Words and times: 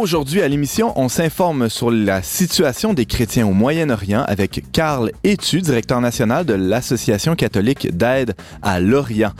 Aujourd'hui 0.00 0.40
à 0.40 0.48
l'émission, 0.48 0.94
on 0.96 1.10
s'informe 1.10 1.68
sur 1.68 1.90
la 1.90 2.22
situation 2.22 2.94
des 2.94 3.04
chrétiens 3.04 3.46
au 3.46 3.52
Moyen-Orient 3.52 4.24
avec 4.26 4.64
Karl 4.72 5.12
Etu, 5.24 5.60
directeur 5.60 6.00
national 6.00 6.46
de 6.46 6.54
l'Association 6.54 7.36
catholique 7.36 7.94
d'aide 7.94 8.34
à 8.62 8.80
l'Orient. 8.80 9.32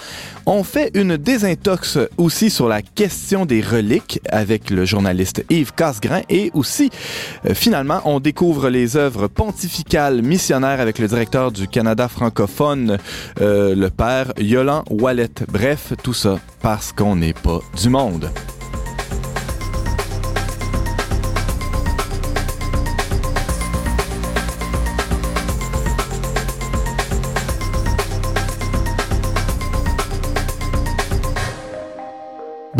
On 0.45 0.62
fait 0.62 0.91
une 0.93 1.16
désintox 1.16 1.96
aussi 2.19 2.51
sur 2.51 2.69
la 2.69 2.83
question 2.83 3.46
des 3.46 3.62
reliques 3.62 4.20
avec 4.29 4.69
le 4.69 4.84
journaliste 4.84 5.46
Yves 5.48 5.73
Casgrain 5.73 6.20
et 6.29 6.51
aussi, 6.52 6.91
euh, 7.48 7.55
finalement, 7.55 8.02
on 8.05 8.20
découvre 8.20 8.69
les 8.69 8.98
œuvres 8.98 9.29
pontificales 9.29 10.20
missionnaires 10.20 10.80
avec 10.80 10.98
le 10.98 11.09
directeur 11.09 11.52
du 11.52 11.69
Canada 11.69 12.06
francophone, 12.06 12.98
euh, 13.41 13.74
le 13.74 13.88
père 13.88 14.34
Yolan 14.38 14.84
Wallet. 14.91 15.30
Bref, 15.51 15.95
tout 16.02 16.12
ça 16.12 16.38
parce 16.61 16.92
qu'on 16.92 17.16
n'est 17.16 17.33
pas 17.33 17.61
du 17.80 17.88
monde. 17.88 18.30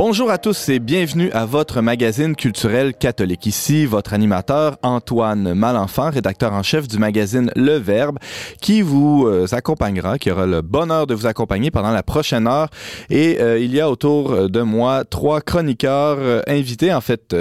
Bonjour 0.03 0.31
à 0.31 0.39
tous 0.39 0.71
et 0.71 0.79
bienvenue 0.79 1.31
à 1.33 1.45
votre 1.45 1.83
magazine 1.83 2.35
culturel 2.35 2.95
catholique. 2.95 3.45
Ici, 3.45 3.85
votre 3.85 4.15
animateur 4.15 4.79
Antoine 4.83 5.53
Malenfant, 5.53 6.09
rédacteur 6.09 6.55
en 6.55 6.63
chef 6.63 6.89
du 6.89 6.97
magazine 6.97 7.53
Le 7.55 7.77
Verbe, 7.77 8.19
qui 8.63 8.81
vous 8.81 9.27
euh, 9.27 9.47
accompagnera, 9.53 10.19
qui 10.19 10.31
aura 10.31 10.47
le 10.47 10.63
bonheur 10.63 11.07
de 11.07 11.15
vous 11.15 11.27
accompagner 11.27 11.71
pendant 11.71 11.91
la 11.91 12.03
prochaine 12.03 12.47
heure. 12.47 12.71
Et 13.11 13.43
euh, 13.43 13.59
il 13.59 13.75
y 13.75 13.81
a 13.81 13.91
autour 13.91 14.49
de 14.49 14.63
moi 14.63 15.05
trois 15.05 15.43
chroniqueurs 15.43 16.17
euh, 16.19 16.41
invités, 16.49 16.95
en 16.95 17.03
fait, 17.03 17.37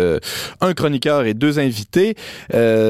un 0.59 0.73
chroniqueur 0.73 1.27
et 1.27 1.33
deux 1.33 1.59
invités. 1.59 2.17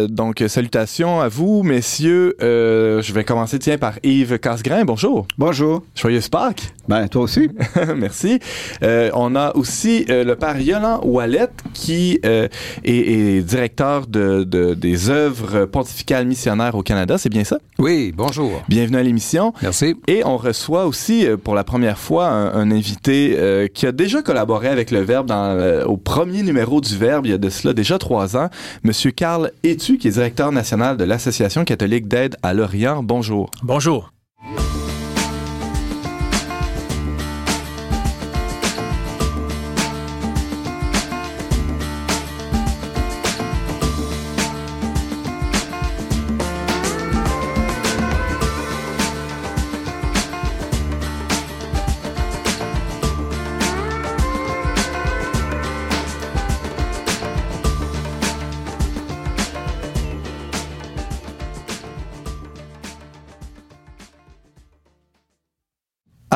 donc, 0.09 0.43
salutations 0.47 1.21
à 1.21 1.27
vous, 1.27 1.61
messieurs. 1.61 2.36
je 2.39 3.13
vais 3.13 3.23
commencer, 3.23 3.59
tiens, 3.59 3.77
par 3.77 3.99
Yves 4.02 4.39
Casgrain. 4.39 4.83
Bonjour. 4.83 5.27
Bonjour. 5.38 5.83
Joyeuse 5.93 6.27
Pâques. 6.27 6.73
Ben, 6.88 7.08
toi 7.08 7.21
aussi. 7.21 7.52
Merci. 7.95 8.39
on 8.81 9.36
a 9.36 9.53
aussi 9.59 10.05
euh, 10.09 10.23
le 10.23 10.35
père 10.35 10.59
Yolan 10.59 11.02
Wallet, 11.03 11.49
qui 11.73 12.19
euh, 12.25 12.47
est, 12.83 13.45
directeur 13.45 14.07
de, 14.07 14.43
des 14.73 15.09
œuvres 15.09 15.65
pontificales 15.65 16.25
missionnaires 16.25 16.75
au 16.75 16.81
Canada. 16.81 17.17
C'est 17.17 17.29
bien 17.29 17.43
ça? 17.43 17.59
Oui, 17.77 18.13
bonjour. 18.15 18.63
Bienvenue 18.69 18.97
à 18.97 19.03
l'émission. 19.03 19.53
Merci. 19.61 19.95
Et 20.07 20.23
on 20.25 20.37
reçoit 20.37 20.85
aussi 20.85 21.27
euh, 21.27 21.37
pour 21.37 21.55
la 21.55 21.63
première 21.63 21.97
fois 21.97 22.27
un, 22.27 22.69
invité 22.71 23.69
qui 23.73 23.87
a 23.87 23.91
déjà 23.91 24.21
collaboré 24.21 24.67
avec 24.67 24.91
le 24.91 25.02
Verbe 25.02 25.25
dans, 25.27 25.83
au 25.85 25.97
premier 25.97 26.43
numéro 26.43 26.81
du 26.81 26.95
Verbe, 26.95 27.25
il 27.25 27.31
y 27.31 27.33
a 27.33 27.37
de 27.37 27.49
cela 27.49 27.73
déjà 27.73 27.97
trois 27.97 28.37
ans, 28.37 28.49
Monsieur 28.83 29.11
Carl 29.11 29.52
Etu, 29.63 29.97
qui 29.97 30.07
est 30.07 30.11
directeur 30.11 30.52
national 30.52 30.97
de 30.97 31.03
l'Association 31.03 31.65
catholique 31.65 32.07
d'aide 32.07 32.35
à 32.43 32.53
l'Orient. 32.53 33.02
Bonjour. 33.02 33.49
Bonjour. 33.63 34.11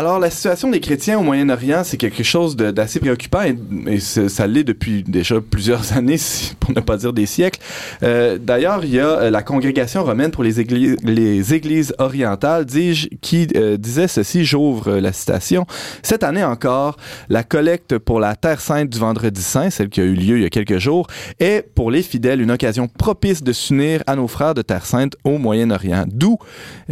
Alors, 0.04 0.20
la 0.20 0.30
situation 0.30 0.70
des 0.70 0.82
chrétiens 0.82 1.18
au 1.18 1.22
Moyen-Orient, 1.22 1.86
c'est 1.86 1.96
quelque 1.96 2.24
chose 2.24 2.58
d'assez 2.58 3.00
préoccupant 3.00 3.40
et, 3.88 4.00
ça 4.02 4.48
l'est 4.48 4.66
depuis 4.66 5.02
déjà 5.02 5.40
plusieurs 5.40 5.94
années, 5.98 6.18
pour 6.60 6.72
ne 6.72 6.82
pas 6.82 6.98
dire 6.98 7.14
des 7.14 7.26
siècles. 7.26 7.62
Euh, 8.04 8.38
D'ailleurs, 8.38 8.84
il 8.84 8.96
y 8.96 9.00
a 9.00 9.08
euh, 9.08 9.30
la 9.30 9.44
congrégation 9.44 10.04
romaine 10.04 10.32
pour 10.32 10.44
les 10.44 10.60
églises, 10.60 10.98
les 11.06 11.54
églises 11.54 11.96
orientales, 12.00 12.66
dis-je, 12.66 13.08
qui 13.22 13.48
euh, 13.56 13.78
disait 13.78 14.10
ceci, 14.10 14.44
j'ouvre 14.44 14.98
la 14.98 15.14
citation. 15.14 15.66
Cette 16.02 16.24
année 16.24 16.44
encore, 16.44 16.98
la 17.30 17.44
collecte 17.44 17.98
pour 17.98 18.20
la 18.20 18.36
Terre 18.36 18.60
sainte 18.60 18.90
du 18.90 19.00
Vendredi 19.00 19.42
saint, 19.42 19.70
celle 19.70 19.88
qui 19.88 20.02
a 20.02 20.04
eu 20.04 20.16
lieu 20.16 20.36
il 20.36 20.44
y 20.44 20.46
a 20.46 20.50
quelques 20.50 20.80
jours, 20.80 21.08
est 21.40 21.66
pour 21.76 21.92
les 21.92 22.04
fidèles 22.04 22.42
une 22.42 22.52
occasion 22.52 22.90
propice 22.90 23.42
de 23.42 23.54
s'unir 23.54 24.04
à 24.06 24.18
nos 24.18 24.28
frères 24.28 24.54
de 24.54 24.64
Terre 24.64 24.86
sainte 24.86 25.16
au 25.24 25.38
Moyen-Orient. 25.38 26.04
D'où, 26.08 26.40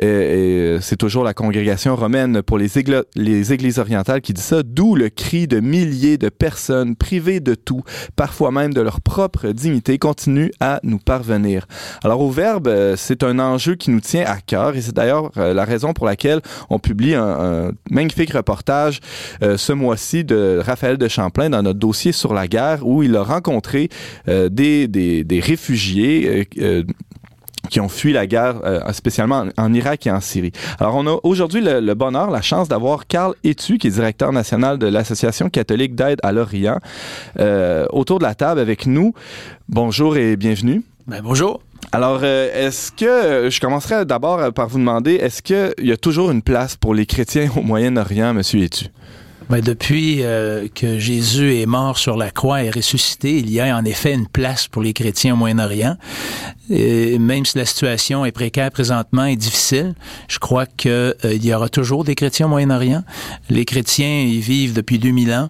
euh, 0.01 0.79
c'est 0.81 0.95
toujours 0.95 1.25
la 1.25 1.33
congrégation 1.33 1.97
romaine 1.97 2.41
pour 2.41 2.57
les 2.57 2.77
églises 2.77 3.00
les 3.15 3.53
églises 3.53 3.79
orientales 3.79 4.21
qui 4.21 4.33
dit 4.33 4.41
ça, 4.41 4.63
d'où 4.63 4.95
le 4.95 5.09
cri 5.09 5.47
de 5.47 5.59
milliers 5.59 6.17
de 6.17 6.29
personnes 6.29 6.95
privées 6.95 7.39
de 7.39 7.55
tout, 7.55 7.83
parfois 8.15 8.51
même 8.51 8.73
de 8.73 8.81
leur 8.81 9.01
propre 9.01 9.49
dignité, 9.49 9.97
continue 9.97 10.51
à 10.59 10.79
nous 10.83 10.99
parvenir. 10.99 11.65
Alors 12.03 12.21
au 12.21 12.29
Verbe, 12.29 12.67
euh, 12.67 12.95
c'est 12.97 13.23
un 13.23 13.39
enjeu 13.39 13.75
qui 13.75 13.91
nous 13.91 13.99
tient 13.99 14.25
à 14.25 14.37
cœur 14.39 14.75
et 14.75 14.81
c'est 14.81 14.95
d'ailleurs 14.95 15.31
euh, 15.37 15.53
la 15.53 15.65
raison 15.65 15.93
pour 15.93 16.05
laquelle 16.05 16.41
on 16.69 16.79
publie 16.79 17.15
un, 17.15 17.71
magnifique 17.89 18.31
reportage 18.31 18.99
euh, 19.43 19.57
ce 19.57 19.73
mois-ci 19.73 20.23
de 20.23 20.61
Raphaël 20.63 20.97
de 20.97 21.07
Champlain 21.07 21.49
dans 21.49 21.61
notre 21.61 21.79
dossier 21.79 22.11
sur 22.11 22.33
la 22.33 22.47
guerre 22.47 22.85
où 22.85 23.03
il 23.03 23.15
a 23.15 23.23
rencontré 23.23 23.89
des, 24.27 24.87
des, 24.87 25.23
des 25.23 25.39
réfugiés 25.39 26.47
qui 27.71 27.79
ont 27.79 27.89
fui 27.89 28.13
la 28.13 28.27
guerre, 28.27 28.57
euh, 28.63 28.79
spécialement 28.91 29.45
en, 29.57 29.73
Irak 29.73 30.05
et 30.05 30.11
en 30.11 30.21
Syrie. 30.21 30.51
Alors, 30.79 30.95
on 30.95 31.07
a 31.07 31.17
aujourd'hui 31.23 31.61
le, 31.63 31.93
bonheur, 31.95 32.29
la 32.29 32.41
chance 32.41 32.67
d'avoir 32.67 33.07
Carl 33.07 33.33
Etu, 33.43 33.79
qui 33.79 33.87
est 33.87 33.91
directeur 33.91 34.31
national 34.31 34.77
de 34.77 34.87
l'Association 34.87 35.49
catholique 35.49 35.95
d'aide 35.95 36.19
à 36.21 36.31
l'Orient, 36.33 36.77
euh, 37.39 37.87
autour 37.91 38.19
de 38.19 38.23
la 38.23 38.35
table 38.35 38.59
avec 38.59 38.85
nous. 38.85 39.13
Bonjour 39.69 40.17
et 40.17 40.35
bienvenue. 40.35 40.83
Ben, 41.07 41.21
bonjour. 41.23 41.61
Alors, 41.93 42.19
euh, 42.23 42.67
est-ce 42.67 42.91
que, 42.91 43.49
je 43.49 43.59
commencerai 43.59 44.05
d'abord 44.05 44.53
par 44.53 44.67
vous 44.67 44.77
demander, 44.77 45.13
est-ce 45.13 45.41
qu'il 45.41 45.73
y 45.87 45.91
a 45.91 45.97
toujours 45.97 46.29
une 46.29 46.41
place 46.41 46.75
pour 46.75 46.93
les 46.93 47.05
chrétiens 47.05 47.49
au 47.55 47.61
Moyen-Orient, 47.61 48.33
Monsieur 48.33 48.61
Etu? 48.61 48.85
Ben, 49.51 49.59
depuis 49.59 50.23
euh, 50.23 50.69
que 50.73 50.97
Jésus 50.97 51.57
est 51.57 51.65
mort 51.65 51.97
sur 51.97 52.15
la 52.15 52.31
croix 52.31 52.63
et 52.63 52.69
ressuscité, 52.69 53.37
il 53.37 53.51
y 53.51 53.59
a 53.59 53.75
en 53.75 53.83
effet 53.83 54.13
une 54.13 54.27
place 54.27 54.69
pour 54.69 54.81
les 54.81 54.93
chrétiens 54.93 55.33
au 55.33 55.35
Moyen-Orient. 55.35 55.97
Même 56.71 57.45
si 57.45 57.57
la 57.57 57.65
situation 57.65 58.25
est 58.25 58.31
précaire 58.31 58.71
présentement 58.71 59.25
et 59.25 59.35
difficile, 59.35 59.93
je 60.27 60.39
crois 60.39 60.65
qu'il 60.65 60.91
euh, 60.91 61.13
y 61.23 61.53
aura 61.53 61.69
toujours 61.69 62.03
des 62.03 62.15
chrétiens 62.15 62.45
au 62.45 62.49
Moyen-Orient. 62.49 63.03
Les 63.49 63.65
chrétiens 63.65 64.21
y 64.21 64.39
vivent 64.39 64.73
depuis 64.73 64.97
2000 64.97 65.33
ans, 65.33 65.49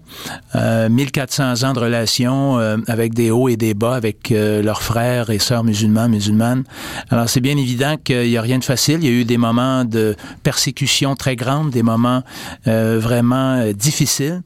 euh, 0.56 0.90
1400 0.90 1.64
ans 1.64 1.74
de 1.74 1.80
relations 1.80 2.58
euh, 2.60 2.78
avec 2.88 3.14
des 3.14 3.32
hauts 3.32 3.50
et 3.50 3.58
des 3.58 3.74
bas 3.74 3.96
avec 3.96 4.30
leurs 4.32 4.82
frères 4.82 5.30
et 5.30 5.40
sœurs 5.40 5.64
musulmans, 5.64 6.10
musulmanes. 6.10 6.64
Alors 7.10 7.30
c'est 7.30 7.40
bien 7.40 7.58
évident 7.58 7.98
qu'il 8.04 8.28
n'y 8.30 8.38
a 8.38 8.42
rien 8.42 8.58
de 8.60 8.64
facile. 8.64 9.00
Il 9.02 9.06
y 9.06 9.10
a 9.10 9.12
eu 9.12 9.26
des 9.26 9.38
moments 9.38 9.86
de 9.86 10.16
persécution 10.44 11.16
très 11.16 11.36
grandes, 11.36 11.70
des 11.70 11.84
moments 11.84 12.24
vraiment 12.66 13.72
difficiles 13.74 13.92
difficile 13.92 14.42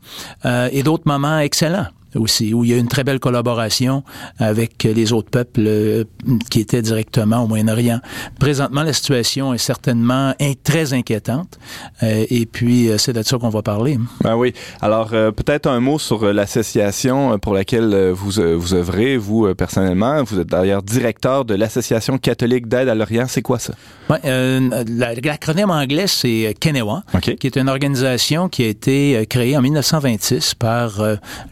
euh, 0.45 0.69
et 0.71 0.83
d'autres 0.83 1.07
moments 1.07 1.39
excellents 1.39 1.87
aussi, 2.15 2.53
où 2.53 2.63
il 2.63 2.71
y 2.71 2.73
a 2.73 2.77
une 2.77 2.87
très 2.87 3.03
belle 3.03 3.19
collaboration 3.19 4.03
avec 4.39 4.83
les 4.83 5.13
autres 5.13 5.29
peuples 5.29 5.63
euh, 5.65 6.03
qui 6.49 6.59
étaient 6.59 6.81
directement 6.81 7.43
au 7.43 7.47
Moyen-Orient. 7.47 7.99
Présentement, 8.39 8.83
la 8.83 8.93
situation 8.93 9.53
est 9.53 9.59
certainement 9.59 10.33
très 10.63 10.93
inquiétante, 10.93 11.59
euh, 12.03 12.25
et 12.29 12.45
puis 12.45 12.89
euh, 12.89 12.97
c'est 12.97 13.13
de 13.13 13.21
ça 13.21 13.37
qu'on 13.37 13.49
va 13.49 13.61
parler. 13.61 13.97
Ben 14.23 14.35
oui. 14.35 14.53
Alors, 14.81 15.09
peut-être 15.09 15.67
un 15.67 15.79
mot 15.79 15.99
sur 15.99 16.31
l'association 16.33 17.37
pour 17.39 17.53
laquelle 17.53 18.11
vous, 18.11 18.31
vous 18.57 18.73
œuvrez, 18.73 19.17
vous, 19.17 19.53
personnellement. 19.55 20.23
Vous 20.23 20.39
êtes 20.39 20.47
d'ailleurs 20.47 20.83
directeur 20.83 21.45
de 21.45 21.53
l'Association 21.55 22.17
catholique 22.17 22.67
d'aide 22.67 22.89
à 22.89 22.95
l'Orient. 22.95 23.25
C'est 23.27 23.41
quoi 23.41 23.59
ça? 23.59 23.73
Ouais, 24.09 24.19
L'acronyme 24.23 25.71
anglais, 25.71 26.07
c'est 26.07 26.55
Kenewa, 26.59 27.03
qui 27.21 27.47
est 27.47 27.55
une 27.57 27.69
organisation 27.69 28.49
qui 28.49 28.63
a 28.63 28.67
été 28.67 29.25
créée 29.29 29.57
en 29.57 29.61
1926 29.61 30.55
par 30.55 31.01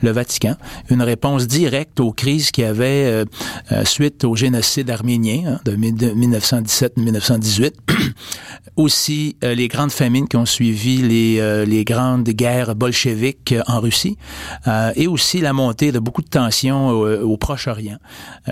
le 0.02 0.12
Vatican 0.12 0.53
Une 0.90 1.02
réponse 1.02 1.48
directe 1.48 2.00
aux 2.00 2.12
crises 2.12 2.52
qui 2.52 2.64
avaient 2.64 3.26
suite 3.84 4.24
au 4.24 4.36
génocide 4.36 4.90
arménien 4.90 5.44
hein, 5.48 5.60
de 5.66 5.76
1917-1918. 5.76 7.72
Aussi 8.76 9.36
les 9.44 9.68
grandes 9.68 9.92
famines 9.92 10.28
qui 10.28 10.36
ont 10.36 10.48
suivi 10.48 10.98
les, 10.98 11.66
les 11.66 11.84
grandes 11.84 12.30
guerres 12.30 12.76
bolcheviques 12.76 13.54
en 13.68 13.80
Russie 13.80 14.18
et 14.96 15.06
aussi 15.06 15.42
la 15.42 15.54
montée 15.54 15.92
de 15.92 16.00
beaucoup 16.00 16.24
de 16.24 16.28
tensions 16.28 16.90
au, 16.90 17.08
au 17.08 17.38
Proche-Orient, 17.38 17.98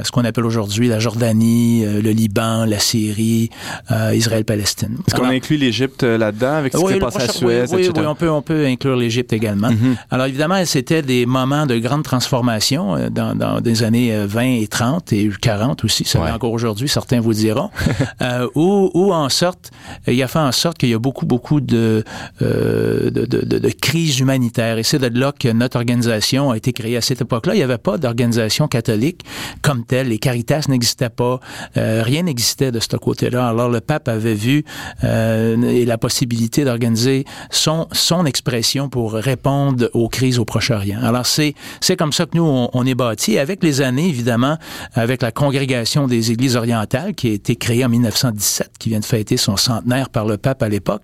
ce 0.04 0.12
qu'on 0.12 0.24
appelle 0.24 0.45
aujourd'hui 0.45 0.89
la 0.89 1.00
Jordanie, 1.00 1.86
le 1.86 2.12
Liban, 2.12 2.65
la 2.65 2.77
Syrie, 2.77 3.50
Israël-Palestine. 3.89 4.97
Est-ce 5.07 5.15
qu'on 5.15 5.30
inclut 5.30 5.57
l'Égypte 5.57 6.04
là-dedans 6.04 6.54
avec 6.54 6.74
ce 6.74 6.77
qui 6.77 6.88
s'est 6.88 7.00
passé 7.00 7.21
à 7.21 7.27
Suez, 7.27 7.63
oui, 7.71 7.89
oui, 7.95 8.06
on 8.06 8.15
peut, 8.15 8.30
on 8.30 8.42
peut 8.42 8.65
inclure 8.65 8.95
l'Égypte 8.95 9.33
également. 9.33 9.69
Mm-hmm. 9.69 9.95
Alors 10.12 10.25
évidemment, 10.27 10.63
c'était 10.65 11.01
des 11.01 11.25
moments 11.25 11.65
de 11.65 11.77
grande 11.77 11.91
transformation 12.00 13.10
dans, 13.10 13.36
dans 13.36 13.62
des 13.62 13.84
années 13.84 14.26
20 14.26 14.42
et 14.42 14.68
30 14.68 15.14
et 15.14 15.30
40 15.42 15.84
aussi, 15.84 16.06
ça 16.06 16.20
ouais. 16.20 16.32
encore 16.32 16.52
aujourd'hui, 16.52 16.88
certains 16.88 17.20
vous 17.20 17.34
diront, 17.34 17.70
euh, 18.22 18.48
où, 18.56 18.92
où 18.94 19.14
en 19.14 19.30
sorte, 19.30 19.72
il 20.08 20.22
a 20.22 20.28
fait 20.28 20.40
en 20.40 20.52
sorte 20.52 20.78
qu'il 20.78 20.90
y 20.90 20.94
a 20.94 21.00
beaucoup, 21.00 21.26
beaucoup 21.26 21.62
de, 21.62 22.04
euh, 22.42 23.10
de, 23.10 23.26
de, 23.26 23.46
de, 23.46 23.60
de 23.60 23.70
crises 23.70 24.20
humanitaires. 24.20 24.78
Et 24.78 24.84
c'est 24.84 25.00
de 25.00 25.20
là 25.20 25.32
que 25.38 25.50
notre 25.50 25.78
organisation 25.78 26.52
a 26.52 26.58
été 26.58 26.74
créée. 26.74 26.98
À 26.98 27.02
cette 27.02 27.22
époque-là, 27.22 27.54
il 27.54 27.58
n'y 27.58 27.64
avait 27.64 27.78
pas 27.78 27.98
d'organisation 27.98 28.68
catholique 28.68 29.24
comme 29.62 29.86
telle. 29.86 30.10
Les 30.10 30.20
Caritas 30.20 30.66
n'existaient 30.70 31.10
pas. 31.10 31.40
Euh, 31.78 32.02
rien 32.04 32.24
n'existait 32.24 32.72
de 32.72 32.80
ce 32.80 32.96
côté-là. 32.96 33.48
Alors 33.50 33.70
le 33.70 33.82
pape 33.82 34.08
avait 34.08 34.34
vu 34.34 34.64
euh, 35.04 35.86
la 35.86 35.98
possibilité 35.98 36.64
d'organiser 36.66 37.26
son, 37.50 37.88
son 37.92 38.26
expression 38.26 38.90
pour 38.90 39.14
répondre 39.14 39.90
aux 39.94 40.10
crises 40.10 40.40
au 40.40 40.46
Proche-Orient. 40.46 41.00
Alors 41.02 41.26
c'est, 41.26 41.56
c'est 41.81 41.98
comme 41.98 42.13
ça 42.13 42.25
que 42.25 42.38
nous, 42.38 42.68
on, 42.74 42.86
est 42.86 42.95
bâtis. 42.95 43.38
Avec 43.38 43.63
les 43.63 43.81
années, 43.81 44.07
évidemment, 44.07 44.57
avec 44.94 45.22
la 45.22 45.31
congrégation 45.31 46.07
des 46.07 46.31
Églises 46.31 46.56
orientales 46.56 47.16
qui 47.16 47.30
a 47.30 47.33
été 47.33 47.56
créée 47.56 47.83
en 47.83 47.89
1917, 47.89 48.72
qui 48.80 48.89
vient 48.89 49.00
de 49.00 49.06
fêter 49.06 49.36
son 49.36 49.57
centenaire 49.57 50.10
par 50.10 50.25
le 50.25 50.38
pape 50.38 50.62
à 50.63 50.69
l'époque, 50.69 51.01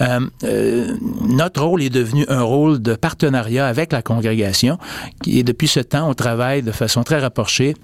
euh, 0.00 0.20
euh, 0.44 0.96
notre 1.26 1.62
rôle 1.62 1.82
est 1.82 1.90
devenu 1.90 2.24
un 2.28 2.42
rôle 2.42 2.80
de 2.80 2.94
partenariat 2.94 3.66
avec 3.66 3.92
la 3.92 4.02
congrégation. 4.02 4.78
Et 5.26 5.42
depuis 5.42 5.68
ce 5.68 5.80
temps, 5.80 6.08
on 6.08 6.14
travaille 6.14 6.62
de 6.62 6.72
façon 6.72 7.02
très 7.02 7.18
rapprochée 7.18 7.74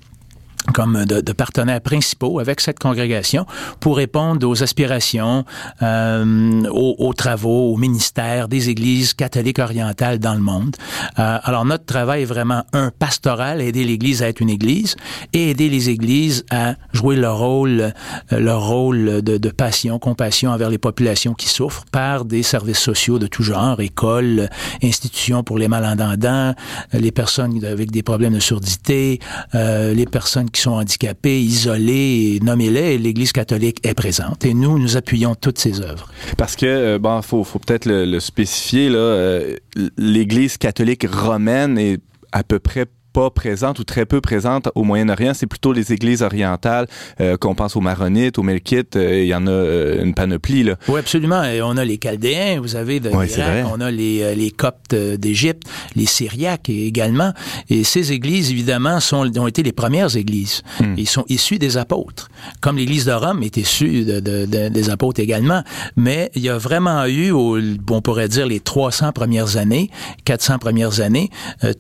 comme 0.72 1.04
de, 1.04 1.20
de, 1.20 1.32
partenaires 1.32 1.80
principaux 1.80 2.38
avec 2.38 2.60
cette 2.60 2.78
congrégation 2.78 3.46
pour 3.80 3.96
répondre 3.96 4.48
aux 4.48 4.62
aspirations, 4.62 5.44
euh, 5.82 6.62
aux, 6.70 6.96
aux, 6.98 7.12
travaux, 7.12 7.72
aux 7.72 7.76
ministères 7.76 8.48
des 8.48 8.70
églises 8.70 9.14
catholiques 9.14 9.58
orientales 9.58 10.18
dans 10.18 10.34
le 10.34 10.40
monde. 10.40 10.76
Euh, 11.18 11.38
alors 11.42 11.64
notre 11.64 11.84
travail 11.84 12.22
est 12.22 12.26
vraiment 12.26 12.64
un 12.72 12.90
pastoral, 12.90 13.60
aider 13.60 13.84
l'Église 13.84 14.22
à 14.22 14.28
être 14.28 14.40
une 14.40 14.50
Église 14.50 14.96
et 15.32 15.50
aider 15.50 15.68
les 15.68 15.90
Églises 15.90 16.44
à 16.50 16.74
jouer 16.92 17.16
leur 17.16 17.38
rôle, 17.38 17.92
leur 18.30 18.66
rôle 18.66 19.22
de, 19.22 19.36
de 19.36 19.50
passion, 19.50 19.98
compassion 19.98 20.50
envers 20.50 20.70
les 20.70 20.78
populations 20.78 21.34
qui 21.34 21.48
souffrent 21.48 21.84
par 21.92 22.24
des 22.24 22.42
services 22.42 22.78
sociaux 22.78 23.18
de 23.18 23.26
tout 23.26 23.42
genre, 23.42 23.80
écoles, 23.80 24.48
institutions 24.82 25.42
pour 25.42 25.58
les 25.58 25.68
malentendants, 25.68 26.54
les 26.92 27.12
personnes 27.12 27.64
avec 27.64 27.90
des 27.90 28.02
problèmes 28.02 28.34
de 28.34 28.40
surdité, 28.40 29.20
euh, 29.54 29.94
les 29.94 30.06
personnes 30.06 30.50
qui 30.54 30.62
sont 30.62 30.72
handicapés, 30.72 31.40
isolés, 31.40 32.38
nommez-les, 32.42 32.96
l'Église 32.96 33.32
catholique 33.32 33.86
est 33.86 33.94
présente. 33.94 34.44
Et 34.46 34.54
nous, 34.54 34.78
nous 34.78 34.96
appuyons 34.96 35.34
toutes 35.34 35.58
ces 35.58 35.80
œuvres. 35.80 36.08
Parce 36.38 36.56
que, 36.56 36.64
euh, 36.64 36.98
bon, 36.98 37.20
faut, 37.20 37.44
faut 37.44 37.58
peut-être 37.58 37.86
le, 37.86 38.20
spécifier, 38.20 38.88
là, 38.88 38.98
euh, 38.98 39.56
l'Église 39.98 40.56
catholique 40.56 41.06
romaine 41.10 41.76
est 41.76 42.00
à 42.32 42.42
peu 42.44 42.58
près 42.58 42.86
pas 43.14 43.30
présente 43.30 43.78
ou 43.78 43.84
très 43.84 44.06
peu 44.06 44.20
présente 44.20 44.68
au 44.74 44.82
Moyen-Orient, 44.82 45.34
c'est 45.34 45.46
plutôt 45.46 45.72
les 45.72 45.92
églises 45.92 46.20
orientales, 46.20 46.88
euh, 47.20 47.36
qu'on 47.36 47.54
pense 47.54 47.76
aux 47.76 47.80
Maronites, 47.80 48.38
aux 48.38 48.42
Melkites, 48.42 48.96
euh, 48.96 49.22
il 49.22 49.28
y 49.28 49.34
en 49.34 49.46
a 49.46 49.50
euh, 49.50 50.04
une 50.04 50.14
panoplie. 50.14 50.64
Là. 50.64 50.74
Oui, 50.88 50.98
absolument. 50.98 51.44
Et 51.44 51.62
on 51.62 51.76
a 51.76 51.84
les 51.84 51.98
Chaldéens, 51.98 52.60
vous 52.60 52.74
avez 52.74 52.98
de 52.98 53.10
ouais, 53.10 53.26
l'Irak, 53.26 53.66
on 53.72 53.80
a 53.80 53.90
les, 53.92 54.34
les 54.34 54.50
Coptes 54.50 54.96
d'Égypte, 54.96 55.62
les 55.94 56.06
Syriaques 56.06 56.68
également. 56.68 57.32
Et 57.70 57.84
ces 57.84 58.10
églises, 58.12 58.50
évidemment, 58.50 58.98
sont, 58.98 59.30
ont 59.38 59.46
été 59.46 59.62
les 59.62 59.72
premières 59.72 60.16
églises. 60.16 60.62
Hmm. 60.80 60.94
Ils 60.98 61.08
sont 61.08 61.24
issus 61.28 61.60
des 61.60 61.76
apôtres. 61.76 62.28
Comme 62.60 62.76
l'Église 62.76 63.04
de 63.04 63.12
Rome 63.12 63.44
est 63.44 63.56
issue 63.56 64.04
de, 64.04 64.18
de, 64.18 64.44
de, 64.44 64.68
des 64.68 64.90
apôtres 64.90 65.20
également. 65.20 65.62
Mais 65.96 66.32
il 66.34 66.42
y 66.42 66.48
a 66.48 66.58
vraiment 66.58 67.04
eu, 67.04 67.30
au, 67.30 67.58
on 67.90 68.02
pourrait 68.02 68.28
dire, 68.28 68.46
les 68.46 68.58
300 68.58 69.12
premières 69.12 69.56
années, 69.56 69.88
400 70.24 70.58
premières 70.58 71.00
années, 71.00 71.30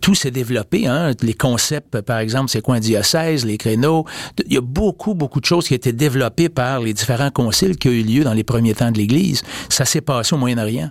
tout 0.00 0.14
s'est 0.14 0.30
développé. 0.30 0.86
Hein, 0.86 1.12
les 1.24 1.34
concepts, 1.34 2.00
par 2.02 2.18
exemple, 2.18 2.50
c'est 2.50 2.60
quoi 2.60 2.76
un 2.76 2.80
diocèse, 2.80 3.44
les 3.44 3.58
créneaux? 3.58 4.04
Il 4.46 4.52
y 4.52 4.56
a 4.56 4.60
beaucoup, 4.60 5.14
beaucoup 5.14 5.40
de 5.40 5.44
choses 5.44 5.66
qui 5.66 5.74
ont 5.74 5.76
été 5.76 5.92
développées 5.92 6.48
par 6.48 6.80
les 6.80 6.92
différents 6.92 7.30
conciles 7.30 7.76
qui 7.76 7.88
ont 7.88 7.92
eu 7.92 8.02
lieu 8.02 8.24
dans 8.24 8.34
les 8.34 8.44
premiers 8.44 8.74
temps 8.74 8.90
de 8.90 8.98
l'Église. 8.98 9.42
Ça 9.68 9.84
s'est 9.84 10.00
passé 10.00 10.34
au 10.34 10.38
Moyen-Orient. 10.38 10.90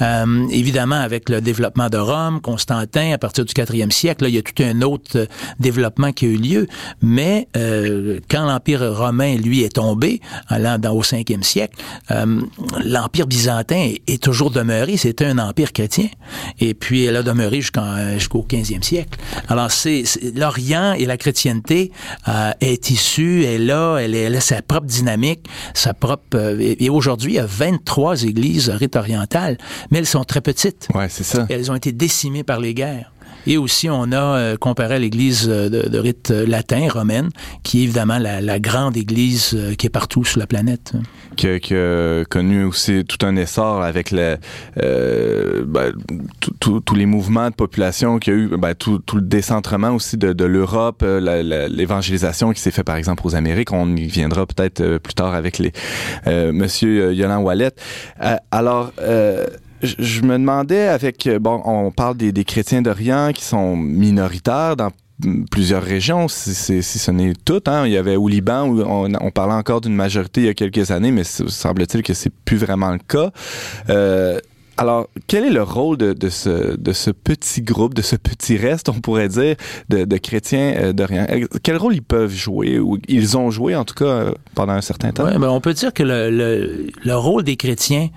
Euh, 0.00 0.46
évidemment, 0.50 1.00
avec 1.00 1.28
le 1.28 1.40
développement 1.40 1.88
de 1.88 1.98
Rome, 1.98 2.40
Constantin, 2.40 3.12
à 3.12 3.18
partir 3.18 3.44
du 3.44 3.52
4e 3.52 3.90
siècle, 3.90 4.24
là, 4.24 4.28
il 4.28 4.34
y 4.34 4.38
a 4.38 4.42
tout 4.42 4.62
un 4.62 4.82
autre 4.82 5.26
développement 5.58 6.12
qui 6.12 6.26
a 6.26 6.28
eu 6.28 6.36
lieu. 6.36 6.66
Mais 7.02 7.48
euh, 7.56 8.20
quand 8.30 8.44
l'Empire 8.46 8.96
romain, 8.96 9.36
lui, 9.36 9.62
est 9.62 9.74
tombé, 9.74 10.20
allant 10.48 10.78
dans, 10.78 10.92
au 10.92 11.02
5e 11.02 11.42
siècle, 11.42 11.76
euh, 12.10 12.40
l'Empire 12.84 13.26
byzantin 13.26 13.92
est, 14.06 14.22
toujours 14.22 14.50
demeuré. 14.50 14.96
C'était 14.96 15.26
un 15.26 15.38
empire 15.38 15.72
chrétien. 15.72 16.08
Et 16.60 16.74
puis, 16.74 17.04
elle 17.04 17.16
a 17.16 17.22
demeuré 17.22 17.60
jusqu'au 17.60 18.46
15e 18.48 18.82
siècle. 18.82 19.18
Alors, 19.48 19.70
c'est 19.74 20.04
l'Orient 20.34 20.94
et 20.94 21.06
la 21.06 21.16
chrétienté 21.16 21.92
euh, 22.28 22.52
est 22.60 22.90
issue, 22.90 23.44
est 23.44 23.58
là, 23.58 23.98
elle, 23.98 24.14
elle 24.14 24.36
a 24.36 24.40
sa 24.40 24.62
propre 24.62 24.86
dynamique, 24.86 25.46
sa 25.74 25.94
propre. 25.94 26.22
Euh, 26.34 26.58
et, 26.60 26.84
et 26.84 26.90
aujourd'hui, 26.90 27.32
il 27.32 27.36
y 27.36 27.40
a 27.40 27.46
23 27.46 28.24
églises 28.24 28.70
rites 28.70 28.96
orientales, 28.96 29.58
mais 29.90 29.98
elles 29.98 30.06
sont 30.06 30.24
très 30.24 30.40
petites. 30.40 30.88
Ouais, 30.94 31.08
c'est 31.08 31.24
ça. 31.24 31.46
elles 31.48 31.70
ont 31.70 31.74
été 31.74 31.92
décimées 31.92 32.44
par 32.44 32.60
les 32.60 32.74
guerres. 32.74 33.13
Et 33.46 33.56
aussi, 33.56 33.88
on 33.90 34.12
a 34.12 34.16
euh, 34.16 34.56
comparé 34.56 34.94
à 34.94 34.98
l'Église 34.98 35.46
de, 35.48 35.68
de, 35.68 35.98
rite 35.98 36.30
latin, 36.30 36.88
romaine, 36.90 37.28
qui 37.62 37.80
est 37.80 37.84
évidemment 37.84 38.18
la, 38.18 38.58
grande 38.60 38.96
Église 38.96 39.52
euh, 39.54 39.74
qui 39.74 39.86
est 39.86 39.90
partout 39.90 40.24
sur 40.24 40.38
la 40.38 40.46
planète. 40.46 40.92
Qui, 41.36 41.48
a 41.48 42.24
connu 42.24 42.64
aussi 42.64 43.04
tout 43.04 43.24
un 43.26 43.36
essor 43.36 43.82
avec 43.82 44.10
le, 44.10 44.36
euh, 44.80 45.64
ben, 45.66 45.92
tous 46.60 46.94
les 46.94 47.06
mouvements 47.06 47.50
de 47.50 47.54
population 47.54 48.18
qu'il 48.18 48.32
y 48.32 48.36
a 48.36 48.38
eu, 48.38 48.56
ben, 48.56 48.74
tout, 48.74 49.00
le 49.14 49.20
décentrement 49.20 49.90
aussi 49.90 50.16
de, 50.16 50.44
l'Europe, 50.44 51.02
euh, 51.02 51.68
l'évangélisation 51.68 52.52
qui 52.52 52.60
s'est 52.60 52.70
fait 52.70 52.84
par 52.84 52.96
exemple 52.96 53.26
aux 53.26 53.34
Amériques. 53.34 53.72
On 53.72 53.96
y 53.96 54.06
viendra 54.06 54.46
peut-être 54.46 54.98
plus 54.98 55.14
tard 55.14 55.34
avec 55.34 55.58
les 55.58 55.72
Monsieur 56.26 57.12
Yolande 57.12 57.44
Wallet. 57.44 57.72
alors 58.50 58.92
je 59.84 60.22
me 60.22 60.38
demandais 60.38 60.88
avec 60.88 61.28
bon 61.40 61.60
on 61.64 61.90
parle 61.90 62.16
des, 62.16 62.44
chrétiens 62.44 62.82
d'Orient 62.82 63.32
qui 63.34 63.44
sont 63.44 63.76
minoritaires 63.76 64.76
dans 64.76 64.90
plusieurs 65.50 65.82
régions, 65.82 66.28
si, 66.28 66.54
si, 66.54 66.82
ce 66.82 67.10
n'est 67.10 67.34
toutes. 67.44 67.68
Hein. 67.68 67.86
Il 67.86 67.92
y 67.92 67.96
avait 67.96 68.16
au 68.16 68.28
Liban 68.28 68.66
où 68.66 68.80
on, 68.82 69.12
on 69.20 69.30
parlait 69.30 69.54
encore 69.54 69.80
d'une 69.80 69.94
majorité 69.94 70.42
il 70.42 70.46
y 70.46 70.50
a 70.50 70.54
quelques 70.54 70.90
années, 70.90 71.12
mais 71.12 71.24
semble-t-il 71.24 72.02
que 72.02 72.14
c'est 72.14 72.32
plus 72.44 72.56
vraiment 72.56 72.90
le 72.90 72.98
cas. 72.98 73.30
Euh, 73.90 74.40
alors, 74.76 75.08
quel 75.26 75.44
est 75.44 75.50
le 75.50 75.62
rôle 75.62 75.96
de, 75.96 76.28
ce, 76.28 77.10
petit 77.10 77.62
groupe, 77.62 77.94
de 77.94 78.02
ce 78.02 78.16
petit 78.16 78.56
reste, 78.56 78.88
on 78.88 79.00
pourrait 79.00 79.28
dire, 79.28 79.56
de, 79.88 80.16
chrétiens 80.16 80.74
euh, 80.76 80.92
d'Orient? 80.92 81.26
Quel 81.62 81.76
rôle 81.76 81.94
ils 81.94 82.02
peuvent 82.02 82.34
jouer, 82.34 82.78
ou 82.78 82.98
ils 83.08 83.36
ont 83.36 83.50
joué 83.50 83.76
en 83.76 83.84
tout 83.84 83.94
cas 83.94 84.04
euh, 84.04 84.32
pendant 84.54 84.72
un 84.72 84.80
certain 84.80 85.12
temps? 85.12 85.24
Ben 85.24 85.48
on 85.48 85.60
peut 85.60 85.74
dire 85.74 85.92
que 85.92 86.02
le, 86.02 86.30
le, 86.30 86.86
le 87.02 87.16
rôle 87.16 87.44
des 87.44 87.56
chrétiens 87.56 88.08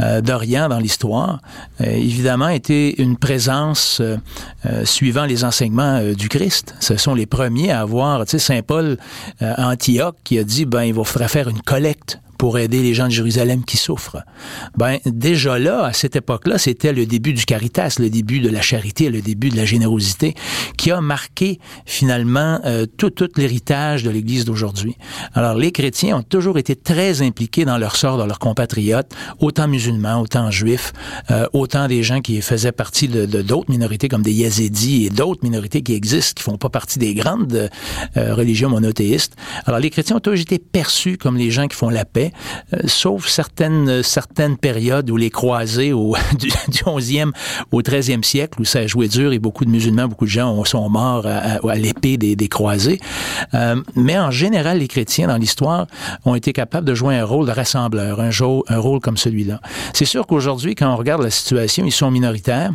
euh, 0.00 0.20
d'Orient 0.20 0.68
dans 0.68 0.78
l'histoire, 0.78 1.40
euh, 1.80 1.84
évidemment, 1.84 2.48
était 2.48 2.94
une 2.98 3.16
présence 3.16 4.00
euh, 4.00 4.16
suivant 4.84 5.26
les 5.26 5.44
enseignements 5.44 6.02
du 6.12 6.28
Christ. 6.28 6.74
Ce 6.80 6.96
sont 6.96 7.14
les 7.14 7.26
premiers 7.26 7.70
à 7.70 7.80
avoir, 7.80 8.24
tu 8.24 8.32
sais, 8.32 8.38
Saint 8.38 8.62
Paul 8.62 8.98
à 9.40 9.68
Antioche 9.68 10.14
qui 10.24 10.38
a 10.38 10.44
dit, 10.44 10.64
ben, 10.64 10.82
il 10.82 10.94
va 10.94 11.04
faire 11.04 11.48
une 11.48 11.60
collecte 11.60 12.18
pour 12.40 12.58
aider 12.58 12.80
les 12.80 12.94
gens 12.94 13.04
de 13.04 13.12
Jérusalem 13.12 13.66
qui 13.66 13.76
souffrent. 13.76 14.24
Ben 14.74 14.96
déjà 15.04 15.58
là, 15.58 15.84
à 15.84 15.92
cette 15.92 16.16
époque-là, 16.16 16.56
c'était 16.56 16.94
le 16.94 17.04
début 17.04 17.34
du 17.34 17.44
caritas, 17.44 17.96
le 17.98 18.08
début 18.08 18.40
de 18.40 18.48
la 18.48 18.62
charité, 18.62 19.10
le 19.10 19.20
début 19.20 19.50
de 19.50 19.58
la 19.58 19.66
générosité, 19.66 20.34
qui 20.78 20.90
a 20.90 21.02
marqué 21.02 21.58
finalement 21.84 22.58
euh, 22.64 22.86
tout, 22.96 23.10
tout 23.10 23.28
l'héritage 23.36 24.04
de 24.04 24.08
l'Église 24.08 24.46
d'aujourd'hui. 24.46 24.96
Alors 25.34 25.54
les 25.54 25.70
chrétiens 25.70 26.16
ont 26.16 26.22
toujours 26.22 26.56
été 26.56 26.76
très 26.76 27.20
impliqués 27.20 27.66
dans 27.66 27.76
leur 27.76 27.94
sort, 27.94 28.16
dans 28.16 28.24
leurs 28.24 28.38
compatriotes, 28.38 29.14
autant 29.38 29.68
musulmans, 29.68 30.22
autant 30.22 30.50
juifs, 30.50 30.94
euh, 31.30 31.46
autant 31.52 31.88
des 31.88 32.02
gens 32.02 32.22
qui 32.22 32.40
faisaient 32.40 32.72
partie 32.72 33.08
de, 33.08 33.26
d'autres 33.26 33.70
minorités 33.70 34.08
comme 34.08 34.22
des 34.22 34.32
Yazidis 34.32 35.04
et 35.04 35.10
d'autres 35.10 35.44
minorités 35.44 35.82
qui 35.82 35.92
existent, 35.92 36.38
qui 36.38 36.42
font 36.42 36.56
pas 36.56 36.70
partie 36.70 36.98
des 36.98 37.12
grandes 37.12 37.68
euh, 38.16 38.34
religions 38.34 38.70
monothéistes. 38.70 39.36
Alors 39.66 39.78
les 39.78 39.90
chrétiens 39.90 40.16
ont 40.16 40.20
toujours 40.20 40.40
été 40.40 40.58
perçus 40.58 41.18
comme 41.18 41.36
les 41.36 41.50
gens 41.50 41.68
qui 41.68 41.76
font 41.76 41.90
la 41.90 42.06
paix, 42.06 42.29
fait, 42.72 42.86
sauf 42.86 43.28
certaines, 43.28 44.02
certaines 44.02 44.56
périodes 44.56 45.10
où 45.10 45.16
les 45.16 45.30
croisés 45.30 45.92
au, 45.92 46.16
du, 46.38 46.48
du 46.48 46.82
11e 46.84 47.32
au 47.72 47.82
13e 47.82 48.22
siècle, 48.22 48.60
où 48.60 48.64
ça 48.64 48.80
a 48.80 48.86
joué 48.86 49.08
dur 49.08 49.32
et 49.32 49.38
beaucoup 49.38 49.64
de 49.64 49.70
musulmans, 49.70 50.08
beaucoup 50.08 50.24
de 50.26 50.30
gens 50.30 50.64
sont 50.64 50.88
morts 50.88 51.26
à, 51.26 51.58
à 51.68 51.74
l'épée 51.76 52.16
des, 52.16 52.36
des, 52.36 52.48
croisés. 52.48 53.00
mais 53.96 54.18
en 54.18 54.30
général, 54.30 54.78
les 54.78 54.88
chrétiens 54.88 55.28
dans 55.28 55.36
l'histoire 55.36 55.86
ont 56.24 56.34
été 56.34 56.52
capables 56.52 56.86
de 56.86 56.94
jouer 56.94 57.16
un 57.16 57.24
rôle 57.24 57.46
de 57.46 57.52
rassembleur, 57.52 58.20
un, 58.20 58.30
un 58.68 58.78
rôle 58.78 59.00
comme 59.00 59.16
celui-là. 59.16 59.60
C'est 59.92 60.04
sûr 60.04 60.26
qu'aujourd'hui, 60.26 60.74
quand 60.74 60.92
on 60.92 60.96
regarde 60.96 61.22
la 61.22 61.30
situation, 61.30 61.84
ils 61.84 61.92
sont 61.92 62.10
minoritaires. 62.10 62.72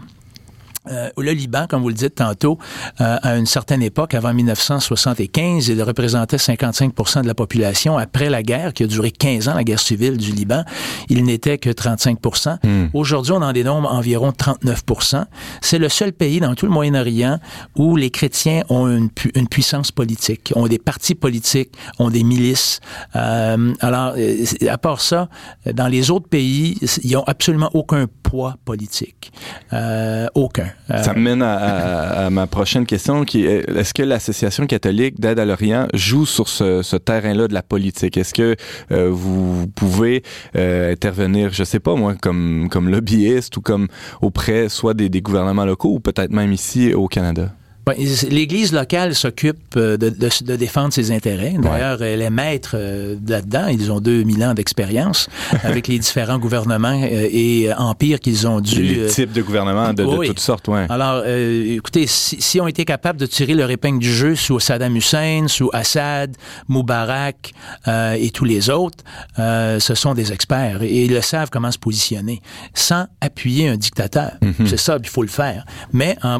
Euh, 0.88 1.10
le 1.18 1.32
Liban, 1.32 1.68
comme 1.68 1.82
vous 1.82 1.90
le 1.90 1.96
dites 1.96 2.16
tantôt, 2.16 2.58
euh, 3.02 3.18
à 3.22 3.38
une 3.38 3.46
certaine 3.46 3.82
époque, 3.82 4.14
avant 4.14 4.34
1975, 4.34 5.68
il 5.68 5.82
représentait 5.82 6.38
55% 6.38 7.22
de 7.24 7.28
la 7.28 7.34
population. 7.34 7.98
Après 7.98 8.30
la 8.30 8.44
guerre, 8.44 8.74
qui 8.74 8.84
a 8.84 8.88
duré 8.88 9.12
15 9.12 9.50
ans, 9.50 9.54
la 9.56 9.64
guerre 9.64 9.80
civile 9.80 10.18
du 10.18 10.32
Liban, 10.32 10.64
il 11.10 11.24
n'était 11.24 11.58
que 11.58 11.70
35% 11.70 12.58
hmm. 12.64 12.90
Aujourd'hui, 12.94 13.34
on 13.34 13.42
en 13.42 13.54
dénombre 13.54 13.92
environ 13.92 14.32
39% 14.32 15.26
C'est 15.62 15.80
le 15.80 15.90
seul 15.90 16.14
pays 16.14 16.40
dans 16.40 16.56
tout 16.56 16.66
le 16.66 16.72
Moyen-Orient 16.72 17.40
où 17.76 17.96
les 17.96 18.10
chrétiens 18.10 18.64
ont 18.70 18.88
une, 18.88 19.10
une, 19.36 19.48
puissance 19.48 19.92
politique, 19.92 20.52
ont 20.56 20.68
des 20.68 20.80
partis 20.80 21.16
politiques, 21.16 21.72
ont 22.00 22.10
des 22.10 22.24
milices. 22.24 22.80
Euh, 23.16 23.74
alors, 23.80 24.14
euh, 24.18 24.46
à 24.70 24.78
part 24.78 25.02
ça, 25.02 25.30
dans 25.72 25.88
les 25.88 26.12
autres 26.12 26.28
pays, 26.28 26.78
ils 27.04 27.14
n'ont 27.14 27.24
absolument 27.24 27.70
aucun 27.74 28.08
poids 28.24 28.56
politique. 28.66 29.32
Euh, 29.74 30.28
aucun. 30.36 30.70
Euh, 30.92 31.02
Ça 31.02 31.14
mène 31.14 31.42
à, 31.42 32.30
ma 32.30 32.48
prochaine 32.48 32.86
question 32.86 33.26
qui 33.26 33.46
est 33.46 33.68
est-ce 33.70 33.94
que 33.94 34.04
l'Association 34.04 34.68
catholique 34.68 35.20
d'aide 35.20 35.40
à 35.40 35.46
l'Orient 35.46 35.88
joue 35.94 36.26
sur 36.26 36.48
ce, 36.48 36.96
terrain-là 36.98 37.48
de 37.48 37.54
la 37.54 37.64
politique? 37.64 38.18
Est-ce 38.18 38.34
que 38.34 38.56
euh, 38.92 39.10
vous 39.12 39.68
pouvez 39.68 40.24
euh, 40.56 40.92
intervenir, 40.92 41.52
je 41.54 41.64
sais 41.64 41.80
pas 41.80 41.96
moi, 41.96 42.16
comme, 42.22 42.68
comme 42.70 42.90
lobbyiste 42.90 43.58
ou 43.58 43.62
comme 43.62 43.88
auprès 44.22 44.70
soit 44.70 44.94
des 44.94 45.22
gouvernements 45.22 45.66
locaux 45.66 45.94
ou 45.94 46.00
peut-être 46.00 46.32
même 46.32 46.54
ici 46.54 46.94
au 46.94 47.08
Canada? 47.08 47.52
L'Église 47.94 48.74
locale 48.74 49.14
s'occupe 49.14 49.58
euh, 49.78 49.96
de, 49.98 50.10
de, 50.10 50.30
de, 50.44 50.56
défendre 50.56 50.92
ses 50.92 51.12
intérêts. 51.12 51.54
D'ailleurs, 51.60 52.02
elle 52.02 52.22
est 52.22 52.32
maître 52.32 52.72
euh, 52.74 53.16
là-dedans. 53.28 53.68
Ils 53.68 53.92
ont 53.92 54.00
2000 54.00 54.44
ans 54.44 54.54
d'expérience 54.56 55.30
avec 55.64 55.88
les 55.88 56.00
différents 56.00 56.40
gouvernements 56.40 57.00
euh, 57.04 57.28
et 57.32 57.72
empires 57.78 58.20
qu'ils 58.20 58.48
ont 58.48 58.60
dû... 58.60 58.82
Les 58.82 59.06
types 59.08 59.32
de 59.32 59.44
gouvernements 59.44 59.94
de, 59.94 60.04
toutes 60.26 60.40
sortes, 60.40 60.68
ouais. 60.68 60.88
Alors, 60.90 61.26
écoutez, 61.28 62.08
si, 62.08 62.42
si, 62.42 62.60
on 62.60 62.68
été 62.68 62.86
capables 62.86 63.20
de 63.20 63.28
tirer 63.28 63.54
leur 63.54 63.70
épingle 63.70 64.00
du 64.00 64.12
jeu 64.12 64.36
sous 64.36 64.60
Saddam 64.60 64.96
Hussein, 64.96 65.46
sous 65.48 65.70
Assad, 65.72 66.36
Moubarak 66.68 67.54
et 67.88 68.32
tous 68.32 68.46
les 68.46 68.70
autres, 68.70 69.04
ce 69.38 69.94
sont 69.96 70.14
des 70.14 70.32
experts 70.32 70.82
et 70.82 71.06
ils 71.06 71.14
le 71.14 71.22
savent 71.22 71.50
comment 71.52 71.72
se 71.72 71.78
positionner 71.78 72.42
sans 72.74 73.06
appuyer 73.22 73.68
un 73.70 73.78
dictateur. 73.78 74.32
Mm-hmm. 74.42 74.68
C'est 74.68 74.78
ça, 74.78 74.98
il 75.02 75.10
faut 75.10 75.22
le 75.22 75.28
faire. 75.28 75.66
Mais 75.94 76.18
en, 76.24 76.40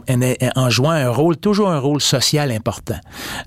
en 0.56 0.70
jouant 0.70 0.92
un 0.92 1.10
rôle 1.10 1.35
toujours 1.36 1.70
un 1.70 1.80
rôle 1.80 2.02
social 2.02 2.52
important. 2.52 3.00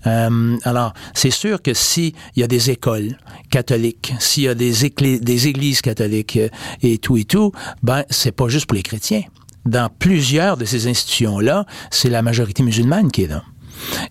Euh, 0.06 0.56
alors, 0.64 0.92
c'est 1.14 1.30
sûr 1.30 1.62
que 1.62 1.74
s'il 1.74 2.12
y 2.36 2.42
a 2.42 2.46
des 2.46 2.70
écoles 2.70 3.16
catholiques, 3.50 4.14
s'il 4.18 4.44
y 4.44 4.48
a 4.48 4.54
des, 4.54 4.72
des 5.18 5.48
églises 5.48 5.80
catholiques 5.80 6.36
euh, 6.36 6.48
et 6.82 6.98
tout 6.98 7.16
et 7.16 7.24
tout, 7.24 7.52
ben, 7.82 8.04
c'est 8.10 8.32
pas 8.32 8.48
juste 8.48 8.66
pour 8.66 8.76
les 8.76 8.82
chrétiens. 8.82 9.22
Dans 9.64 9.90
plusieurs 9.98 10.56
de 10.56 10.64
ces 10.64 10.86
institutions-là, 10.86 11.66
c'est 11.90 12.08
la 12.08 12.22
majorité 12.22 12.62
musulmane 12.62 13.10
qui 13.10 13.24
est 13.24 13.28
là. 13.28 13.42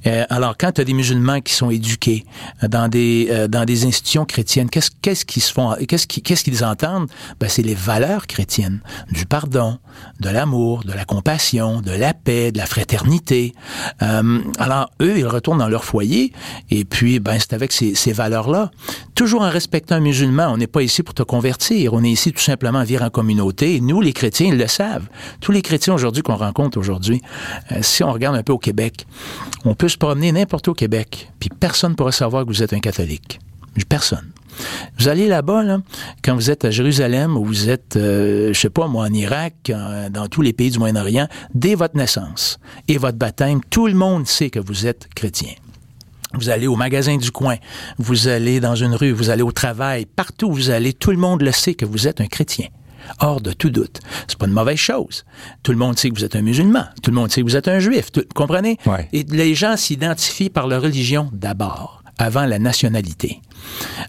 Euh, 0.05 0.25
alors, 0.29 0.55
quand 0.57 0.74
tu 0.74 0.81
as 0.81 0.83
des 0.83 0.93
musulmans 0.93 1.41
qui 1.41 1.53
sont 1.53 1.69
éduqués 1.69 2.25
euh, 2.63 2.67
dans 2.67 2.88
des 2.88 3.27
euh, 3.29 3.47
dans 3.47 3.65
des 3.65 3.86
institutions 3.86 4.25
chrétiennes, 4.25 4.69
qu'est-ce 4.69 4.91
qu'est-ce 5.01 5.25
qu'ils 5.25 5.43
se 5.43 5.51
font 5.51 5.75
Qu'est-ce 5.88 6.07
qu'est-ce 6.07 6.43
qu'ils 6.43 6.63
entendent? 6.63 7.09
Ben, 7.39 7.50
c'est 7.50 7.62
les 7.62 7.75
valeurs 7.75 8.27
chrétiennes, 8.27 8.81
du 9.12 9.25
pardon, 9.25 9.79
de 10.19 10.29
l'amour, 10.29 10.83
de 10.83 10.93
la 10.93 11.05
compassion, 11.05 11.81
de 11.81 11.91
la 11.91 12.13
paix, 12.13 12.51
de 12.51 12.57
la 12.57 12.65
fraternité. 12.65 13.53
alors, 14.00 14.89
eux, 15.01 15.17
ils 15.17 15.27
retournent 15.27 15.59
dans 15.59 15.69
leur 15.69 15.83
foyer 15.83 16.33
et 16.69 16.86
puis, 16.86 17.19
ben, 17.19 17.38
c'est 17.39 17.53
avec 17.53 17.71
ces, 17.71 17.95
ces 17.95 18.13
valeurs-là, 18.13 18.71
toujours 19.15 19.41
en 19.41 19.50
respectant 19.50 19.95
un 19.95 20.00
musulman. 20.00 20.47
On 20.51 20.57
n'est 20.57 20.67
pas 20.67 20.81
ici 20.81 21.03
pour 21.03 21.13
te 21.13 21.24
convertir. 21.24 21.93
On 21.93 22.03
est 22.03 22.12
ici 22.12 22.31
tout 22.31 22.41
simplement 22.41 22.79
à 22.79 22.83
vivre 22.83 23.03
en 23.03 23.09
communauté. 23.09 23.81
Nous, 23.81 24.01
les 24.01 24.13
chrétiens, 24.13 24.47
ils 24.47 24.57
le 24.57 24.67
savent. 24.67 25.07
Tous 25.41 25.51
les 25.51 25.62
chrétiens 25.62 25.93
aujourd'hui 25.93 26.24
qu'on 26.24 26.36
rencontre 26.36 26.77
aujourd'hui, 26.77 27.21
si 27.81 28.03
on 28.03 28.12
regarde 28.12 28.36
un 28.36 28.43
peu 28.43 28.53
au 28.53 28.57
Québec, 28.57 29.05
on 29.66 29.76
peut 29.76 29.90
se 29.90 29.98
promener 29.98 30.32
n'importe 30.32 30.68
où 30.68 30.72
au 30.72 30.74
Québec, 30.74 31.32
puis 31.40 31.50
personne 31.50 31.92
ne 31.92 31.96
pourra 31.96 32.12
savoir 32.12 32.44
que 32.44 32.50
vous 32.50 32.64
êtes 32.64 32.74
un 32.74 32.80
catholique. 32.80 33.40
Personne. 33.90 34.32
Vous 34.98 35.08
allez 35.08 35.28
là-bas, 35.28 35.64
là, 35.64 35.80
quand 36.24 36.34
vous 36.34 36.50
êtes 36.50 36.66
à 36.66 36.72
Jérusalem 36.72 37.38
ou 37.38 37.46
vous 37.46 37.70
êtes, 37.70 37.96
euh, 37.96 38.52
je 38.54 38.60
sais 38.60 38.72
pas 38.72 38.88
moi, 38.88 39.06
en 39.06 39.14
Irak, 39.14 39.72
dans 40.12 40.28
tous 40.28 40.42
les 40.42 40.52
pays 40.52 40.72
du 40.72 40.80
Moyen-Orient, 40.80 41.28
dès 41.54 41.76
votre 41.76 41.96
naissance 41.96 42.60
et 42.88 42.98
votre 42.98 43.18
baptême, 43.18 43.62
tout 43.70 43.88
le 43.88 43.94
monde 43.94 44.28
sait 44.28 44.50
que 44.50 44.60
vous 44.60 44.88
êtes 44.88 45.08
chrétien. 45.14 45.54
Vous 46.34 46.50
allez 46.50 46.68
au 46.68 46.76
magasin 46.76 47.18
du 47.18 47.32
coin, 47.32 47.58
vous 47.98 48.28
allez 48.28 48.60
dans 48.60 48.76
une 48.76 48.96
rue, 48.96 49.12
vous 49.12 49.30
allez 49.30 49.44
au 49.44 49.52
travail, 49.52 50.06
partout 50.06 50.48
où 50.48 50.54
vous 50.54 50.70
allez, 50.72 50.94
tout 50.94 51.12
le 51.12 51.18
monde 51.18 51.42
le 51.42 51.52
sait 51.52 51.76
que 51.76 51.86
vous 51.86 52.08
êtes 52.08 52.20
un 52.20 52.28
chrétien 52.28 52.68
hors 53.20 53.42
de 53.42 53.52
tout 53.52 53.70
doute. 53.70 54.00
C'est 54.28 54.38
pas 54.38 54.48
une 54.48 54.54
mauvaise 54.54 54.78
chose. 54.78 55.26
Tout 55.64 55.72
le 55.72 55.78
monde 55.78 55.98
sait 55.98 56.10
que 56.10 56.16
vous 56.16 56.26
êtes 56.26 56.36
un 56.36 56.42
musulman. 56.42 56.86
Tout 57.02 57.12
le 57.12 57.16
monde 57.16 57.32
sait 57.32 57.42
que 57.42 57.48
vous 57.48 57.56
êtes 57.56 57.68
un 57.68 57.80
juif. 57.80 58.12
Tout, 58.12 58.24
comprenez? 58.36 58.78
Et 59.14 59.24
les 59.24 59.56
gens 59.56 59.78
s'identifient 59.78 60.50
par 60.50 60.68
leur 60.68 60.82
religion 60.82 61.30
d'abord, 61.34 62.04
avant 62.18 62.46
la 62.46 62.60
nationalité. 62.60 63.42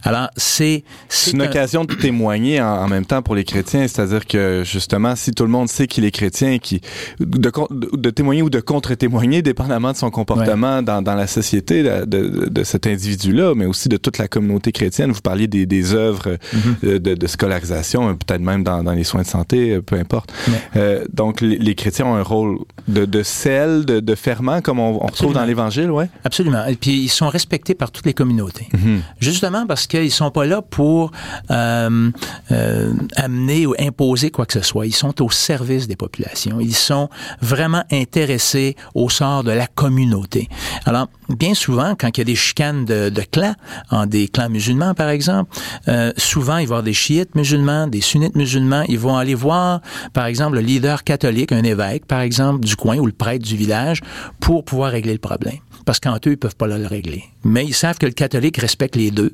Alors, 0.03 0.29
c'est... 0.37 0.85
C'est 1.09 1.33
une 1.33 1.43
occasion 1.43 1.85
de 1.85 1.95
témoigner 1.95 2.61
en, 2.61 2.89
même 2.89 3.05
temps 3.05 3.23
pour 3.23 3.35
les 3.35 3.45
chrétiens, 3.45 3.87
c'est-à-dire 3.89 4.27
que, 4.27 4.63
justement, 4.65 5.17
si 5.17 5.33
tout 5.33 5.45
le 5.45 5.51
monde 5.51 5.69
sait 5.69 5.87
qu'il 5.87 6.05
est 6.05 6.11
chrétien, 6.11 6.59
qui, 6.59 6.81
de, 7.21 7.51
de, 7.97 8.11
témoigner 8.11 8.43
ou 8.43 8.51
de 8.51 8.61
contre-témoigner, 8.61 9.43
dépendamment 9.43 9.93
de 9.93 9.97
son 9.97 10.11
comportement 10.11 10.83
dans, 10.83 11.03
dans, 11.03 11.15
la 11.15 11.27
société 11.27 11.83
de, 11.83 12.49
de, 12.49 12.65
cet 12.65 12.87
individu-là, 12.87 13.55
mais 13.55 13.67
aussi 13.67 13.89
de 13.89 13.97
toute 13.97 14.19
la 14.19 14.29
communauté 14.29 14.73
chrétienne. 14.73 15.13
Vous 15.13 15.21
parliez 15.21 15.47
des, 15.47 15.67
des 15.67 15.95
œuvres 15.95 16.39
mm-hmm. 16.55 16.99
de, 16.99 17.27
scolarisation, 17.27 18.17
peut-être 18.17 18.41
même 18.41 18.65
dans, 18.65 18.83
dans, 18.83 18.93
les 18.93 19.05
soins 19.05 19.23
de 19.23 19.27
santé, 19.27 19.81
peu 19.81 19.97
importe. 19.97 20.33
Euh, 20.77 21.05
donc, 21.13 21.41
les, 21.41 21.75
chrétiens 21.75 22.07
ont 22.07 22.15
un 22.15 22.23
rôle 22.23 22.59
de, 22.87 23.23
sel, 23.23 23.85
de, 23.85 24.15
ferment, 24.15 24.61
comme 24.61 24.79
on, 24.79 24.99
retrouve 24.99 25.35
dans 25.35 25.45
l'Évangile, 25.45 25.91
ouais? 25.91 26.09
Absolument. 26.25 26.67
Et 26.67 26.77
puis, 26.77 27.03
ils 27.03 27.09
sont 27.09 27.29
respectés 27.29 27.75
par 27.75 27.91
toutes 27.91 28.07
les 28.07 28.15
communautés. 28.15 28.69
Mm-hmm. 28.75 28.99
Juste 29.21 29.38
justement 29.39 29.67
parce 29.67 29.87
qu'ils 29.87 30.11
sont 30.11 30.33
pas 30.33 30.47
là 30.47 30.63
pour 30.63 31.13
euh, 31.53 32.11
euh, 32.51 32.93
amener 33.15 33.67
ou 33.67 33.75
imposer 33.79 34.31
quoi 34.33 34.47
que 34.47 34.53
ce 34.53 34.63
soit. 34.63 34.85
Ils 34.87 34.95
sont 34.95 35.23
au 35.23 35.31
service 35.31 35.87
des 35.87 35.95
populations. 35.95 36.59
Ils 36.59 36.75
sont 36.75 37.09
vraiment 37.41 37.85
intéressés 37.93 38.75
au 38.97 39.09
sort 39.09 39.45
de 39.45 39.53
la 39.53 39.69
communauté. 39.69 40.49
Alors, 40.87 41.07
bien 41.29 41.55
souvent, 41.55 41.95
quand 41.97 42.09
il 42.17 42.19
y 42.19 42.23
a 42.23 42.25
des 42.25 42.35
chicanes 42.35 42.85
de, 42.85 43.11
clans, 43.31 43.55
en 43.93 44.07
des 44.07 44.27
clans 44.27 44.49
musulmans 44.49 44.95
par 44.95 45.09
exemple, 45.09 45.57
euh, 45.87 46.13
souvent 46.17 46.57
il 46.57 46.67
va 46.67 46.75
y 46.75 46.79
avoir 46.79 46.83
des 46.83 46.95
chiites 46.95 47.37
musulmans, 47.37 47.87
des 47.87 48.01
sunnites 48.01 48.35
musulmans. 48.35 48.83
Ils 48.89 48.99
vont 48.99 49.17
aller 49.17 49.37
voir, 49.37 49.83
par 50.15 50.27
exemple, 50.27 50.57
le 50.57 50.63
leader 50.63 51.05
catholique, 51.05 51.53
un 51.53 51.63
évêque, 51.63 52.07
par 52.07 52.23
exemple, 52.23 52.67
du 52.67 52.75
coin 52.75 52.97
ou 52.97 53.07
le 53.07 53.13
prêtre 53.13 53.45
du 53.45 53.57
village, 53.57 54.01
pour 54.41 54.65
pouvoir 54.65 54.91
régler 54.91 55.13
le 55.13 55.21
problème 55.21 55.59
parce 55.89 56.01
qu'entre 56.01 56.29
eux, 56.29 56.33
ils 56.33 56.37
peuvent 56.37 56.55
pas 56.55 56.67
le 56.67 56.87
régler. 56.87 57.25
Mais 57.45 57.65
ils 57.65 57.75
savent 57.75 57.99
que 57.99 58.07
le 58.07 58.13
catholique 58.13 58.57
respecte 58.57 58.97
les 58.97 59.11
deux, 59.11 59.33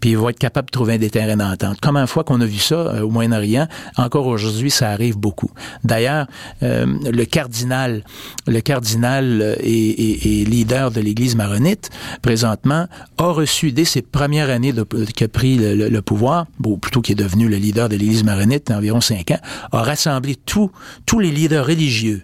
puis 0.00 0.10
ils 0.10 0.18
vont 0.18 0.28
être 0.28 0.38
capables 0.38 0.66
de 0.66 0.72
trouver 0.72 0.98
des 0.98 1.10
terrains 1.10 1.36
d'entente. 1.36 1.80
Comme 1.80 1.96
une 1.96 2.06
fois 2.06 2.22
qu'on 2.22 2.40
a 2.40 2.44
vu 2.44 2.58
ça 2.58 2.74
euh, 2.74 3.00
au 3.02 3.10
Moyen-Orient, 3.10 3.66
encore 3.96 4.26
aujourd'hui, 4.26 4.70
ça 4.70 4.90
arrive 4.90 5.16
beaucoup. 5.16 5.50
D'ailleurs, 5.82 6.26
euh, 6.62 6.86
le 7.10 7.24
cardinal, 7.24 8.04
le 8.46 8.60
cardinal 8.60 9.40
euh, 9.40 9.54
et, 9.60 10.44
leader 10.44 10.90
de 10.90 11.00
l'Église 11.00 11.34
maronite, 11.34 11.90
présentement, 12.20 12.86
a 13.18 13.30
reçu 13.30 13.72
dès 13.72 13.84
ses 13.84 14.02
premières 14.02 14.50
années 14.50 14.72
de, 14.72 14.82
a 14.82 15.28
pris 15.28 15.56
le, 15.56 16.00
pouvoir, 16.02 16.46
ou 16.62 16.76
plutôt 16.76 17.00
qui 17.00 17.12
est 17.12 17.16
devenu 17.16 17.48
le 17.48 17.56
leader 17.56 17.88
de 17.88 17.96
l'Église 17.96 18.22
maronite, 18.22 18.70
environ 18.70 19.00
cinq 19.00 19.30
ans, 19.30 19.40
a 19.72 19.82
rassemblé 19.82 20.36
tous 20.44 20.70
les 21.18 21.30
leaders 21.30 21.66
religieux 21.66 22.22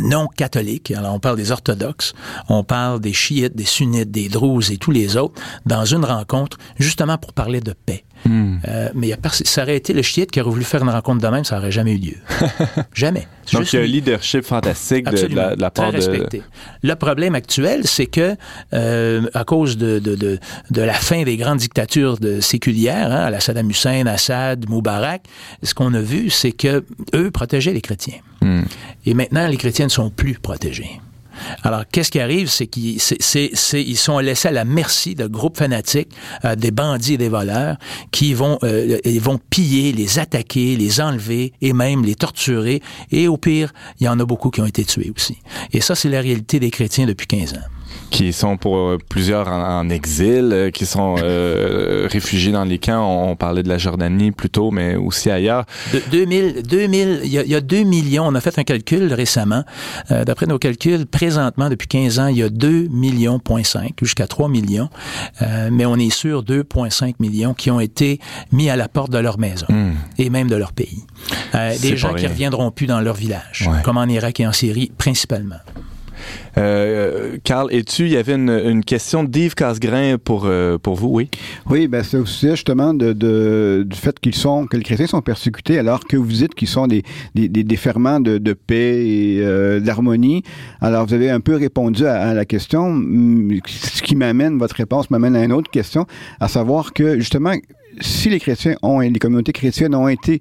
non 0.00 0.26
catholiques, 0.28 0.90
alors 0.90 1.14
on 1.14 1.20
parle 1.20 1.36
des 1.36 1.52
orthodoxes, 1.52 2.14
on 2.48 2.64
parle 2.64 3.00
des 3.00 3.12
chiites, 3.12 3.56
des 3.56 3.64
sunnites, 3.64 4.10
des 4.10 4.28
druzes 4.28 4.70
et 4.70 4.76
tous 4.76 4.90
les 4.90 5.16
autres, 5.16 5.40
dans 5.66 5.84
une 5.84 6.04
rencontre 6.04 6.58
justement 6.78 7.18
pour 7.18 7.32
parler 7.32 7.60
de 7.60 7.72
paix. 7.72 8.04
Hmm. 8.24 8.58
Euh, 8.68 8.90
mais 8.94 9.08
y 9.08 9.12
a 9.12 9.18
ça 9.30 9.62
aurait 9.62 9.76
été 9.76 9.92
le 9.92 10.02
chiite 10.02 10.30
qui 10.30 10.40
aurait 10.40 10.50
voulu 10.50 10.64
faire 10.64 10.82
une 10.82 10.90
rencontre 10.90 11.20
de 11.22 11.28
même, 11.28 11.44
ça 11.44 11.56
n'aurait 11.56 11.70
jamais 11.70 11.94
eu 11.94 11.98
lieu. 11.98 12.16
jamais. 12.94 13.26
Donc 13.52 13.72
il 13.72 13.76
y 13.76 13.78
a 13.78 13.82
un 13.82 13.86
leadership 13.86 14.44
fantastique 14.44 15.06
de, 15.06 15.34
la, 15.34 15.70
part 15.70 15.92
de... 15.92 15.98
Le 16.82 16.94
problème 16.94 17.34
actuel, 17.34 17.86
c'est 17.86 18.06
que 18.06 18.36
euh, 18.72 19.26
à 19.34 19.44
cause 19.44 19.76
de, 19.76 19.98
de, 19.98 20.14
de, 20.14 20.38
de, 20.70 20.82
la 20.82 20.92
fin 20.92 21.22
des 21.22 21.36
grandes 21.36 21.58
dictatures 21.58 22.18
de 22.18 22.40
séculières, 22.40 23.10
hein, 23.10 23.24
à 23.24 23.30
la 23.30 23.40
Saddam 23.40 23.68
Hussein, 23.70 24.06
Assad, 24.06 24.68
Moubarak, 24.68 25.22
ce 25.62 25.74
qu'on 25.74 25.94
a 25.94 26.00
vu, 26.00 26.30
c'est 26.30 26.52
que 26.52 26.84
eux 27.14 27.30
protégeaient 27.30 27.72
les 27.72 27.80
chrétiens. 27.80 28.18
Hmm. 28.42 28.62
Et 29.06 29.14
maintenant, 29.14 29.46
les 29.46 29.56
chrétiens 29.56 29.86
ne 29.86 29.90
sont 29.90 30.10
plus 30.10 30.34
protégés. 30.34 31.00
Alors, 31.62 31.84
qu'est-ce 31.90 32.10
qui 32.10 32.20
arrive, 32.20 32.48
c'est 32.48 32.66
qu'ils 32.66 32.98
ils 32.98 33.96
sont 33.96 34.18
laissés 34.18 34.48
à 34.48 34.52
la 34.52 34.64
merci 34.64 35.14
de 35.14 35.26
groupes 35.26 35.58
fanatiques, 35.58 36.10
euh, 36.44 36.56
des 36.56 36.70
bandits 36.70 37.14
et 37.14 37.18
des 37.18 37.28
voleurs, 37.28 37.76
qui 38.10 38.34
vont, 38.34 38.58
euh, 38.62 38.98
ils 39.04 39.20
vont 39.20 39.38
piller, 39.50 39.92
les 39.92 40.18
attaquer, 40.18 40.76
les 40.76 41.00
enlever 41.00 41.52
et 41.60 41.72
même 41.72 42.04
les 42.04 42.14
torturer. 42.14 42.82
Et 43.10 43.28
au 43.28 43.36
pire, 43.36 43.72
il 44.00 44.04
y 44.04 44.08
en 44.08 44.18
a 44.20 44.24
beaucoup 44.24 44.50
qui 44.50 44.60
ont 44.60 44.66
été 44.66 44.84
tués 44.84 45.12
aussi. 45.14 45.38
Et 45.72 45.80
ça, 45.80 45.94
c'est 45.94 46.08
la 46.08 46.20
réalité 46.20 46.60
des 46.60 46.70
chrétiens 46.70 47.06
depuis 47.06 47.26
15 47.26 47.54
ans 47.54 47.79
qui 48.10 48.32
sont 48.32 48.56
pour 48.56 48.76
euh, 48.76 48.98
plusieurs 49.08 49.48
en, 49.48 49.88
exil, 49.88 50.50
euh, 50.52 50.70
qui 50.70 50.84
sont 50.84 51.16
euh, 51.22 52.06
réfugiés 52.10 52.52
dans 52.52 52.64
les 52.64 52.78
camps. 52.78 53.30
On, 53.30 53.36
parlait 53.36 53.62
de 53.62 53.68
la 53.68 53.78
Jordanie 53.78 54.32
plus 54.32 54.50
tôt, 54.50 54.70
mais 54.70 54.96
aussi 54.96 55.30
ailleurs. 55.30 55.64
De, 55.92 56.02
2000, 56.10 56.62
2000, 56.62 57.20
il 57.24 57.30
y, 57.30 57.38
a, 57.38 57.42
il 57.42 57.50
y 57.50 57.54
a 57.54 57.60
2 57.60 57.84
millions. 57.84 58.26
On 58.26 58.34
a 58.34 58.40
fait 58.40 58.58
un 58.58 58.64
calcul 58.64 59.12
récemment. 59.12 59.64
D'après 60.10 60.46
nos 60.46 60.58
calculs, 60.58 61.06
présentement, 61.06 61.70
depuis 61.70 61.88
15 61.88 62.18
ans, 62.18 62.26
il 62.26 62.38
y 62.38 62.42
a 62.42 62.48
2 62.48 62.88
millions, 62.88 63.40
5, 63.62 63.92
jusqu'à 64.02 64.26
3 64.26 64.48
millions. 64.48 64.88
mais 65.70 65.86
on 65.86 65.96
est 65.96 66.10
sur 66.10 66.42
2,5 66.42 67.14
millions 67.20 67.54
qui 67.54 67.70
ont 67.70 67.80
été 67.80 68.18
mis 68.52 68.68
à 68.68 68.76
la 68.76 68.88
porte 68.88 69.10
de 69.10 69.18
leur 69.18 69.38
maison 69.38 69.66
hmm. 69.68 69.92
et 70.18 70.30
même 70.30 70.48
de 70.48 70.56
leur 70.56 70.72
pays. 70.72 71.04
des 71.80 71.96
gens 71.96 72.14
qui 72.14 72.26
reviendront 72.26 72.70
plus 72.70 72.86
dans 72.86 73.00
leur 73.00 73.14
village, 73.14 73.68
comme 73.84 73.96
en 73.96 74.06
Irak 74.06 74.40
et 74.40 74.46
en 74.46 74.52
Syrie, 74.52 74.90
principalement. 74.98 75.60
Euh, 76.58 77.36
Carl, 77.44 77.72
es-tu, 77.72 78.04
il 78.04 78.12
y 78.12 78.16
avait 78.16 78.34
une, 78.34 78.84
question 78.84 79.24
d'Yves 79.24 79.54
Casgrain 79.54 80.16
pour, 80.22 80.44
euh, 80.46 80.78
pour 80.78 80.96
vous, 80.96 81.08
oui? 81.08 81.28
Oui, 81.68 81.86
ben 81.86 82.02
c'est 82.02 82.16
aussi 82.16 82.50
justement 82.50 82.92
de, 82.94 83.12
du 83.86 83.96
fait 83.96 84.18
qu'ils 84.18 84.34
sont, 84.34 84.66
que 84.66 84.76
les 84.76 84.82
chrétiens 84.82 85.06
sont 85.06 85.22
persécutés 85.22 85.78
alors 85.78 86.04
que 86.04 86.16
vous 86.16 86.32
dites 86.32 86.54
qu'ils 86.54 86.68
sont 86.68 86.86
des, 86.86 87.02
des, 87.34 87.76
ferments 87.76 88.20
de, 88.20 88.52
paix 88.52 89.06
et 89.06 89.40
euh, 89.40 89.80
d'harmonie. 89.80 90.42
Alors, 90.80 91.06
vous 91.06 91.14
avez 91.14 91.30
un 91.30 91.40
peu 91.40 91.56
répondu 91.56 92.06
à, 92.06 92.34
la 92.34 92.44
question. 92.44 93.00
Ce 93.66 94.02
qui 94.02 94.16
m'amène, 94.16 94.58
votre 94.58 94.76
réponse 94.76 95.10
m'amène 95.10 95.36
à 95.36 95.44
une 95.44 95.52
autre 95.52 95.70
question, 95.70 96.06
à 96.40 96.48
savoir 96.48 96.92
que 96.92 97.18
justement, 97.18 97.52
si 98.00 98.28
les 98.28 98.40
chrétiens 98.40 98.76
ont, 98.82 99.00
les 99.00 99.18
communautés 99.18 99.52
chrétiennes 99.52 99.94
ont 99.94 100.08
été 100.08 100.40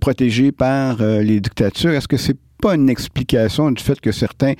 protégées 0.00 0.52
par 0.52 0.98
les 1.02 1.40
dictatures, 1.40 1.90
est-ce 1.90 2.08
que 2.08 2.16
c'est 2.16 2.38
pas 2.60 2.74
une 2.74 2.90
explication 2.90 3.70
du 3.70 3.82
fait 3.82 4.00
que 4.00 4.12
certains, 4.12 4.54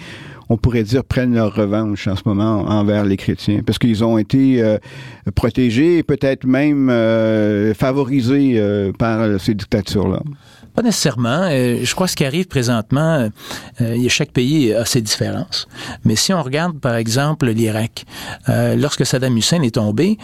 on 0.49 0.57
pourrait 0.57 0.83
dire, 0.83 1.05
prennent 1.05 1.35
leur 1.35 1.55
revanche 1.55 2.07
en 2.07 2.17
ce 2.17 2.23
moment 2.25 2.63
envers 2.69 3.05
les 3.05 3.17
chrétiens, 3.17 3.61
parce 3.65 3.79
qu'ils 3.79 4.05
ont 4.05 4.19
été 4.19 4.63
euh, 4.63 4.79
protégés 5.35 5.99
et 5.99 6.03
peut-être 6.03 6.45
même 6.47 6.89
euh, 6.91 7.75
favorisés 7.75 8.55
euh, 8.57 8.93
par 8.93 9.41
ces 9.41 9.55
dictatures-là. 9.55 10.23
Pas 10.75 10.83
nécessairement. 10.83 11.51
je 11.51 11.93
crois 11.95 12.07
que 12.07 12.13
ce 12.13 12.17
qui 12.17 12.25
arrive 12.25 12.47
présentement, 12.47 13.29
chaque 14.07 14.31
pays 14.31 14.73
a 14.73 14.85
ses 14.85 15.01
différences. 15.01 15.67
Mais 16.05 16.15
si 16.15 16.33
on 16.33 16.41
regarde, 16.41 16.79
par 16.79 16.95
exemple, 16.95 17.49
l'Irak, 17.49 18.05
lorsque 18.47 19.05
Saddam 19.05 19.37
Hussein 19.37 19.63
est 19.63 19.75
tombé, 19.75 20.19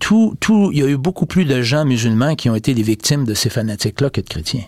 tout, 0.00 0.34
tout, 0.40 0.70
il 0.72 0.80
y 0.80 0.82
a 0.82 0.88
eu 0.88 0.96
beaucoup 0.96 1.26
plus 1.26 1.44
de 1.44 1.62
gens 1.62 1.84
musulmans 1.84 2.34
qui 2.34 2.50
ont 2.50 2.56
été 2.56 2.74
les 2.74 2.82
victimes 2.82 3.24
de 3.24 3.34
ces 3.34 3.48
fanatiques-là 3.48 4.10
que 4.10 4.20
de 4.20 4.26
chrétiens. 4.26 4.64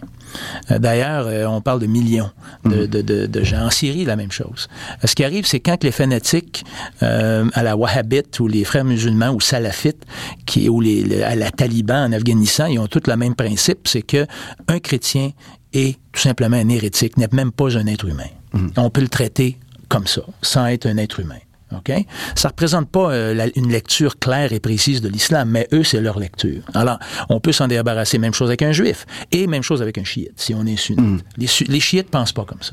Euh, 0.71 0.79
d'ailleurs, 0.79 1.27
euh, 1.27 1.47
on 1.47 1.61
parle 1.61 1.81
de 1.81 1.87
millions 1.87 2.31
mhm. 2.65 2.87
de, 2.87 3.43
gens. 3.45 3.67
En 3.67 3.71
Syrie, 3.71 4.05
la 4.05 4.17
même 4.17 4.33
chose. 4.33 4.69
Euh, 5.03 5.07
ce 5.07 5.15
qui 5.15 5.25
arrive, 5.25 5.47
c'est 5.47 5.61
quand 5.61 5.83
les 5.85 5.93
fanatiques 5.93 6.65
à 7.01 7.63
la 7.63 7.77
wahhabite 7.77 8.41
ou 8.41 8.49
les 8.49 8.65
frères 8.65 8.85
musulmans 8.85 9.31
ou 9.31 9.41
salafites 9.41 10.05
qui, 10.47 10.69
ou 10.69 10.81
les, 10.81 11.23
à 11.23 11.35
la 11.35 11.51
taliban 11.51 12.07
en 12.07 12.13
Afghanistan, 12.13 12.67
ils 12.67 12.79
ont 12.79 12.87
tous 12.87 13.03
le 13.07 13.17
même 13.17 13.35
principe, 13.35 13.89
c'est 13.89 14.03
que 14.03 14.27
un 14.69 14.79
chrétien 14.79 15.31
est 15.73 15.99
tout 16.13 16.21
simplement 16.21 16.57
un 16.57 16.69
hérétique, 16.69 17.17
n'est 17.17 17.29
même 17.33 17.53
pas 17.53 17.77
un 17.77 17.87
être 17.87 18.07
humain. 18.07 18.31
Mhm. 18.53 18.73
On 18.77 18.91
peut 18.91 19.01
le 19.01 19.09
traiter 19.09 19.59
comme 19.89 20.07
ça, 20.07 20.23
sans 20.43 20.67
être 20.67 20.87
un 20.87 20.97
être 20.99 21.21
humain. 21.21 21.39
OK? 21.77 21.93
Ça 22.35 22.49
représente 22.49 22.89
pas 22.89 23.11
euh, 23.11 23.49
une 23.57 23.71
lecture 23.71 24.19
claire 24.19 24.53
et 24.53 24.61
précise 24.61 25.01
de 25.01 25.09
l'islam, 25.09 25.51
mais 25.51 25.69
eux, 25.73 25.85
c'est 25.85 26.01
leur 26.01 26.19
lecture. 26.19 26.63
Alors, 26.75 26.99
on 27.29 27.41
peut 27.41 27.53
s'en 27.53 27.69
débarrasser. 27.69 28.19
Même 28.19 28.35
chose 28.35 28.49
avec 28.49 28.63
un 28.63 28.73
juif. 28.73 29.07
Et 29.33 29.47
même 29.47 29.63
chose 29.63 29.83
avec 29.83 29.99
un 29.99 30.05
chiite, 30.05 30.33
si 30.37 30.55
on 30.55 30.65
est 30.67 30.77
sunnite. 30.77 31.01
Mm. 31.01 31.21
Les, 31.37 31.49
les, 31.69 31.81
chiites 31.81 32.11
pensent 32.11 32.33
pas 32.33 32.45
comme 32.45 32.63
ça. 32.63 32.73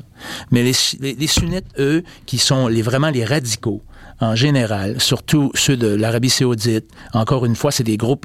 Mais 0.50 0.62
les, 0.62 1.14
les, 1.14 1.26
sunnites, 1.26 1.66
eux, 1.78 2.02
qui 2.24 2.38
sont 2.38 2.68
les, 2.68 2.82
vraiment 2.82 3.10
les 3.10 3.24
radicaux, 3.24 3.82
en 4.20 4.34
général, 4.34 5.00
surtout 5.00 5.50
ceux 5.54 5.76
de 5.76 5.88
l'Arabie 5.88 6.30
saoudite, 6.30 6.86
encore 7.12 7.44
une 7.44 7.54
fois, 7.54 7.70
c'est 7.70 7.84
des 7.84 7.98
groupes 7.98 8.24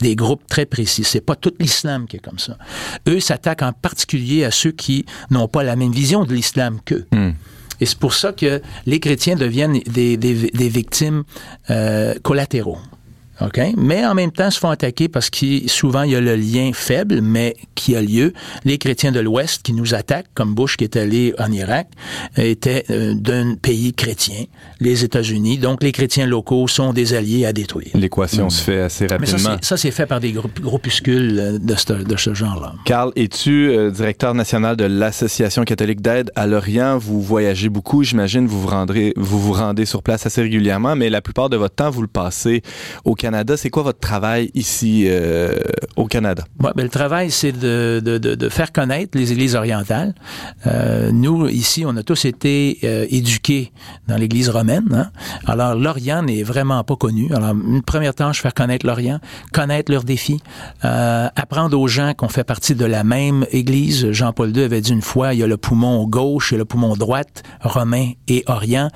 des 0.00 0.16
groupes 0.16 0.46
très 0.48 0.66
précis. 0.66 1.04
C'est 1.04 1.20
pas 1.20 1.36
tout 1.36 1.52
l'islam 1.60 2.06
qui 2.06 2.16
est 2.16 2.20
comme 2.20 2.38
ça. 2.38 2.58
Eux 3.08 3.20
s'attaquent 3.20 3.62
en 3.62 3.72
particulier 3.72 4.44
à 4.44 4.50
ceux 4.50 4.72
qui 4.72 5.06
n'ont 5.30 5.48
pas 5.48 5.62
la 5.62 5.76
même 5.76 5.92
vision 5.92 6.24
de 6.24 6.34
l'islam 6.34 6.80
qu'eux. 6.84 7.06
Mm. 7.12 7.30
Et 7.80 7.86
c'est 7.86 7.98
pour 7.98 8.14
ça 8.14 8.32
que 8.32 8.60
les 8.86 9.00
chrétiens 9.00 9.36
deviennent 9.36 9.80
des, 9.86 10.68
victimes 10.68 11.24
euh, 11.70 12.14
collatéraux. 12.22 12.78
OK? 13.40 13.60
Mais 13.76 14.04
en 14.04 14.14
même 14.14 14.32
temps, 14.32 14.50
se 14.50 14.58
font 14.58 14.70
attaquer 14.70 15.08
parce 15.08 15.30
que 15.30 15.68
souvent, 15.68 16.02
il 16.02 16.12
y 16.12 16.16
a 16.16 16.20
le 16.20 16.36
lien 16.36 16.70
faible, 16.74 17.20
mais 17.22 17.56
qui 17.74 17.96
a 17.96 18.02
lieu. 18.02 18.32
Les 18.64 18.78
chrétiens 18.78 19.12
de 19.12 19.20
l'Ouest 19.20 19.62
qui 19.62 19.72
nous 19.72 19.94
attaquent, 19.94 20.28
comme 20.34 20.54
Bush 20.54 20.76
qui 20.76 20.84
est 20.84 20.96
allé 20.96 21.34
en 21.38 21.50
Irak, 21.50 21.88
étaient 22.36 22.84
euh, 22.90 23.14
d'un 23.14 23.54
pays 23.54 23.94
chrétien, 23.94 24.44
les 24.80 25.04
États-Unis. 25.04 25.58
Donc, 25.58 25.82
les 25.82 25.92
chrétiens 25.92 26.26
locaux 26.26 26.68
sont 26.68 26.92
des 26.92 27.14
alliés 27.14 27.46
à 27.46 27.52
détruire. 27.52 27.90
L'équation 27.94 28.46
mm. 28.46 28.50
se 28.50 28.62
fait 28.62 28.80
assez 28.80 29.06
rapidement. 29.06 29.50
Mais 29.50 29.56
ça, 29.62 29.76
c'est 29.76 29.90
fait 29.90 30.06
par 30.06 30.20
des 30.20 30.32
groupuscules 30.32 31.38
euh, 31.38 31.58
de 31.58 31.74
ce, 31.74 31.92
de 31.92 32.16
ce 32.16 32.34
genre-là. 32.34 32.74
Carl, 32.84 33.12
es-tu 33.16 33.70
euh, 33.70 33.90
directeur 33.90 34.34
national 34.34 34.76
de 34.76 34.84
l'Association 34.84 35.64
catholique 35.64 36.02
d'aide 36.02 36.30
à 36.36 36.46
l'Orient? 36.46 36.98
Vous 36.98 37.22
voyagez 37.22 37.68
beaucoup, 37.68 38.02
j'imagine, 38.02 38.46
vous 38.46 38.60
vous, 38.60 38.68
rendrez, 38.68 39.12
vous 39.16 39.40
vous 39.40 39.52
rendez 39.52 39.86
sur 39.86 40.02
place 40.02 40.26
assez 40.26 40.42
régulièrement, 40.42 40.96
mais 40.96 41.08
la 41.08 41.22
plupart 41.22 41.48
de 41.48 41.56
votre 41.56 41.74
temps, 41.74 41.90
vous 41.90 42.02
le 42.02 42.08
passez 42.08 42.62
au 43.04 43.14
Canada 43.14 43.29
C'est 43.56 43.70
quoi 43.70 43.82
votre 43.82 44.00
travail 44.00 44.50
ici 44.54 45.04
euh, 45.06 45.54
au 45.96 46.06
Canada? 46.06 46.44
ben, 46.58 46.72
le 46.76 46.88
travail, 46.88 47.30
c'est 47.30 47.52
de, 47.52 48.48
faire 48.50 48.72
connaître 48.72 49.16
les 49.16 49.32
églises 49.32 49.54
orientales. 49.54 50.14
Euh, 50.66 51.10
nous, 51.12 51.48
ici, 51.48 51.84
on 51.86 51.96
a 51.96 52.02
tous 52.02 52.24
été 52.24 52.78
euh, 52.84 53.06
éduqués 53.10 53.72
dans 54.08 54.16
l'église 54.16 54.48
romaine. 54.48 54.88
Hein. 54.92 55.10
Alors, 55.46 55.74
l'Orient 55.74 56.22
n'est 56.22 56.42
vraiment 56.42 56.82
pas 56.84 56.96
connu. 56.96 57.32
Alors, 57.34 57.50
une 57.50 57.82
première 57.82 58.14
tâche, 58.14 58.40
faire 58.40 58.54
connaître 58.54 58.86
l'Orient, 58.86 59.20
connaître 59.52 59.92
leurs 59.92 60.04
défis, 60.04 60.40
apprendre 60.82 61.78
aux 61.78 61.88
gens 61.88 62.14
qu'on 62.14 62.28
fait 62.28 62.44
partie 62.44 62.74
de 62.74 62.84
la 62.84 63.04
même 63.04 63.46
église. 63.50 64.10
Jean-Paul 64.10 64.56
II 64.56 64.64
avait 64.64 64.80
dit 64.80 64.92
une 64.92 65.02
fois, 65.02 65.34
il 65.34 65.40
y 65.40 65.42
a 65.42 65.46
le 65.46 65.56
poumon 65.56 66.06
gauche 66.06 66.52
et 66.52 66.56
le 66.56 66.64
poumon 66.64 66.96
droite, 66.96 67.42
romain 67.60 68.12
et 68.28 68.44
orient, 68.46 68.88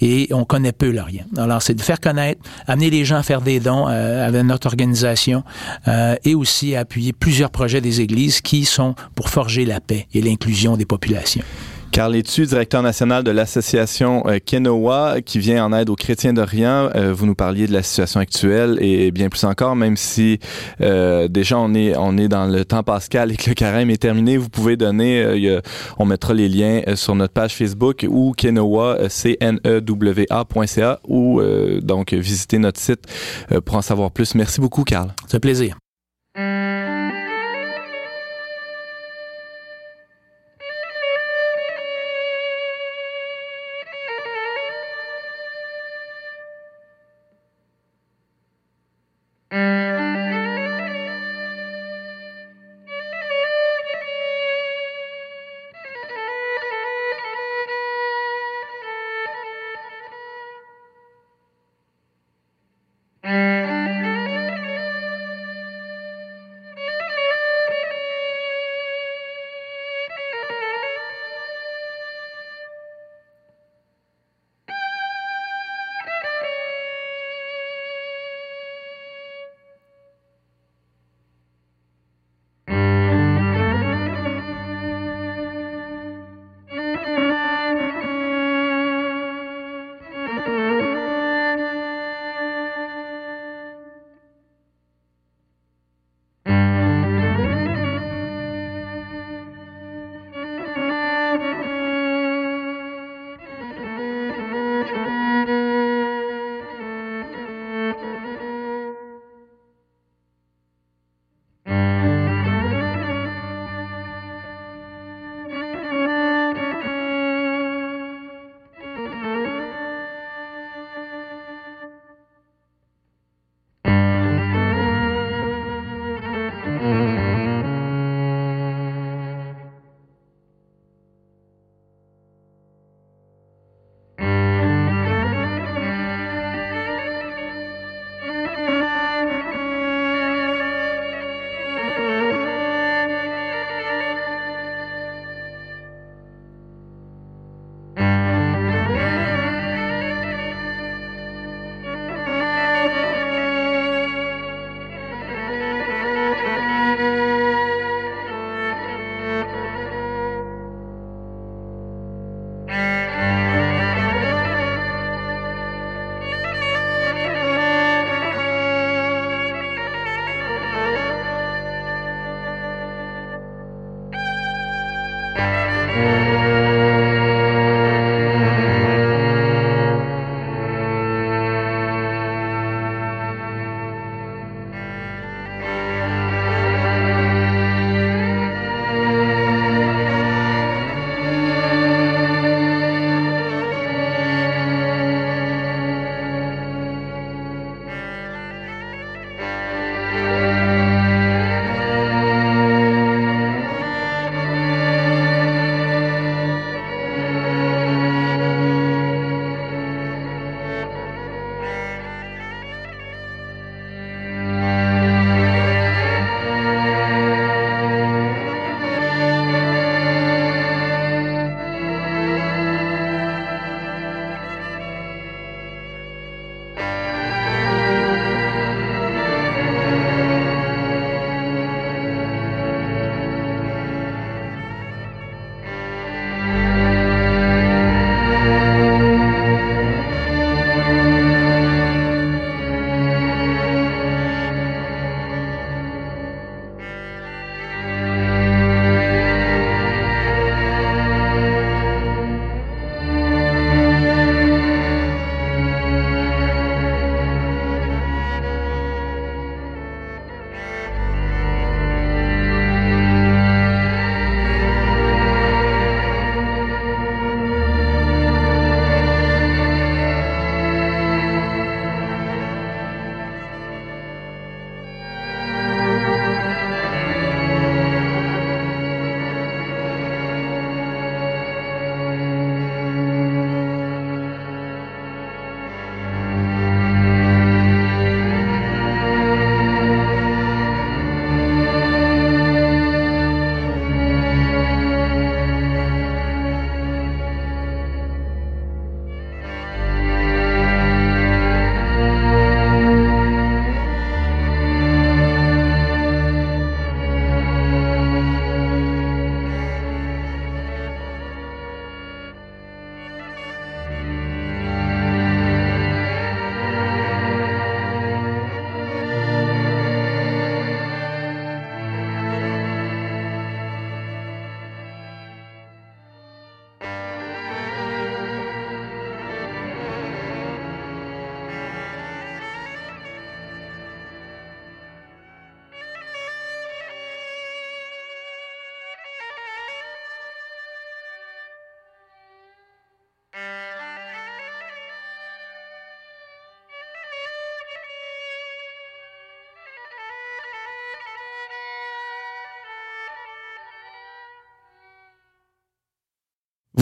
et 0.00 0.28
on 0.32 0.44
connaît 0.44 0.72
peu 0.72 0.90
l'Orient. 0.90 1.26
Alors, 1.36 1.62
c'est 1.62 1.74
de 1.74 1.82
faire 1.82 2.00
connaître, 2.00 2.40
amener 2.66 2.90
les 2.90 3.04
gens 3.04 3.16
à 3.16 3.22
faire 3.22 3.40
des 3.40 3.60
dons, 3.60 3.77
euh, 3.88 4.26
avec 4.26 4.42
notre 4.44 4.66
organisation 4.66 5.44
euh, 5.86 6.16
et 6.24 6.34
aussi 6.34 6.74
à 6.74 6.80
appuyer 6.80 7.12
plusieurs 7.12 7.50
projets 7.50 7.80
des 7.80 8.00
églises 8.00 8.40
qui 8.40 8.64
sont 8.64 8.94
pour 9.14 9.28
forger 9.28 9.64
la 9.64 9.80
paix 9.80 10.06
et 10.14 10.20
l'inclusion 10.20 10.76
des 10.76 10.86
populations. 10.86 11.44
Carl 11.92 12.14
Etu, 12.14 12.46
directeur 12.46 12.82
national 12.82 13.24
de 13.24 13.30
l'association 13.30 14.22
euh, 14.26 14.38
Kenowa, 14.44 15.20
qui 15.22 15.38
vient 15.38 15.64
en 15.64 15.72
aide 15.72 15.90
aux 15.90 15.96
chrétiens 15.96 16.32
d'Orient. 16.32 16.90
Euh, 16.94 17.12
vous 17.12 17.26
nous 17.26 17.34
parliez 17.34 17.66
de 17.66 17.72
la 17.72 17.82
situation 17.82 18.20
actuelle 18.20 18.78
et 18.80 19.10
bien 19.10 19.28
plus 19.28 19.44
encore, 19.44 19.74
même 19.74 19.96
si 19.96 20.38
euh, 20.80 21.28
déjà 21.28 21.58
on 21.58 21.74
est 21.74 21.96
on 21.96 22.16
est 22.16 22.28
dans 22.28 22.46
le 22.46 22.64
temps 22.64 22.82
pascal 22.82 23.32
et 23.32 23.36
que 23.36 23.50
le 23.50 23.54
carême 23.54 23.90
est 23.90 24.02
terminé, 24.02 24.36
vous 24.36 24.48
pouvez 24.48 24.76
donner, 24.76 25.58
on 25.98 26.04
mettra 26.04 26.34
les 26.34 26.48
liens 26.48 26.82
sur 26.94 27.14
notre 27.14 27.32
page 27.32 27.54
Facebook 27.54 28.06
ou 28.08 28.32
Kenowa, 28.36 29.08
c 29.08 29.36
n 29.40 29.58
e 29.66 29.80
w 29.80 30.26
a.ca 30.30 31.00
ou 31.08 31.40
donc 31.82 32.12
visiter 32.12 32.58
notre 32.58 32.80
site 32.80 33.04
pour 33.64 33.76
en 33.76 33.82
savoir 33.82 34.10
plus. 34.10 34.34
Merci 34.34 34.60
beaucoup, 34.60 34.84
Carl. 34.84 35.14
C'est 35.26 35.36
un 35.36 35.40
plaisir. 35.40 35.76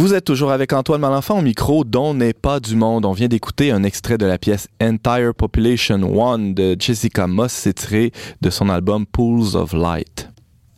Vous 0.06 0.14
êtes 0.14 0.24
toujours 0.24 0.52
avec 0.52 0.72
Antoine 0.72 1.00
Malenfant 1.00 1.40
au 1.40 1.42
micro 1.42 1.82
dont 1.82 2.14
n'est 2.14 2.32
pas 2.32 2.60
du 2.60 2.76
monde. 2.76 3.04
On 3.04 3.12
vient 3.12 3.26
d'écouter 3.26 3.72
un 3.72 3.82
extrait 3.82 4.18
de 4.18 4.24
la 4.24 4.38
pièce 4.38 4.68
Entire 4.80 5.34
Population 5.34 5.96
One 6.16 6.54
de 6.54 6.76
Jessica 6.78 7.26
Moss, 7.26 7.50
c'est 7.50 7.72
tiré 7.72 8.12
de 8.40 8.48
son 8.48 8.68
album 8.68 9.04
Pools 9.04 9.56
of 9.56 9.72
Light. 9.72 10.28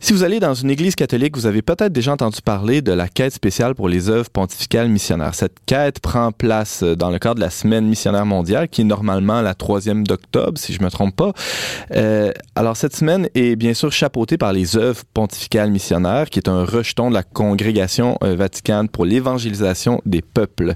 Si 0.01 0.13
vous 0.13 0.23
allez 0.23 0.39
dans 0.39 0.53
une 0.53 0.69
église 0.69 0.95
catholique, 0.95 1.35
vous 1.35 1.45
avez 1.45 1.61
peut-être 1.61 1.91
déjà 1.91 2.13
entendu 2.13 2.41
parler 2.41 2.81
de 2.81 2.93
la 2.93 3.09
quête 3.09 3.33
spéciale 3.33 3.75
pour 3.75 3.89
les 3.89 4.09
œuvres 4.09 4.29
pontificales 4.29 4.87
missionnaires. 4.87 5.35
Cette 5.35 5.57
quête 5.65 5.99
prend 5.99 6.31
place 6.31 6.83
euh, 6.83 6.95
dans 6.95 7.09
le 7.09 7.19
cadre 7.19 7.35
de 7.35 7.41
la 7.41 7.49
semaine 7.49 7.85
missionnaire 7.85 8.25
mondiale, 8.25 8.69
qui 8.69 8.81
est 8.81 8.85
normalement 8.85 9.41
la 9.41 9.55
troisième 9.55 10.07
d'octobre, 10.07 10.57
si 10.57 10.71
je 10.71 10.81
me 10.81 10.89
trompe 10.89 11.17
pas. 11.17 11.33
Euh, 11.95 12.31
alors 12.55 12.77
cette 12.77 12.95
semaine 12.95 13.27
est 13.35 13.57
bien 13.57 13.73
sûr 13.73 13.91
chapeautée 13.91 14.37
par 14.37 14.53
les 14.53 14.77
œuvres 14.77 15.03
pontificales 15.13 15.69
missionnaires, 15.69 16.29
qui 16.29 16.39
est 16.39 16.47
un 16.47 16.63
rejeton 16.63 17.09
de 17.09 17.15
la 17.15 17.23
congrégation 17.23 18.17
euh, 18.23 18.35
vaticane 18.35 18.87
pour 18.87 19.03
l'évangélisation 19.03 20.01
des 20.05 20.21
peuples. 20.21 20.75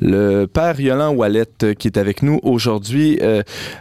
Le 0.00 0.46
père 0.46 0.80
Yoland 0.80 1.14
Wallet, 1.14 1.74
qui 1.76 1.88
est 1.88 1.98
avec 1.98 2.22
nous 2.22 2.38
aujourd'hui, 2.44 3.18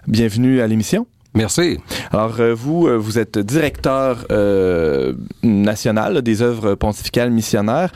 bienvenue 0.08 0.60
à 0.60 0.67
l'émission. 0.67 1.06
Merci. 1.34 1.78
Alors, 2.12 2.39
euh, 2.39 2.54
vous, 2.54 2.88
euh, 2.88 2.98
vous 2.98 3.17
êtes 3.17 3.39
directeur 3.39 4.26
euh, 4.32 5.13
national 5.44 6.22
des 6.22 6.41
œuvres 6.41 6.76
pontificales 6.76 7.32
missionnaires. 7.32 7.91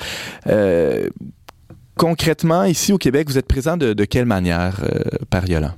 Concrètement, 1.97 2.65
ici 2.65 2.91
au 2.91 2.97
Québec, 2.97 3.29
vous 3.29 3.37
êtes 3.37 3.47
présent 3.47 3.77
de, 3.77 3.93
quelle 4.05 4.25
manière, 4.25 4.81
euh, 4.83 5.17
Père 5.29 5.49
Yoland? 5.49 5.71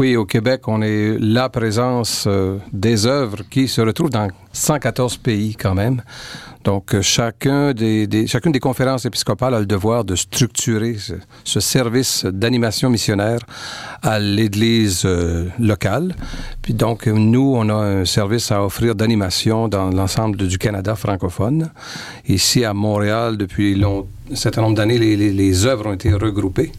Oui, 0.00 0.14
au 0.14 0.24
Québec, 0.24 0.68
on 0.68 0.80
est 0.80 1.16
la 1.18 1.48
présence 1.48 2.26
euh, 2.28 2.58
des 2.72 3.04
œuvres 3.04 3.38
qui 3.50 3.66
se 3.66 3.80
retrouvent 3.80 4.10
dans 4.10 4.28
114 4.52 5.16
pays 5.16 5.56
quand 5.56 5.74
même. 5.74 6.02
Donc, 6.62 6.94
euh, 6.94 7.02
chacun 7.02 7.72
des, 7.72 8.28
chacune 8.28 8.52
des 8.52 8.60
conférences 8.60 9.06
épiscopales 9.06 9.54
a 9.54 9.58
le 9.58 9.66
devoir 9.66 10.04
de 10.04 10.14
structurer 10.14 10.94
ce, 10.98 11.14
ce 11.42 11.58
service 11.58 12.24
d'animation 12.24 12.90
missionnaire 12.90 13.40
à 14.00 14.20
l'Église 14.20 15.02
euh, 15.04 15.48
locale. 15.58 16.14
Puis 16.62 16.74
donc, 16.74 17.08
nous, 17.08 17.54
on 17.56 17.68
a 17.68 17.74
un 17.74 18.04
service 18.04 18.52
à 18.52 18.64
offrir 18.64 18.94
d'animation 18.94 19.66
dans 19.66 19.90
l'ensemble 19.90 20.36
du 20.36 20.58
Canada 20.58 20.94
francophone. 20.94 21.72
Ici, 22.28 22.64
à 22.64 22.72
Montréal, 22.72 23.36
depuis 23.36 23.74
long, 23.74 24.06
un 24.30 24.36
certain 24.36 24.62
nombre 24.62 24.76
d'années, 24.76 24.98
les 24.98 25.66
œuvres 25.66 25.88
ont 25.88 25.94
été 25.94 26.12
regroupées. 26.12 26.70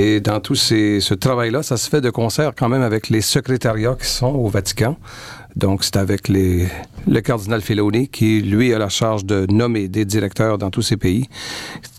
Et 0.00 0.20
dans 0.20 0.38
tout 0.38 0.54
ce 0.54 1.14
travail-là, 1.14 1.64
ça 1.64 1.76
se 1.76 1.90
fait 1.90 2.00
de 2.00 2.10
concert 2.10 2.52
quand 2.56 2.68
même 2.68 2.82
avec 2.82 3.08
les 3.08 3.20
secrétariats 3.20 3.96
qui 4.00 4.06
sont 4.06 4.32
au 4.32 4.46
Vatican. 4.46 4.96
Donc, 5.56 5.82
c'est 5.82 5.96
avec 5.96 6.28
le 6.28 7.20
cardinal 7.20 7.60
Filoni 7.60 8.06
qui, 8.06 8.40
lui, 8.40 8.72
a 8.72 8.78
la 8.78 8.90
charge 8.90 9.24
de 9.24 9.44
nommer 9.50 9.88
des 9.88 10.04
directeurs 10.04 10.56
dans 10.56 10.70
tous 10.70 10.82
ces 10.82 10.96
pays 10.96 11.28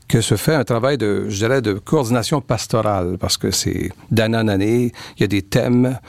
que 0.08 0.22
se 0.22 0.38
fait 0.38 0.56
un 0.56 0.64
travail 0.64 0.98
de, 0.98 1.26
je 1.28 1.36
dirais, 1.36 1.62
de 1.62 1.74
coordination 1.74 2.40
pastorale, 2.40 3.18
parce 3.20 3.36
que 3.36 3.52
c'est 3.52 3.92
d'année 4.12 4.38
en 4.38 4.48
année, 4.48 4.94
il 5.18 5.22
y 5.22 5.24
a 5.26 5.28
des 5.28 5.42
thèmes. 5.42 6.00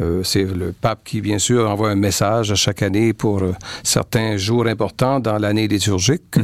Euh, 0.00 0.22
c'est 0.24 0.44
le 0.44 0.72
pape 0.72 1.00
qui, 1.04 1.20
bien 1.20 1.38
sûr, 1.38 1.68
envoie 1.68 1.90
un 1.90 1.94
message 1.94 2.50
à 2.52 2.54
chaque 2.54 2.82
année 2.82 3.12
pour 3.12 3.42
euh, 3.42 3.52
certains 3.82 4.36
jours 4.36 4.66
importants 4.66 5.20
dans 5.20 5.38
l'année 5.38 5.68
liturgique. 5.68 6.36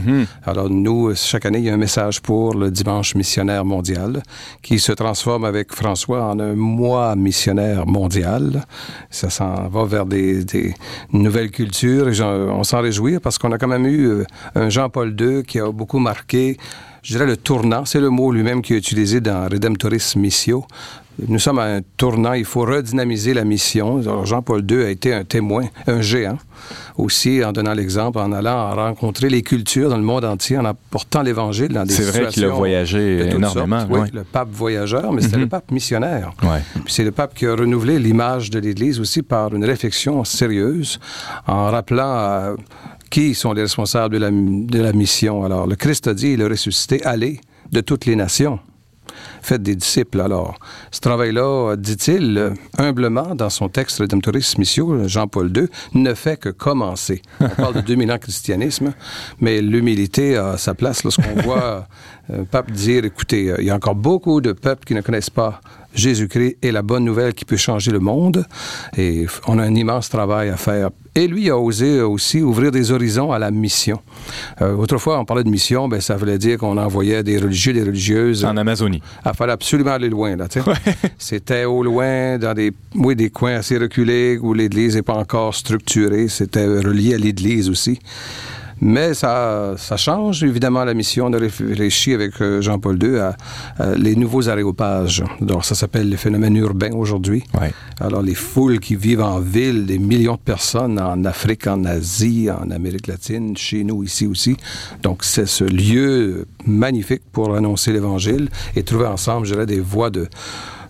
Alors, 0.45 0.69
nous, 0.69 1.15
chaque 1.15 1.47
année, 1.47 1.59
il 1.59 1.65
y 1.65 1.71
a 1.71 1.75
un 1.75 1.79
message 1.79 2.21
pour 2.21 2.55
le 2.55 2.71
dimanche 2.71 3.15
missionnaire 3.15 3.65
mondial 3.65 4.23
qui 4.63 4.79
se 4.79 4.93
transforme 4.93 5.45
avec 5.45 5.73
François 5.73 6.25
en 6.25 6.39
un 6.39 6.55
mois 6.55 7.17
missionnaire 7.17 7.87
mondial. 7.87 8.65
Ça 9.11 9.31
s'en 9.31 9.69
va 9.69 9.85
vers 9.85 10.07
des, 10.07 10.45
des 10.45 10.75
nouvelles 11.13 11.51
cultures 11.51 12.09
et 12.09 12.21
on 12.23 12.65
s'en 12.65 12.81
réjouit 12.81 13.19
parce 13.21 13.39
qu'on 13.39 13.53
a 13.53 13.59
quand 13.59 13.69
même 13.69 13.87
eu 13.87 14.07
euh, 14.07 14.25
un 14.55 14.69
Jean-Paul 14.69 15.17
II 15.19 15.43
qui 15.45 15.61
a 15.61 15.71
beaucoup 15.71 15.99
marqué 15.99 16.57
je 17.07 17.13
dirais 17.13 17.27
le 17.27 17.37
tournant, 17.37 17.85
c'est 17.85 18.01
le 18.01 18.11
mot 18.11 18.33
lui-même 18.33 18.63
qui 18.63 18.75
est 18.75 18.79
utilisé 18.79 19.21
dans 19.21 19.49
Redemptoris 19.49 20.17
Missio. 20.17 20.67
Nous 21.29 21.39
sommes 21.39 21.59
à 21.59 21.65
un 21.77 21.81
tournant, 21.97 22.35
il 22.35 22.45
faut 22.45 22.61
redynamiser 22.63 23.33
la 23.33 23.45
mission. 23.45 24.03
Jean-Paul 24.25 24.65
II 24.71 24.83
a 24.85 24.91
été 24.91 25.15
un 25.15 25.25
témoin, 25.25 25.65
un 25.87 26.03
géant, 26.03 26.37
aussi 26.99 27.43
en 27.43 27.53
donnant 27.53 27.73
l'exemple, 27.73 28.19
en 28.19 28.33
allant 28.33 28.75
rencontrer 28.75 29.31
les 29.31 29.43
cultures 29.43 29.89
dans 29.89 29.97
le 29.97 30.03
monde 30.03 30.27
entier, 30.27 30.59
en 30.59 30.65
apportant 30.67 31.23
l'Évangile 31.23 31.69
dans 31.69 31.85
des 31.85 31.93
C'est 31.95 32.03
vrai 32.03 32.13
qu'il 32.13 32.25
a 32.27 32.31
situations 32.33 32.57
voyagé 32.57 33.31
énormément. 33.31 33.81
sortes. 33.81 33.91
Oui, 33.93 34.09
le 34.13 34.25
pape 34.25 34.49
voyageur, 34.53 35.11
mais 35.13 35.23
c'était 35.23 35.37
Mhm. 35.37 35.43
le 35.43 35.49
pape 35.49 35.71
missionnaire. 35.71 36.33
Ouais. 36.43 36.61
C'est 36.87 37.05
le 37.05 37.13
pape 37.13 37.35
qui 37.35 37.47
a 37.47 37.55
renouvelé 37.55 37.99
l'image 37.99 38.51
de 38.51 38.59
l'Église 38.59 39.01
aussi 39.01 39.23
par 39.23 39.55
une 39.55 39.65
réflexion 39.65 40.23
sérieuse, 40.25 41.01
en 41.47 41.71
rappelant 41.71 42.15
euh, 42.19 42.57
qui 43.09 43.35
sont 43.35 43.55
les 43.55 43.63
responsables 43.63 44.15
de 44.15 44.21
la, 44.21 44.31
de 44.31 44.83
la 44.83 44.93
mission. 44.93 45.45
Alors, 45.45 45.67
le 45.67 45.77
Christ 45.77 46.09
a 46.09 46.15
dit, 46.15 46.33
il 46.33 46.43
a 46.43 46.49
ressuscité, 46.49 47.03
allez 47.05 47.41
de 47.73 47.81
toutes 47.81 48.05
les 48.05 48.17
nations. 48.17 48.59
Faites 49.43 49.63
des 49.63 49.77
disciples. 49.77 50.21
Alors, 50.21 50.59
ce 50.91 51.01
travail-là, 51.01 51.77
dit-il 51.77 52.53
humblement 52.79 53.35
dans 53.35 53.51
son 53.51 53.69
texte 53.69 53.99
Redemptoris 53.99 54.59
Missio, 54.59 55.07
Jean-Paul 55.09 55.53
II, 55.57 55.69
ne 55.95 56.15
fait 56.15 56.39
que 56.39 56.49
commencer. 56.49 57.23
On 57.41 57.49
parle 57.49 57.75
de 57.75 57.81
2000 57.87 58.11
ans 58.13 58.15
de 58.15 58.21
christianisme, 58.21 58.93
mais 59.41 59.61
l'humilité 59.61 60.37
a 60.37 60.57
sa 60.57 60.75
place 60.75 61.05
lorsqu'on 61.05 61.41
voit 61.43 61.87
pape 62.51 62.71
dire, 62.71 63.05
écoutez, 63.05 63.51
euh, 63.51 63.57
il 63.59 63.67
y 63.67 63.71
a 63.71 63.75
encore 63.75 63.95
beaucoup 63.95 64.41
de 64.41 64.53
peuples 64.53 64.85
qui 64.85 64.95
ne 64.95 65.01
connaissent 65.01 65.31
pas 65.31 65.61
Jésus-Christ 65.97 66.59
est 66.63 66.73
la 66.73 66.83
bonne 66.83 67.05
nouvelle 67.05 67.35
qui 67.35 67.45
peut 67.45 67.57
changer 67.57 67.91
le 67.91 67.99
monde. 67.99 68.45
Et 68.97 69.27
on 69.49 69.59
a 69.59 69.63
un 69.63 69.75
immense 69.75 70.09
travail 70.09 70.51
à 70.51 70.57
faire. 70.57 70.91
Et 71.15 71.27
lui 71.27 71.49
a 71.49 71.59
osé 71.59 72.03
aussi 72.03 72.43
ouvrir 72.43 72.71
des 72.71 72.93
horizons 72.93 73.33
à 73.33 73.39
la 73.39 73.51
mission. 73.51 74.01
Euh, 74.61 74.75
autrefois, 74.75 75.19
on 75.19 75.25
parlait 75.25 75.45
de 75.45 75.49
mission, 75.49 75.89
ben, 75.89 76.01
ça 76.03 76.17
voulait 76.17 76.37
dire 76.37 76.59
qu'on 76.59 76.77
envoyait 76.77 77.23
des 77.23 77.39
religieux, 77.39 77.73
des 77.73 77.83
religieuses. 77.83 78.45
En 78.45 78.59
Amazonie. 78.59 79.03
Il 79.25 79.33
fallait 79.35 79.53
absolument 79.55 79.93
aller 79.93 80.11
loin, 80.11 80.37
là. 80.37 80.47
C'était 81.19 81.65
au 81.65 81.83
loin, 81.83 82.39
dans 82.39 82.53
des, 82.53 82.73
oui, 82.95 83.17
des 83.17 83.31
coins 83.31 83.55
assez 83.55 83.79
reculés 83.79 84.39
où 84.39 84.53
l'Église 84.53 84.97
n'est 84.97 85.03
pas 85.03 85.15
encore 85.15 85.55
structurée. 85.55 86.29
C'était 86.29 86.67
relié 86.67 87.15
à 87.15 87.19
l'Église 87.19 87.71
aussi. 87.71 87.99
Mais 88.81 89.15
ça, 89.15 89.75
ça 89.79 89.97
change, 89.97 90.45
évidemment, 90.45 90.85
la 90.85 90.95
mission. 90.95 91.27
On 91.27 91.33
a 91.33 91.39
réfléchi 91.39 92.13
avec 92.13 92.41
euh, 92.41 92.61
Jean-Paul 92.61 93.03
II 93.03 93.19
à, 93.19 93.37
à 93.79 93.95
les 93.95 94.17
nouveaux 94.17 94.49
aréopages. 94.49 95.25
Donc, 95.41 95.65
ça 95.65 95.75
s'appelle 95.75 96.11
le 96.11 96.17
phénomène 96.17 96.57
urbain 96.57 96.93
aujourd'hui. 96.93 97.43
Ouais. 97.59 97.73
Alors, 98.01 98.23
les 98.23 98.35
foules 98.35 98.79
qui 98.79 98.97
vivent 98.97 99.23
en 99.23 99.41
ville, 99.41 99.87
des 99.87 99.99
millions 99.99 100.35
de 100.35 100.41
personnes 100.41 101.01
en 101.01 101.25
Afrique, 101.25 101.67
en 101.67 101.85
Asie, 101.85 102.49
en 102.51 102.71
Amérique 102.71 103.07
latine, 103.07 103.57
chez 103.57 103.83
nous 103.85 104.05
ici 104.05 104.27
aussi. 104.27 104.57
Donc, 105.03 105.25
c'est 105.25 105.47
ce 105.47 105.65
lieu 105.65 106.47
magnifique 106.67 107.23
pour 107.33 107.55
annoncer 107.55 107.93
l'Évangile 107.93 108.49
et 108.75 108.83
trouver 108.83 109.07
ensemble, 109.07 109.47
je 109.47 109.53
dirais, 109.53 109.67
des 109.67 109.81
voies 109.81 110.11
de, 110.11 110.29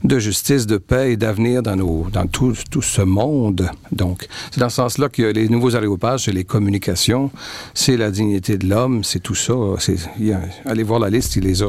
de 0.07 0.19
justice, 0.19 0.67
de 0.67 0.77
paix 0.79 1.13
et 1.13 1.17
d'avenir 1.17 1.63
dans, 1.63 1.75
nos, 1.77 2.07
dans 2.13 2.27
tout, 2.27 2.55
tout 2.71 2.83
ce 2.83 3.03
monde. 3.03 3.69
Donc, 3.93 4.27
c'est 4.53 4.61
dans 4.61 4.69
ce 4.69 4.77
sens-là 4.77 5.09
que 5.09 5.23
les 5.23 5.49
nouveaux 5.49 5.75
aréopages, 5.75 6.25
c'est 6.25 6.33
les 6.33 6.45
communications, 6.45 7.31
c'est 7.75 7.97
la 7.97 8.11
dignité 8.11 8.57
de 8.57 8.69
l'homme, 8.69 9.03
c'est 9.05 9.21
tout 9.21 9.35
ça. 9.35 9.53
A- 9.55 10.71
allez 10.71 10.83
voir 10.85 11.01
la 11.01 11.11
liste, 11.11 11.37
il 11.37 11.45
les 11.45 11.63
a, 11.63 11.69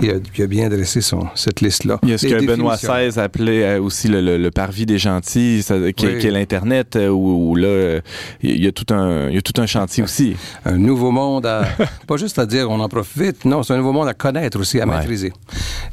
il 0.00 0.10
a, 0.10 0.14
il 0.36 0.42
a 0.42 0.46
bien 0.46 0.68
dressé 0.68 1.00
son, 1.00 1.26
cette 1.34 1.60
liste-là. 1.60 1.98
Il 2.04 2.10
y 2.10 2.12
a 2.12 2.18
ce 2.18 2.26
Les 2.26 2.36
que 2.36 2.46
Benoît. 2.46 2.76
XVI 2.76 3.18
appelait 3.18 3.64
euh, 3.64 3.82
aussi 3.82 4.08
le, 4.08 4.20
le- 4.20 4.38
le 4.38 4.50
parvis 4.50 4.86
des 4.86 4.98
gentils, 4.98 5.62
ça- 5.62 5.74
qui, 5.92 6.06
Oui. 6.06 6.18
qui 6.18 6.26
est 6.28 6.30
l'Internet, 6.30 6.96
euh, 6.96 7.08
où, 7.08 7.50
où 7.50 7.56
là, 7.56 7.66
euh, 7.66 8.00
il 8.42 8.62
y 8.64 8.68
a 8.68 8.72
tout 8.72 8.92
un, 8.94 9.28
il 9.28 9.34
y 9.34 9.38
a 9.38 9.42
tout 9.42 9.60
un 9.60 9.66
chantier 9.66 10.04
aussi. 10.04 10.36
un 10.64 10.76
nouveau 10.78 11.10
monde 11.10 11.46
à 11.46 11.64
pas 12.06 12.16
juste 12.16 12.38
à 12.38 12.46
dire 12.46 12.70
on 12.70 12.78
en 12.80 12.88
profite, 12.88 13.44
non, 13.44 13.62
c'est 13.64 13.72
un 13.74 13.78
nouveau 13.78 13.92
monde 13.92 14.08
à 14.08 14.14
connaître 14.14 14.60
aussi, 14.60 14.80
à 14.80 14.86
Ouais. 14.86 14.96
maîtriser. 14.98 15.32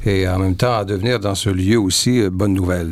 Et 0.06 0.26
en 0.28 0.38
même 0.38 0.56
temps 0.56 0.74
à 0.76 0.84
devenir 0.84 1.18
dans 1.20 1.34
ce 1.34 1.48
lieu 1.50 1.71
aussi 1.76 2.20
euh, 2.20 2.30
bonne 2.30 2.54
nouvelle, 2.54 2.90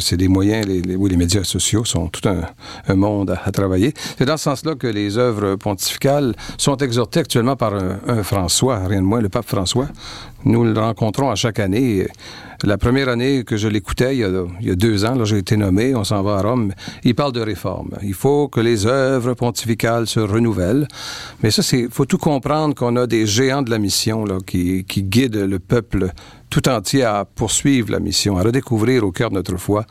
c'est 0.00 0.16
des 0.16 0.28
moyens, 0.28 0.66
les, 0.66 0.80
les- 0.82 1.16
médias 1.16 1.44
sociaux 1.44 1.84
sont 1.84 2.08
tout 2.08 2.28
un, 2.28 2.94
monde 2.94 3.36
à, 3.44 3.50
travailler. 3.50 3.94
C'est 4.18 4.24
dans 4.26 4.36
ce 4.36 4.44
sens-là 4.44 4.74
que 4.74 4.86
les 4.86 5.16
œuvres 5.18 5.56
pontificales 5.56 6.34
sont 6.58 6.76
exhortées 6.76 7.20
actuellement 7.20 7.56
par 7.56 7.74
un 7.74 8.22
François, 8.22 8.86
rien 8.86 9.00
de 9.00 9.06
moins, 9.06 9.20
le 9.20 9.28
pape 9.28 9.46
François. 9.46 9.88
Nous 10.44 10.64
le 10.64 10.78
rencontrons 10.78 11.30
à 11.30 11.34
chaque 11.34 11.58
année. 11.58 12.06
La 12.64 12.78
première 12.78 13.08
année 13.08 13.44
que 13.44 13.56
je 13.56 13.68
l'écoutais, 13.68 14.16
il, 14.16 14.20
y 14.20 14.24
a- 14.24 14.44
y 14.60 14.70
a 14.70 14.74
deux 14.74 15.04
ans, 15.04 15.14
là, 15.14 15.24
j'ai 15.24 15.38
été 15.38 15.56
nommé, 15.56 15.94
on 15.94 16.04
s'en 16.04 16.22
va 16.22 16.36
à 16.38 16.42
Rome, 16.42 16.72
il 17.04 17.14
parle 17.14 17.32
de 17.32 17.40
réforme. 17.40 17.90
Il 18.02 18.14
faut 18.14 18.48
que 18.48 18.60
les 18.60 18.86
œuvres 18.86 19.34
pontificales 19.34 20.06
se 20.06 20.20
renouvellent. 20.20 20.88
Mais 21.42 21.50
ça, 21.50 21.62
c'est, 21.62 21.88
faut 21.90 22.06
tout 22.06 22.18
comprendre 22.18 22.74
qu'on 22.74 22.96
a 22.96 23.06
des 23.06 23.26
géants 23.26 23.62
de 23.62 23.70
la 23.70 23.78
mission, 23.78 24.24
là, 24.24 24.38
qui, 24.46 24.84
guident 24.84 25.36
le 25.36 25.58
peuple 25.58 26.10
tout 26.48 26.68
entier 26.68 27.02
à 27.02 27.24
poursuivre 27.24 27.90
la 27.90 27.98
mission, 27.98 28.38
à 28.38 28.42
redécouvrir 28.42 29.02
au 29.04 29.10
cœur 29.10 29.30
de 29.30 29.34
notre 29.34 29.56
foi 29.56 29.84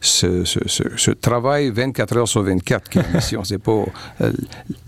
ce, 0.00 0.42
ce, 0.44 0.58
ce, 0.66 0.82
ce 0.96 1.10
travail 1.10 1.70
24 1.70 2.16
heures 2.16 2.26
sur 2.28 2.42
24 2.42 2.88
qui 2.88 2.98
est 2.98 3.02
la 3.02 3.08
mission. 3.18 3.44
C'est 3.44 3.58
pas 3.62 3.84
euh, 4.22 4.32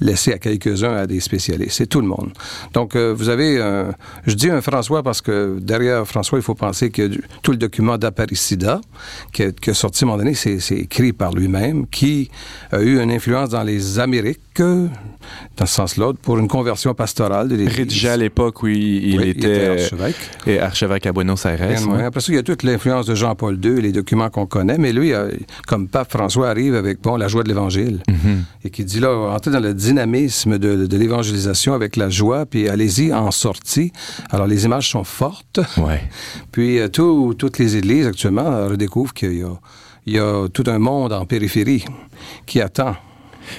laissé 0.00 0.32
à 0.32 0.38
quelques-uns, 0.38 0.94
à 0.96 1.06
des 1.06 1.20
spécialistes. 1.20 1.72
C'est 1.76 1.86
tout 1.86 2.00
le 2.00 2.06
monde. 2.06 2.30
Donc, 2.72 2.96
euh, 2.96 3.12
vous 3.16 3.28
avez, 3.28 3.60
un, 3.60 3.92
je 4.26 4.34
dis 4.34 4.48
un 4.50 4.62
François 4.62 5.02
parce 5.02 5.20
que 5.20 5.58
derrière 5.60 6.06
François, 6.08 6.38
il 6.38 6.42
faut 6.42 6.54
penser 6.54 6.88
que 6.90 7.06
du, 7.06 7.19
tout 7.42 7.50
le 7.52 7.56
document 7.56 7.98
d'Aparicida, 7.98 8.80
qui, 9.32 9.42
est- 9.42 9.58
qui 9.58 9.70
est 9.70 9.74
sorti 9.74 10.04
à 10.04 10.06
un 10.06 10.10
moment 10.10 10.18
donné, 10.22 10.34
c'est 10.34 10.58
écrit 10.72 11.12
par 11.12 11.32
lui-même, 11.32 11.86
qui 11.86 12.30
a 12.72 12.80
eu 12.80 13.00
une 13.00 13.10
influence 13.10 13.50
dans 13.50 13.62
les 13.62 13.98
Amériques, 13.98 14.40
dans 14.60 15.66
ce 15.66 15.74
sens-là, 15.74 16.12
pour 16.20 16.38
une 16.38 16.48
conversion 16.48 16.92
pastorale 16.94 17.48
de 17.48 17.54
l'Église. 17.56 17.76
Rédigé 17.76 18.08
à 18.08 18.16
l'époque 18.16 18.62
où 18.62 18.66
il, 18.66 19.04
il 19.14 19.18
Oui, 19.20 19.28
était, 19.30 19.68
archevêque. 19.68 20.16
et 20.46 20.58
archevêque 20.60 21.06
à 21.06 21.12
Buenos 21.12 21.44
Aires. 21.46 21.60
Ouais. 21.88 22.02
Après 22.04 22.20
ça, 22.20 22.32
il 22.32 22.34
y 22.36 22.38
a 22.38 22.42
toute 22.42 22.62
l'influence 22.62 23.06
de 23.06 23.14
Jean-Paul 23.14 23.58
II 23.64 23.80
les 23.80 23.92
documents 23.92 24.28
qu'on 24.28 24.46
connaît, 24.46 24.76
mais 24.78 24.92
lui, 24.92 25.12
euh, 25.12 25.30
comme 25.66 25.88
pape 25.88 26.10
François 26.10 26.48
arrive 26.50 26.74
avec 26.74 27.00
bon, 27.00 27.16
la 27.16 27.28
joie 27.28 27.42
de 27.42 27.48
l'Évangile 27.48 28.00
Mhm. 28.08 28.44
et 28.64 28.70
qui 28.70 28.84
dit 28.84 29.00
là, 29.00 29.10
entrez 29.14 29.50
dans 29.50 29.60
le 29.60 29.72
dynamisme 29.74 30.58
de, 30.58 30.86
de 30.86 30.96
l'évangélisation 30.96 31.74
avec 31.74 31.96
la 31.96 32.10
joie, 32.10 32.44
puis 32.46 32.68
allez-y 32.68 33.12
en 33.12 33.30
sortie. 33.30 33.92
Alors 34.30 34.46
les 34.46 34.64
images 34.64 34.90
sont 34.90 35.04
fortes, 35.04 35.60
Ouais. 35.78 36.02
puis 36.52 36.78
euh, 36.80 36.88
tout- 37.10 37.34
toutes 37.34 37.58
les 37.58 37.76
églises 37.76 38.06
actuellement 38.06 38.46
euh, 38.52 38.68
redécouvrent 38.68 39.12
qu'il 39.14 39.44
y 40.06 40.18
a 40.18 40.48
tout 40.48 40.64
un 40.66 40.78
monde 40.78 41.12
en 41.12 41.24
périphérie 41.26 41.84
qui 42.46 42.60
attend 42.60 42.94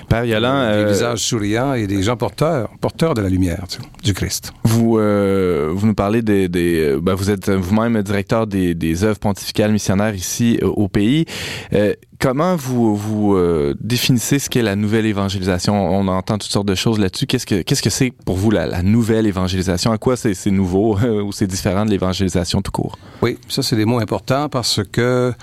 Père 0.09 0.25
Yolland, 0.25 0.71
des 0.71 0.83
euh, 0.83 0.87
visages 0.87 1.19
souriants 1.19 1.73
et 1.73 1.87
des 1.87 2.03
gens 2.03 2.17
porteurs, 2.17 2.69
porteurs 2.79 3.13
de 3.13 3.21
la 3.21 3.29
lumière 3.29 3.65
tu 3.67 3.77
sais, 3.77 3.87
du 4.03 4.13
Christ. 4.13 4.53
vous, 4.63 4.97
euh, 4.97 5.71
vous 5.73 5.87
nous 5.87 5.95
parlez 5.95 6.21
des... 6.21 6.49
des 6.49 6.79
euh, 6.81 6.99
ben, 7.01 7.13
vous 7.13 7.29
êtes 7.29 7.49
vous-même 7.49 8.01
directeur 8.01 8.47
des, 8.47 8.73
des 8.75 9.03
œuvres 9.03 9.19
pontificales 9.19 9.71
missionnaires 9.71 10.15
ici 10.15 10.59
au 10.61 10.87
pays. 10.87 11.25
Euh, 11.73 11.93
comment 12.19 12.55
vous, 12.55 12.95
vous 12.95 13.35
euh, 13.35 13.75
définissez 13.79 14.39
ce 14.39 14.49
qu'est 14.49 14.61
la 14.61 14.75
nouvelle 14.75 15.05
évangélisation? 15.05 15.73
On 15.73 16.07
entend 16.07 16.37
toutes 16.37 16.51
sortes 16.51 16.67
de 16.67 16.75
choses 16.75 16.99
là-dessus. 16.99 17.25
Qu'est-ce 17.25 17.45
que 17.45 17.61
qu'est-ce 17.61 17.81
que 17.81 17.89
c'est 17.89 18.11
pour 18.25 18.37
vous 18.37 18.51
la, 18.51 18.65
la 18.65 18.83
nouvelle 18.83 19.27
évangélisation? 19.27 19.91
À 19.91 19.97
quoi 19.97 20.15
c'est 20.15 20.51
nouveau 20.51 20.97
ou 21.25 21.31
c'est 21.31 21.47
différent 21.47 21.85
de 21.85 21.91
l'évangélisation 21.91 22.61
tout 22.61 22.71
court? 22.71 22.97
Oui, 23.21 23.37
ça, 23.49 23.61
c'est 23.63 23.75
des 23.75 23.85
mots 23.85 23.99
importants 23.99 24.49
parce 24.49 24.81
que 24.91 25.33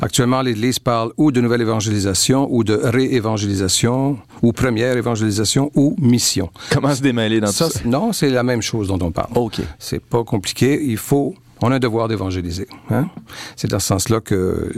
actuellement, 0.00 0.42
l'Église 0.42 0.78
parle 0.78 1.12
ou 1.16 1.32
de 1.32 1.40
nouvelle 1.40 1.62
évangélisation 1.62 2.48
ou 2.50 2.64
de 2.64 2.74
réévangélisation 2.74 4.18
ou 4.42 4.52
première 4.52 4.96
évangélisation 4.96 5.70
ou 5.74 5.94
mission. 5.98 6.50
Comment 6.70 6.94
se 6.94 7.02
démêler 7.02 7.40
dans 7.40 7.48
Ça, 7.48 7.66
tout 7.66 7.72
ça? 7.78 7.80
non, 7.84 8.12
c'est 8.12 8.30
la 8.30 8.42
même 8.42 8.62
chose 8.62 8.88
dont 8.88 8.98
on 9.00 9.10
parle. 9.10 9.30
OK. 9.34 9.60
C'est 9.78 10.02
pas 10.02 10.24
compliqué. 10.24 10.80
Il 10.84 10.96
faut. 10.96 11.34
On 11.62 11.70
a 11.70 11.76
un 11.76 11.78
devoir 11.78 12.08
d'évangéliser. 12.08 12.66
Hein? 12.90 13.08
C'est 13.56 13.68
dans 13.70 13.78
ce 13.78 13.86
sens-là 13.86 14.20
que, 14.20 14.70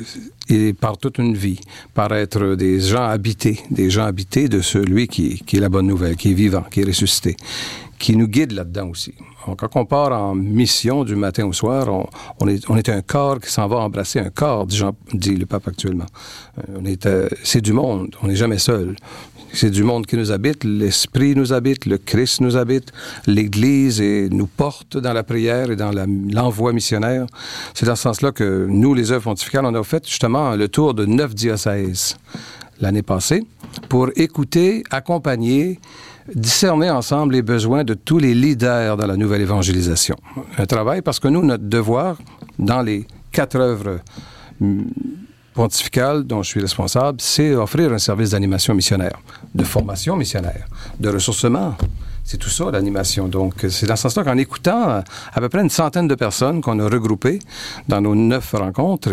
et 0.49 0.73
par 0.73 0.99
toute 0.99 1.19
une 1.19 1.35
vie, 1.35 1.59
par 1.95 2.13
être 2.13 2.55
des 2.55 2.79
gens 2.81 3.03
habités, 3.05 3.61
des 3.71 3.91
gens 3.91 4.05
habités 4.05 4.49
de 4.49 4.61
celui 4.61 5.09
qui, 5.09 5.41
qui 5.47 5.57
est 5.57 5.61
la 5.61 5.71
bonne 5.71 5.87
nouvelle, 5.87 6.17
qui 6.17 6.31
est 6.31 6.35
vivant, 6.35 6.63
qui 6.71 6.83
est 6.83 6.85
ressuscité, 6.85 7.37
qui 7.99 8.17
nous 8.17 8.29
guide 8.29 8.53
là-dedans 8.53 8.89
aussi. 8.89 9.15
Quand 9.57 9.77
on 9.77 9.85
part 9.85 10.13
en 10.13 10.35
mission 10.35 11.05
du 11.05 11.15
matin 11.15 11.47
au 11.47 11.53
soir, 11.53 11.89
on, 12.41 12.49
est, 12.49 12.89
un 12.89 13.01
corps 13.03 13.39
qui 13.41 13.51
s'en 13.51 13.69
va 13.69 13.77
embrasser 13.77 14.19
un 14.19 14.31
corps, 14.31 14.67
dit, 14.67 14.77
Jean- 14.77 14.97
dit 15.13 15.37
le 15.37 15.47
pape 15.47 15.69
actuellement. 15.69 16.07
Euh, 16.59 16.79
On 16.81 16.85
est, 16.85 17.07
euh, 17.07 17.29
c'est 17.45 17.61
du 17.61 17.73
monde. 17.73 18.15
On 18.23 18.27
n'est 18.27 18.37
jamais 18.37 18.59
seul. 18.59 18.97
C'est 19.53 19.71
du 19.71 19.85
monde 19.85 20.05
qui 20.05 20.17
nous 20.17 20.33
habite, 20.33 20.65
l'Esprit 20.65 21.35
nous 21.35 21.53
habite, 21.53 21.87
le 21.87 21.97
Christ 21.97 22.41
nous 22.41 22.57
habite, 22.57 22.93
l'Église 23.27 24.03
nous 24.03 24.47
porte 24.47 24.99
dans 24.99 25.13
la 25.15 25.23
prière 25.23 25.71
et 25.71 25.77
dans 25.77 25.93
l'envoi 25.93 26.73
missionnaire. 26.73 27.25
C'est 27.73 27.87
dans 27.87 27.97
ce 27.97 28.03
sens-là 28.03 28.33
que 28.33 28.67
nous, 28.69 28.93
les 28.93 29.13
œuvres 29.13 29.25
pontificales, 29.25 29.65
on 29.65 29.75
a 29.75 29.83
fait 29.85 30.07
justement 30.07 30.57
le 30.57 30.69
tour 30.69 30.93
de 30.93 31.07
neuf 31.07 31.35
diocèses 31.35 32.17
l'année 32.81 33.03
passée 33.03 33.45
pour 33.89 34.11
écouter, 34.17 34.83
accompagner, 34.91 35.79
discerner 36.35 36.91
ensemble 36.91 37.35
les 37.35 37.43
besoins 37.43 37.85
de 37.85 37.95
tous 37.95 38.19
les 38.19 38.35
leaders 38.35 38.97
dans 38.97 39.07
la 39.07 39.17
nouvelle 39.17 39.43
évangélisation. 39.43 40.17
Un 40.59 40.67
travail 40.67 41.03
parce 41.03 41.21
que 41.21 41.29
nous, 41.29 41.45
notre 41.45 41.65
devoir, 41.65 42.19
dans 42.59 42.83
les 42.83 43.07
quatre 43.33 43.57
œuvres 43.57 44.01
hum, 44.61 44.87
pontificale 45.55 46.25
dont 46.25 46.43
je 46.43 46.49
suis 46.49 46.61
responsable, 46.61 47.19
c'est 47.21 47.55
offrir 47.55 47.93
un 47.93 47.99
service 47.99 48.31
d'animation 48.31 48.75
missionnaire, 48.75 49.19
de 49.55 49.65
formation 49.65 50.17
missionnaire, 50.17 50.67
de 51.01 51.09
ressourcement. 51.09 51.75
C'est 52.29 52.39
tout 52.39 52.51
ça, 52.51 52.73
l'animation. 52.73 53.29
Donc, 53.29 53.55
c'est 53.69 53.87
dans 53.87 53.95
ce 53.95 54.03
sens-là 54.03 54.25
qu'en 54.25 54.37
écoutant 54.37 55.03
à 55.33 55.41
peu 55.41 55.49
près 55.49 55.63
une 55.63 55.71
centaine 55.71 56.09
de 56.09 56.17
personnes 56.17 56.61
qu'on 56.61 56.81
a 56.81 56.89
regroupées 56.89 57.39
dans 57.87 58.01
nos 58.01 58.17
neuf 58.17 58.51
rencontres, 58.53 59.13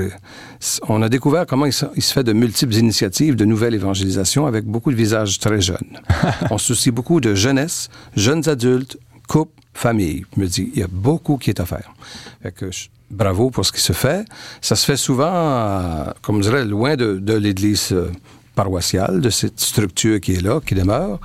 on 0.89 0.99
a 1.03 1.09
découvert 1.09 1.45
comment 1.45 1.67
il 1.67 1.73
se, 1.73 1.85
fait 2.01 2.23
de 2.23 2.33
multiples 2.33 2.73
initiatives 2.73 3.35
de 3.35 3.45
nouvelle 3.45 3.75
évangélisation 3.75 4.47
avec 4.47 4.65
beaucoup 4.65 4.89
de 4.91 4.95
visages 4.97 5.37
très 5.37 5.61
jeunes. 5.61 5.99
on 6.49 6.57
se 6.57 6.73
soucie 6.73 6.89
beaucoup 6.89 7.21
de 7.21 7.35
jeunesse, 7.35 7.89
jeunes 8.15 8.49
adultes, 8.49 8.97
couples, 9.27 9.61
familles. 9.75 10.25
Je 10.35 10.41
me 10.41 10.47
dis, 10.47 10.71
il 10.73 10.79
y 10.79 10.83
a 10.83 10.87
beaucoup 10.89 11.37
qui 11.37 11.51
est 11.51 11.59
à 11.59 11.65
faire. 11.65 11.93
Fait 12.41 12.51
que 12.51 12.71
je- 12.71 12.87
bravo 13.11 13.51
pour 13.51 13.63
ce 13.63 13.71
qui 13.71 13.81
se 13.81 13.93
fait. 13.93 14.25
Ça 14.59 14.75
se 14.75 14.85
fait 14.85 14.97
souvent, 14.97 15.31
euh, 15.31 16.05
comme 16.23 16.37
je 16.37 16.49
dirais, 16.49 16.65
loin 16.65 16.95
de, 16.95 17.19
de 17.19 17.33
l'Église 17.33 17.89
euh, 17.91 18.09
paroissiale, 18.55 19.19
de 19.21 19.29
cette 19.29 19.59
structure 19.59 20.19
qui 20.19 20.33
est 20.33 20.41
là, 20.41 20.59
qui 20.65 20.75
demeure. 20.75 21.19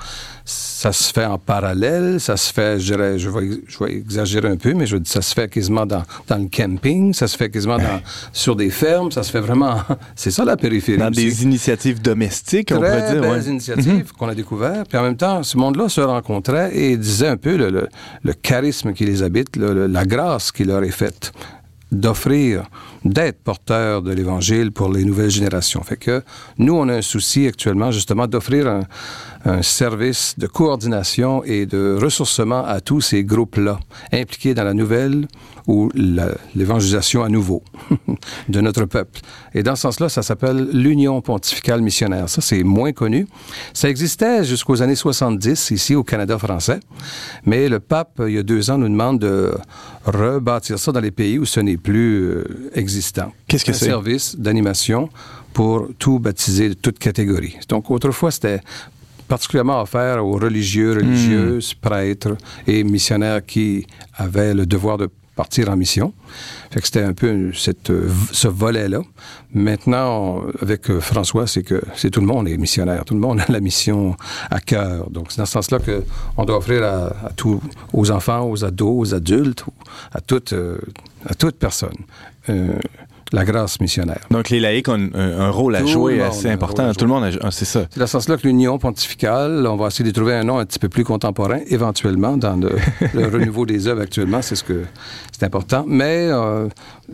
Ça 0.45 0.91
se 0.91 1.13
fait 1.13 1.25
en 1.25 1.37
parallèle, 1.37 2.19
ça 2.19 2.35
se 2.35 2.51
fait, 2.51 2.79
je 2.79 2.93
dirais, 2.93 3.19
je 3.19 3.29
vais, 3.29 3.61
je 3.67 3.83
vais 3.83 3.93
exagérer 3.93 4.47
un 4.47 4.55
peu, 4.57 4.73
mais 4.73 4.87
je 4.87 4.97
ça 5.05 5.21
se 5.21 5.33
fait 5.35 5.47
quasiment 5.47 5.85
dans, 5.85 6.03
dans 6.27 6.37
le 6.37 6.47
camping, 6.51 7.13
ça 7.13 7.27
se 7.27 7.37
fait 7.37 7.51
quasiment 7.51 7.77
dans, 7.77 8.01
sur 8.33 8.55
des 8.55 8.71
fermes, 8.71 9.11
ça 9.11 9.21
se 9.21 9.29
fait 9.31 9.41
vraiment, 9.41 9.75
c'est 10.15 10.31
ça 10.31 10.43
la 10.45 10.57
périphérie. 10.57 10.97
Dans 10.97 11.09
aussi. 11.11 11.23
des 11.25 11.43
initiatives 11.43 12.01
domestiques, 12.01 12.69
on 12.71 12.75
pourrait 12.77 13.11
dire. 13.13 13.21
belles 13.21 13.29
ouais. 13.31 13.41
Mhm. 13.41 13.49
initiatives 13.51 14.11
qu'on 14.17 14.27
a 14.29 14.33
découvert. 14.35 14.83
Puis 14.87 14.97
en 14.97 15.03
même 15.03 15.17
temps, 15.17 15.43
ce 15.43 15.55
monde-là 15.57 15.87
se 15.87 16.01
rencontrait 16.01 16.75
et 16.75 16.97
disait 16.97 17.27
un 17.27 17.37
peu 17.37 17.55
le, 17.55 17.69
le- 17.69 17.89
le 18.23 18.33
charisme 18.33 18.93
qui 18.93 19.05
les 19.05 19.21
habite, 19.21 19.55
le- 19.55 19.85
la 19.85 20.05
grâce 20.05 20.51
qui 20.51 20.63
leur 20.63 20.81
est 20.83 20.89
faite 20.91 21.31
d'offrir, 21.91 22.63
d'être 23.05 23.39
porteurs 23.43 24.01
de 24.01 24.11
l'Évangile 24.11 24.71
pour 24.71 24.91
les 24.91 25.05
nouvelles 25.05 25.29
générations. 25.29 25.81
Fait 25.83 25.97
que 25.97 26.23
nous, 26.57 26.73
on 26.73 26.87
a 26.89 26.95
un 26.95 27.01
souci 27.01 27.47
actuellement 27.47 27.91
justement 27.91 28.27
d'offrir 28.27 28.67
un, 28.67 28.81
service 29.61 30.35
de 30.37 30.47
coordination 30.47 31.45
et 31.45 31.65
de 31.65 31.97
ressourcement 31.99 32.65
à 32.65 32.81
tous 32.81 32.99
ces 32.99 33.23
groupes-là 33.23 33.79
impliqués 34.11 34.53
dans 34.53 34.65
la 34.65 34.73
nouvelle 34.73 35.27
ou 35.65 35.89
l'évangélisation 36.55 37.23
à 37.23 37.29
nouveau 37.29 37.63
de 38.49 38.59
notre 38.59 38.83
peuple. 38.83 39.21
Et 39.53 39.63
dans 39.63 39.77
ce 39.77 39.83
sens-là, 39.83 40.09
ça 40.09 40.23
s'appelle 40.23 40.67
l'Union 40.73 41.21
pontificale 41.21 41.81
missionnaire. 41.81 42.27
Ça, 42.27 42.41
c'est 42.41 42.63
moins 42.63 42.91
connu. 42.91 43.27
Ça 43.73 43.87
existait 43.89 44.43
jusqu'aux 44.43 44.81
années 44.81 44.95
70 44.95 45.71
ici 45.71 45.95
au 45.95 46.03
Canada 46.03 46.37
français, 46.37 46.81
mais 47.45 47.69
le 47.69 47.79
pape, 47.79 48.21
il 48.27 48.33
y 48.33 48.37
a 48.37 48.43
deux 48.43 48.69
ans, 48.71 48.77
nous 48.77 48.89
demande 48.89 49.19
de 49.19 49.53
rebâtir 50.05 50.79
ça 50.79 50.91
dans 50.91 50.99
les 50.99 51.11
pays 51.11 51.39
où 51.39 51.45
ce 51.45 51.59
n'est 51.59 51.77
plus 51.77 52.23
euh, 52.23 52.71
Qu'est-ce 53.47 53.65
que 53.65 53.71
Un 53.71 53.73
c'est? 53.73 53.85
service 53.85 54.35
d'animation 54.37 55.09
pour 55.53 55.87
tout 55.97 56.19
baptiser 56.19 56.69
de 56.69 56.73
toute 56.75 56.99
catégorie. 56.99 57.57
Donc 57.67 57.89
autrefois, 57.91 58.31
c'était 58.31 58.61
particulièrement 59.27 59.81
offert 59.81 60.25
aux 60.25 60.33
religieux, 60.37 60.93
religieuses, 60.93 61.73
prêtres 61.73 62.35
et 62.67 62.83
missionnaires 62.83 63.45
qui 63.45 63.85
avaient 64.15 64.53
le 64.53 64.65
devoir 64.65 64.97
de 64.97 65.09
partir 65.35 65.69
en 65.69 65.77
mission. 65.77 66.13
Fait 66.69 66.81
que 66.81 66.85
c'était 66.87 67.01
un 67.03 67.13
peu 67.13 67.53
cette, 67.53 67.91
ce 68.31 68.47
volet-là. 68.49 69.01
Maintenant, 69.53 70.07
on- 70.43 70.51
avec 70.61 70.89
euh, 70.89 70.99
François, 70.99 71.47
c'est 71.47 71.63
que 71.63 71.81
c'est 71.95 72.09
tout 72.11 72.19
le 72.19 72.27
monde 72.27 72.47
est 72.49 72.57
missionnaire. 72.57 73.05
Tout 73.05 73.13
le 73.13 73.21
monde 73.21 73.39
a 73.39 73.45
la 73.49 73.61
mission 73.61 74.15
à 74.51 74.59
cœur. 74.59 75.09
Donc, 75.09 75.27
c'est 75.31 75.37
dans 75.37 75.45
ce 75.45 75.53
sens-là 75.53 75.79
que 75.79 76.03
on 76.35 76.43
doit 76.43 76.57
offrir 76.57 76.83
à, 76.83 77.05
à 77.27 77.31
tous, 77.35 77.61
aux 77.93 78.11
enfants, 78.11 78.49
aux 78.49 78.65
ados, 78.65 78.95
aux 79.11 79.13
adultes, 79.15 79.63
à 80.11 80.19
toute, 80.19 80.51
euh, 80.53 80.77
à 81.25 81.33
toute 81.33 81.57
personne, 81.57 81.95
euh, 82.49 82.79
la 83.31 83.45
grâce 83.45 83.79
missionnaire. 83.79 84.21
Donc, 84.31 84.49
les 84.49 84.59
laïcs 84.59 84.87
ont 84.87 85.09
un, 85.13 85.39
un 85.39 85.49
rôle 85.49 85.75
à 85.75 85.81
Tout 85.81 85.87
jouer 85.87 86.21
assez 86.21 86.49
important. 86.49 86.91
Tout 86.93 87.05
le 87.05 87.11
monde, 87.11 87.25
a, 87.25 87.29
ah, 87.41 87.51
c'est 87.51 87.65
ça. 87.65 87.85
C'est 87.89 87.99
dans 87.99 88.07
ce 88.07 88.13
sens-là 88.13 88.37
que 88.37 88.47
l'Union 88.47 88.77
pontificale, 88.79 89.67
on 89.67 89.75
va 89.75 89.87
essayer 89.87 90.09
de 90.09 90.15
trouver 90.15 90.33
un 90.33 90.43
nom 90.43 90.57
un 90.57 90.65
petit 90.65 90.79
peu 90.79 90.89
plus 90.89 91.03
contemporain, 91.03 91.59
éventuellement, 91.67 92.37
dans 92.37 92.55
le, 92.55 92.71
le 93.13 93.25
renouveau 93.27 93.65
des 93.65 93.87
œuvres 93.87 94.01
actuellement, 94.01 94.41
c'est 94.41 94.55
ce 94.55 94.63
que 94.63 94.85
c'est 95.31 95.45
important. 95.45 95.85
Mais 95.87 96.27
euh, 96.29 96.67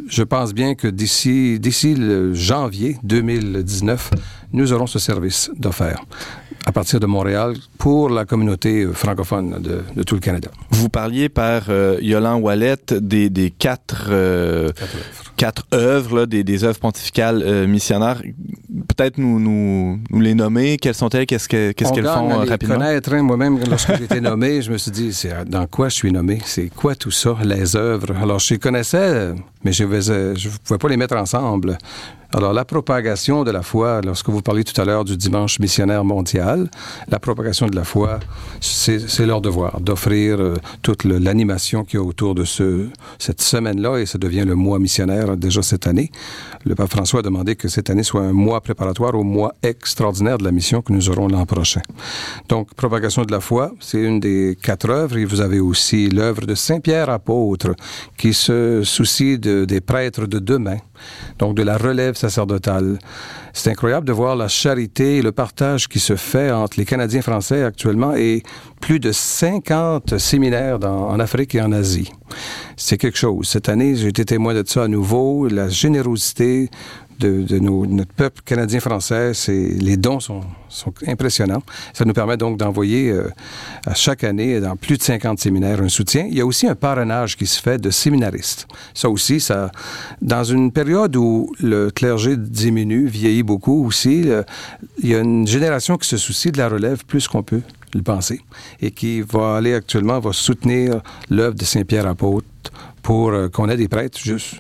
je 0.08 0.24
pense 0.24 0.54
bien 0.54 0.76
que 0.76 0.88
d'ici 0.88 1.60
d'ici 1.60 1.96
le 1.96 2.34
janvier 2.34 2.98
2019, 3.04 4.12
nous 4.54 4.72
aurons 4.72 4.88
ce 4.88 5.00
service 5.00 5.52
d'offert. 5.58 6.02
À 6.66 6.72
partir 6.72 7.00
de 7.00 7.06
Montréal 7.06 7.54
pour 7.78 8.10
la 8.10 8.26
communauté 8.26 8.88
francophone 8.92 9.62
de, 9.62 9.84
de 9.96 10.04
tout 10.04 10.16
le 10.16 10.22
Canada. 10.22 10.50
Vous 10.72 10.90
parliez 10.90 11.30
par 11.30 11.64
euh, 11.70 11.98
Yolande 12.02 12.42
Wallet 12.44 12.78
des, 13.00 13.30
des 13.30 13.52
quatre, 13.52 14.08
euh, 14.10 14.72
Quatre 15.38 15.64
œuvres. 15.74 16.20
là, 16.20 16.26
des, 16.26 16.44
des 16.44 16.64
œuvres 16.64 16.80
pontificales 16.80 17.44
euh, 17.46 17.68
missionnaires. 17.68 18.22
Peut-être 18.88 19.18
nous, 19.18 19.40
nous, 19.40 20.00
nous 20.10 20.20
les 20.22 20.34
nommer. 20.34 20.78
Quelles 20.78 20.96
sont-elles? 20.96 21.26
Qu'est-ce 21.26 21.48
qu'elles 21.48 21.74
gagne 21.76 22.04
font 22.04 22.30
à 22.32 22.40
euh, 22.40 22.44
les 22.46 22.50
rapidement? 22.50 22.76
connaître. 22.76 23.14
hein. 23.14 23.22
Moi-même, 23.22 23.60
lorsque 23.70 23.96
j'ai 23.98 24.06
été 24.06 24.22
nommé, 24.22 24.62
je 24.62 24.72
me 24.72 24.78
suis 24.78 24.92
dit, 24.92 25.12
dans 25.48 25.68
quoi 25.68 25.90
je 25.90 25.96
suis 25.96 26.12
nommé? 26.12 26.40
C'est 26.46 26.70
quoi 26.74 26.96
tout 26.96 27.12
ça? 27.12 27.36
Les 27.44 27.76
œuvres? 27.76 28.16
Alors, 28.22 28.40
je 28.40 28.54
les 28.56 28.60
connaissais, 28.60 29.34
mais 29.64 29.72
je 29.72 29.84
ne 29.84 30.58
pouvais 30.64 30.78
pas 30.80 30.90
les 30.90 30.98
mettre 30.98 31.16
ensemble. 31.16 31.78
Alors, 32.38 32.52
la 32.52 32.66
propagation 32.66 33.46
de 33.46 33.52
la 33.52 33.62
foi, 33.62 34.02
lorsque 34.04 34.28
vous 34.28 34.42
parliez 34.42 34.66
tout 34.66 34.80
à 34.82 34.84
l'heure 34.84 35.06
du 35.06 35.16
dimanche 35.16 35.58
missionnaire 35.60 36.04
mondial, 36.04 36.70
la 37.08 37.18
propagation 37.18 37.68
de 37.68 37.76
la 37.78 37.86
foi, 37.86 38.20
c'est 38.60 39.26
leur 39.26 39.40
devoir 39.40 39.80
d'offrir 39.80 40.42
euh, 40.42 40.56
toute 40.82 41.06
l'animation 41.06 41.86
qu'il 41.86 41.98
y 41.98 42.04
a 42.04 42.06
autour 42.06 42.36
de 42.36 42.44
ce, 42.44 42.88
cette 43.20 43.42
semaine-là, 43.42 44.00
et 44.00 44.06
ça 44.06 44.18
devient 44.18 44.44
le 44.46 44.56
mois 44.56 44.80
missionnaire 44.80 45.38
déjà 45.38 45.62
cette 45.62 45.88
année. 45.88 46.12
Le 46.66 46.76
pape 46.76 46.92
François 46.92 47.22
a 47.22 47.24
demandé 47.24 47.56
que 47.56 47.70
cette 47.70 47.90
année 47.90 48.04
soit 48.04 48.24
un 48.24 48.34
mois 48.34 48.60
préparatoire 48.60 49.16
au 49.16 49.24
mois 49.24 49.54
extraordinaire 49.64 50.38
de 50.38 50.44
la 50.44 50.52
mission 50.52 50.82
que 50.82 50.92
nous 50.92 51.10
aurons 51.10 51.30
l'an 51.30 51.46
prochain. 51.46 51.84
Donc, 52.50 52.74
propagation 52.74 53.24
de 53.24 53.32
la 53.32 53.40
foi, 53.40 53.72
c'est 53.80 54.02
une 54.02 54.20
des 54.20 54.58
quatre 54.62 54.90
œuvres. 54.90 55.16
Et 55.16 55.24
vous 55.24 55.40
avez 55.40 55.62
aussi 55.62 56.10
l'œuvre 56.10 56.46
de 56.46 56.56
Saint 56.56 56.82
Pierre 56.82 57.10
apôtre, 57.10 57.76
qui 58.18 58.34
se 58.34 58.82
soucie 58.84 59.40
de- 59.40 59.64
des 59.64 59.80
prêtres 59.80 60.26
de 60.26 60.40
demain, 60.40 60.80
donc 61.40 61.56
de 61.56 61.64
la 61.64 61.78
relève 61.78 62.16
C'est 63.54 63.72
incroyable 63.72 64.08
de 64.08 64.14
voir 64.14 64.36
la 64.36 64.48
charité 64.48 65.18
et 65.18 65.22
le 65.22 65.32
partage 65.32 65.88
qui 65.88 66.00
se 66.00 66.16
fait 66.16 66.52
entre 66.52 66.78
les 66.78 66.86
Canadiens 66.86 67.22
français 67.22 67.64
actuellement 67.64 68.16
et 68.16 68.44
plus 68.82 69.00
de 69.00 69.12
50 69.12 70.18
séminaires 70.18 70.80
en 70.84 71.20
Afrique 71.20 71.56
et 71.56 71.62
en 71.62 71.72
Asie. 71.72 72.12
C'est 72.78 72.98
quelque 72.98 73.18
chose. 73.18 73.48
Cette 73.48 73.70
année, 73.70 73.96
j'ai 73.96 74.08
été 74.08 74.26
témoin 74.26 74.54
de 74.54 74.64
ça 74.66 74.84
à 74.84 74.88
nouveau. 74.88 75.48
La 75.48 75.70
générosité 75.70 76.70
de, 77.20 77.60
nos- 77.60 77.86
notre 77.86 78.12
peuple 78.14 78.42
canadien-français, 78.46 79.32
les 79.48 79.98
dons 79.98 80.20
sont, 80.20 80.42
impressionnants. 81.08 81.64
Ça 81.94 82.04
nous 82.06 82.14
permet 82.14 82.36
donc 82.38 82.58
d'envoyer 82.58 83.10
euh, 83.10 83.30
à 83.86 83.94
chaque 83.94 84.24
année 84.24 84.60
dans 84.60 84.76
plus 84.76 84.98
de 84.98 85.04
50 85.04 85.40
séminaires 85.40 85.82
un 85.82 85.88
soutien. 85.90 86.26
Il 86.30 86.38
y 86.38 86.42
a 86.42 86.46
aussi 86.46 86.68
un 86.68 86.76
parrainage 86.76 87.38
qui 87.38 87.46
se 87.46 87.62
fait 87.62 87.78
de 87.78 87.90
séminaristes. 87.90 88.68
Ça 88.94 89.10
aussi, 89.10 89.40
ça, 89.40 89.72
dans 90.22 90.44
une 90.44 90.72
période 90.72 91.16
où 91.16 91.54
le 91.62 91.92
clergé 91.92 92.36
diminue, 92.38 93.06
vieillit 93.08 93.44
beaucoup 93.44 93.86
aussi, 93.86 94.26
il 95.02 95.10
y 95.10 95.16
a 95.16 95.20
une 95.20 95.48
génération 95.48 95.98
qui 95.98 96.08
se 96.08 96.18
soucie 96.18 96.52
de 96.52 96.58
la 96.58 96.68
relève 96.70 97.06
plus 97.06 97.28
qu'on 97.28 97.44
peut 97.44 97.62
le 97.96 98.04
penser 98.04 98.42
et 98.82 98.92
qui 98.92 99.22
va 99.22 99.56
aller 99.56 99.74
actuellement, 99.74 100.20
va 100.20 100.34
soutenir 100.34 101.02
l'œuvre 101.30 101.56
de 101.56 101.64
Saint-Pierre 101.66 102.06
apôtre 102.08 102.46
pour 103.02 103.30
euh, 103.30 103.50
qu'on 103.50 103.70
ait 103.70 103.78
des 103.78 103.88
prêtres 103.88 104.18
juste 104.20 104.56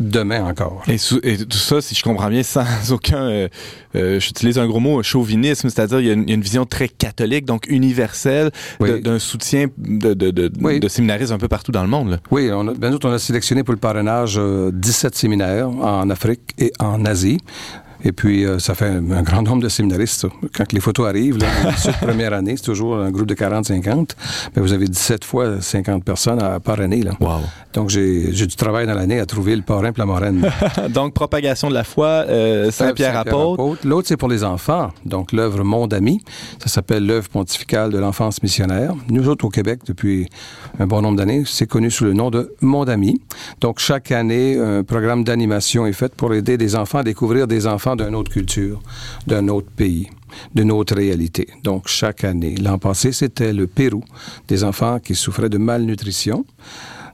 demain 0.00 0.42
encore. 0.44 0.82
Et, 0.88 0.96
sous- 0.96 1.20
et 1.22 1.36
tout 1.36 1.58
ça, 1.58 1.82
si 1.82 1.94
je 1.94 2.02
comprends 2.02 2.30
bien, 2.30 2.42
sans 2.42 2.64
aucun, 2.90 3.28
euh, 3.28 3.48
euh, 3.94 4.18
j'utilise 4.18 4.58
un 4.58 4.66
gros 4.66 4.80
mot, 4.80 5.02
chauvinisme, 5.02 5.68
c'est-à-dire 5.68 6.00
il 6.00 6.06
y, 6.06 6.10
a 6.10 6.14
une, 6.14 6.22
il 6.22 6.28
y 6.30 6.32
a 6.32 6.34
une 6.36 6.40
vision 6.42 6.64
très 6.64 6.88
catholique, 6.88 7.44
donc 7.44 7.66
universelle, 7.68 8.50
Oui. 8.80 9.02
d'un 9.02 9.18
soutien 9.18 9.66
de, 9.76 10.14
de, 10.14 10.30
de, 10.30 10.50
Oui. 10.62 10.80
de 10.80 10.88
séminaristes 10.88 11.32
un 11.32 11.38
peu 11.38 11.48
partout 11.48 11.70
dans 11.70 11.82
le 11.82 11.88
monde. 11.90 12.10
là. 12.12 12.16
Oui, 12.30 12.48
on 12.50 12.66
a, 12.68 12.72
ben 12.74 12.90
nous, 12.90 12.98
on 13.04 13.12
a 13.12 13.18
sélectionné 13.18 13.62
pour 13.62 13.74
le 13.74 13.80
parrainage 13.80 14.36
euh, 14.38 14.70
17 14.72 15.14
séminaires 15.14 15.68
en 15.68 16.08
Afrique 16.08 16.40
et 16.58 16.72
en 16.80 17.04
Asie. 17.04 17.38
Et 18.04 18.12
puis, 18.12 18.44
euh, 18.44 18.58
ça 18.58 18.74
fait 18.74 18.86
un, 18.86 19.22
grand 19.22 19.42
nombre 19.42 19.62
de 19.62 19.68
séminaristes. 19.68 20.20
ça. 20.20 20.28
Quand 20.54 20.72
les 20.72 20.80
photos 20.80 21.08
arrivent, 21.08 21.38
là, 21.38 21.46
cette 21.76 21.98
première 21.98 22.32
année, 22.32 22.56
c'est 22.56 22.64
toujours 22.64 22.96
un 22.96 23.10
groupe 23.10 23.26
de 23.26 23.34
40-50. 23.34 24.10
Mais 24.54 24.62
vous 24.62 24.72
avez 24.72 24.86
17 24.86 25.24
fois 25.24 25.60
50 25.60 26.04
personnes 26.04 26.42
à 26.42 26.58
parrainer. 26.58 27.02
Là. 27.02 27.12
Wow. 27.20 27.40
Donc, 27.72 27.90
j'ai 27.90 28.32
du 28.32 28.56
travail 28.56 28.86
dans 28.86 28.94
l'année 28.94 29.20
à 29.20 29.26
trouver 29.26 29.54
le 29.56 29.62
parrain 29.62 29.90
et 29.90 29.92
la 29.96 30.06
marraine. 30.06 30.50
donc, 30.90 31.14
propagation 31.14 31.68
de 31.68 31.74
la 31.74 31.84
foi, 31.84 32.24
euh, 32.28 32.70
Saint-Pierre 32.70 33.16
apôtre. 33.16 33.78
L'autre, 33.84 34.08
c'est 34.08 34.16
pour 34.16 34.28
les 34.28 34.44
enfants. 34.44 34.90
Donc, 35.04 35.32
l'œuvre 35.32 35.62
Monde 35.62 35.94
Ami. 35.94 36.20
Ça 36.62 36.68
s'appelle 36.68 37.06
l'œuvre 37.06 37.28
pontificale 37.28 37.90
de 37.90 37.98
l'enfance 37.98 38.42
missionnaire. 38.42 38.94
Nous 39.08 39.28
autres, 39.28 39.44
au 39.44 39.50
Québec, 39.50 39.80
depuis 39.86 40.28
un 40.78 40.86
bon 40.86 41.02
nombre 41.02 41.18
d'années, 41.18 41.44
c'est 41.46 41.66
connu 41.66 41.90
sous 41.90 42.04
le 42.04 42.12
nom 42.12 42.30
de 42.30 42.54
Monde 42.60 42.90
Ami. 42.90 43.20
Donc, 43.60 43.78
chaque 43.78 44.10
année, 44.10 44.58
un 44.58 44.82
programme 44.82 45.24
d'animation 45.24 45.86
est 45.86 45.92
fait 45.92 46.14
pour 46.14 46.34
aider 46.34 46.56
des 46.58 46.74
enfants 46.74 46.98
à 46.98 47.04
découvrir 47.04 47.46
des 47.46 47.66
enfants 47.66 47.91
d'une 47.96 48.14
autre 48.14 48.30
culture, 48.30 48.80
d'un 49.26 49.48
autre 49.48 49.70
pays 49.70 50.08
d'une 50.54 50.72
autre 50.72 50.94
réalité. 50.94 51.48
Donc, 51.62 51.88
chaque 51.88 52.24
année. 52.24 52.54
L'an 52.56 52.78
passé, 52.78 53.12
c'était 53.12 53.52
le 53.52 53.66
Pérou, 53.66 54.02
des 54.48 54.64
enfants 54.64 54.98
qui 54.98 55.14
souffraient 55.14 55.48
de 55.48 55.58
malnutrition. 55.58 56.44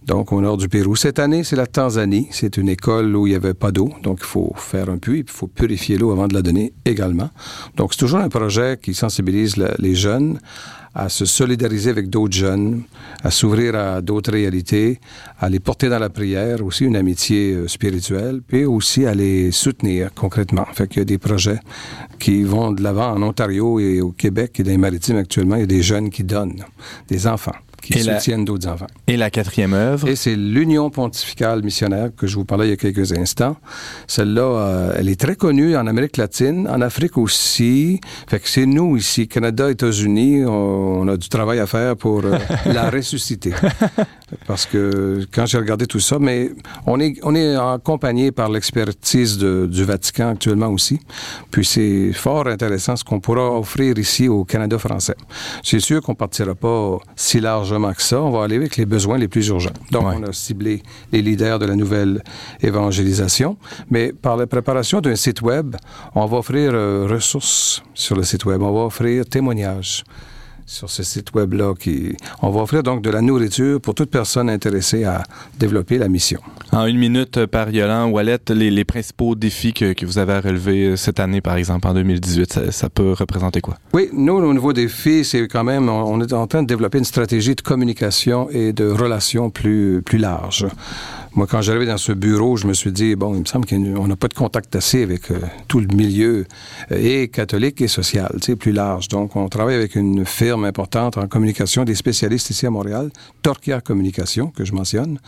Donc, 0.07 0.33
au 0.33 0.41
nord 0.41 0.57
du 0.57 0.69
Pérou. 0.69 0.97
Cette 0.97 1.19
année, 1.19 1.45
c'est 1.45 1.57
la 1.57 1.67
Tanzanie. 1.67 2.29
C'est 2.31 2.57
une 2.57 2.69
école 2.69 3.15
où 3.15 3.27
il 3.27 3.31
n'y 3.31 3.37
avait 3.37 3.55
pas 3.55 3.73
d'eau. 3.73 3.93
Donc, 4.03 4.19
il 4.21 4.27
faut 4.27 4.53
faire 4.57 4.89
un 4.89 4.99
puits, 4.99 5.25
il 5.27 5.31
faut 5.31 5.49
purifier 5.49 5.99
l'eau 5.99 6.13
avant 6.13 6.29
de 6.29 6.35
la 6.35 6.43
donner 6.43 6.73
également. 6.85 7.29
Donc, 7.77 7.93
c'est 7.93 7.99
toujours 7.99 8.21
un 8.21 8.31
projet 8.31 8.79
qui 8.81 8.95
sensibilise 8.95 9.57
les 9.79 9.95
jeunes 9.95 10.39
à 10.95 11.09
se 11.09 11.25
solidariser 11.25 11.91
avec 11.91 12.11
d'autres 12.11 12.37
jeunes, 12.37 12.83
à 13.23 13.31
s'ouvrir 13.31 13.75
à 13.75 14.01
d'autres 14.01 14.33
réalités, 14.33 15.01
à 15.39 15.49
les 15.49 15.61
porter 15.61 15.89
dans 15.89 15.99
la 15.99 16.11
prière, 16.11 16.65
aussi 16.65 16.85
une 16.85 16.97
amitié 16.97 17.53
euh, 17.53 17.69
spirituelle, 17.69 18.41
puis 18.47 18.65
aussi 18.65 19.07
à 19.07 19.15
les 19.15 19.53
soutenir 19.53 20.11
concrètement. 20.15 20.67
Fait 20.73 20.89
qu'il 20.89 20.99
y 20.99 21.03
a 21.03 21.05
des 21.05 21.19
projets 21.19 21.61
qui 22.19 22.43
vont 22.43 22.73
de 22.73 22.83
l'avant 22.83 23.13
en 23.13 23.23
Ontario 23.23 23.79
et 23.79 24.01
au 24.01 24.11
Québec 24.11 24.59
et 24.61 24.63
dans 24.63 24.71
les 24.71 24.79
maritimes 24.79 25.17
actuellement. 25.17 25.57
Il 25.57 25.61
y 25.61 25.65
a 25.65 25.67
des 25.67 25.83
jeunes 25.83 26.11
qui 26.11 26.25
donnent, 26.25 26.65
des 27.09 27.27
enfants 27.27 27.53
qui 27.83 27.95
Et 27.99 28.03
la- 28.03 28.19
soutiennent 28.19 28.45
d'autres 28.45 28.69
enfants. 28.69 28.87
Et 29.07 29.17
la 29.17 29.31
quatrième 29.31 29.73
œuvre? 29.75 30.09
Et 30.09 30.17
c'est 30.17 30.37
l'Union 30.37 30.91
pontificale 30.91 31.63
missionnaire 31.63 32.11
que 32.17 32.27
je 32.27 32.35
vous 32.37 32.45
parlais 32.45 32.67
il 32.67 32.71
y 32.71 32.73
a 32.73 32.77
quelques 32.77 33.13
instants. 33.13 33.57
Celle-là, 34.07 34.43
euh, 34.43 34.93
elle 34.99 35.09
est 35.09 35.19
très 35.19 35.37
connue 35.37 35.77
en 35.77 35.87
Amérique 35.87 36.17
latine, 36.17 36.69
en 36.69 36.81
Afrique 36.81 37.17
aussi. 37.19 38.01
Fait 38.29 38.41
que 38.41 38.49
c'est 38.49 38.67
nous 38.67 38.97
ici, 38.97 39.29
Canada, 39.29 39.71
États-Unis, 39.71 40.45
on, 40.45 40.51
on 41.03 41.09
a 41.09 41.17
du 41.17 41.29
travail 41.29 41.59
à 41.61 41.67
faire 41.67 41.97
pour 41.97 42.25
euh, 42.25 42.37
la 42.67 42.91
ressusciter. 42.91 43.53
Parce 44.47 44.67
que 44.67 45.27
quand 45.33 45.47
j'ai 45.47 45.59
regardé 45.59 45.87
tout 45.87 46.01
ça, 46.01 46.19
mais 46.19 46.51
on 46.87 47.01
est, 47.01 47.15
on 47.23 47.35
est 47.35 47.55
accompagné 47.57 48.31
par 48.33 48.51
l'expertise 48.51 49.39
du 49.39 49.85
Vatican 49.85 50.31
actuellement 50.31 50.69
aussi. 50.69 50.99
Puis 51.51 51.65
c'est 51.65 52.13
fort 52.13 52.47
intéressant 52.47 52.97
ce 52.97 53.05
qu'on 53.05 53.21
pourra 53.21 53.51
offrir 53.59 53.99
ici 53.99 54.29
au 54.29 54.45
Canada 54.45 54.79
français. 54.79 55.17
C'est 55.63 55.81
sûr 55.81 56.03
qu'on 56.03 56.15
partira 56.15 56.55
pas 56.55 56.99
si 57.17 57.41
largement 57.71 57.93
que 57.93 58.03
ça. 58.03 58.21
On 58.21 58.31
va 58.31 58.45
aller 58.45 58.57
avec 58.57 58.77
les 58.77 58.87
besoins 58.87 59.19
les 59.19 59.29
plus 59.29 59.49
urgents. 59.49 59.71
Donc, 59.91 60.07
Ouais. 60.07 60.15
on 60.19 60.23
a 60.25 60.33
ciblé 60.33 60.83
les 61.13 61.23
leaders 61.23 61.59
de 61.59 61.67
la 61.67 61.75
nouvelle 61.77 62.23
évangélisation. 62.63 63.57
Mais 63.91 64.13
par 64.13 64.37
la 64.37 64.47
préparation 64.47 65.01
d'un 65.01 65.17
site 65.17 65.43
web, 65.43 65.77
on 66.15 66.25
va 66.27 66.39
offrir 66.39 66.71
euh, 66.75 67.07
ressources 67.11 67.83
sur 67.95 68.17
le 68.17 68.23
site 68.23 68.45
web. 68.45 68.63
On 68.63 68.73
va 68.73 68.81
offrir 68.87 69.25
témoignages 69.27 70.05
sur 70.69 70.91
ce 70.91 71.03
site 71.03 71.35
web-là. 71.35 71.75
Qui... 71.79 72.15
On 72.43 72.51
va 72.51 72.61
offrir 72.61 72.83
donc 72.83 73.03
de 73.03 73.11
la 73.11 73.23
nourriture 73.23 73.81
pour 73.81 73.95
toute 73.95 74.11
personne 74.11 74.51
intéressée 74.51 75.05
à 75.05 75.23
développer 75.59 75.99
la 75.99 76.09
mission. 76.09 76.41
En 76.73 76.85
une 76.85 76.99
minute 76.99 77.39
euh, 77.39 77.47
par 77.47 77.71
Yolande 77.71 78.13
Wallet, 78.13 78.39
les, 78.51 78.71
les 78.71 78.85
principaux 78.85 79.35
défis 79.35 79.73
que, 79.73 79.95
que 79.95 80.05
vous 80.05 80.19
avez 80.19 80.35
à 80.35 80.41
relever 80.41 80.85
euh, 80.85 80.97
cette 80.97 81.19
année, 81.19 81.41
par 81.41 81.57
exemple, 81.57 81.89
en 81.89 81.95
2018, 81.95 82.53
ça, 82.53 82.73
ça 82.73 82.91
peut 82.91 83.13
représenter 83.13 83.61
quoi? 83.61 83.77
Oui, 83.95 84.11
nous, 84.13 84.35
au 84.35 84.53
niveau 84.53 84.73
des 84.75 84.89
filles, 84.89 85.25
c'est 85.25 85.49
quand 85.49 85.65
même, 85.65 85.89
on 85.89 86.19
on 86.19 86.21
est 86.21 86.33
en 86.33 86.47
train 86.47 86.63
de 86.63 86.67
développer 86.67 86.99
une 86.99 87.05
stratégie 87.05 87.55
de 87.55 87.61
communication 87.61 88.49
et 88.51 88.73
de 88.73 88.87
relations 88.89 89.51
plus, 89.51 90.03
plus 90.05 90.19
large. 90.19 90.67
Moi, 91.35 91.47
quand 91.47 91.61
j'arrivais 91.63 91.87
dans 91.87 91.99
ce 91.99 92.13
bureau, 92.13 92.57
je 92.57 92.67
me 92.67 92.73
suis 92.73 92.93
dit, 92.93 93.15
bon, 93.15 93.35
il 93.35 93.41
me 93.41 93.45
semble 93.45 93.67
qu'on 93.67 94.07
n'a 94.07 94.17
pas 94.17 94.29
de 94.29 94.35
contact 94.35 94.75
assez 94.77 95.03
avec 95.03 95.31
euh, 95.31 95.39
tout 95.69 95.81
le 95.81 95.87
milieu, 95.95 96.47
euh, 96.91 96.97
et 96.99 97.29
catholique 97.29 97.81
et 97.81 97.89
social, 97.89 98.31
tu 98.35 98.53
sais, 98.53 98.57
plus 98.57 98.73
large. 98.73 99.09
Donc, 99.09 99.37
on 99.37 99.49
travaille 99.49 99.75
avec 99.77 99.95
une 99.95 100.25
firme 100.25 100.65
importante 100.65 101.17
en 101.19 101.27
communication, 101.29 101.85
des 101.85 101.95
spécialistes 101.95 102.51
ici 102.51 102.67
à 102.67 102.71
Montréal, 102.71 103.11
Torquia 103.43 103.81
Communication, 103.81 104.49
que 104.49 104.65
je 104.65 104.73
mentionne. 104.73 105.19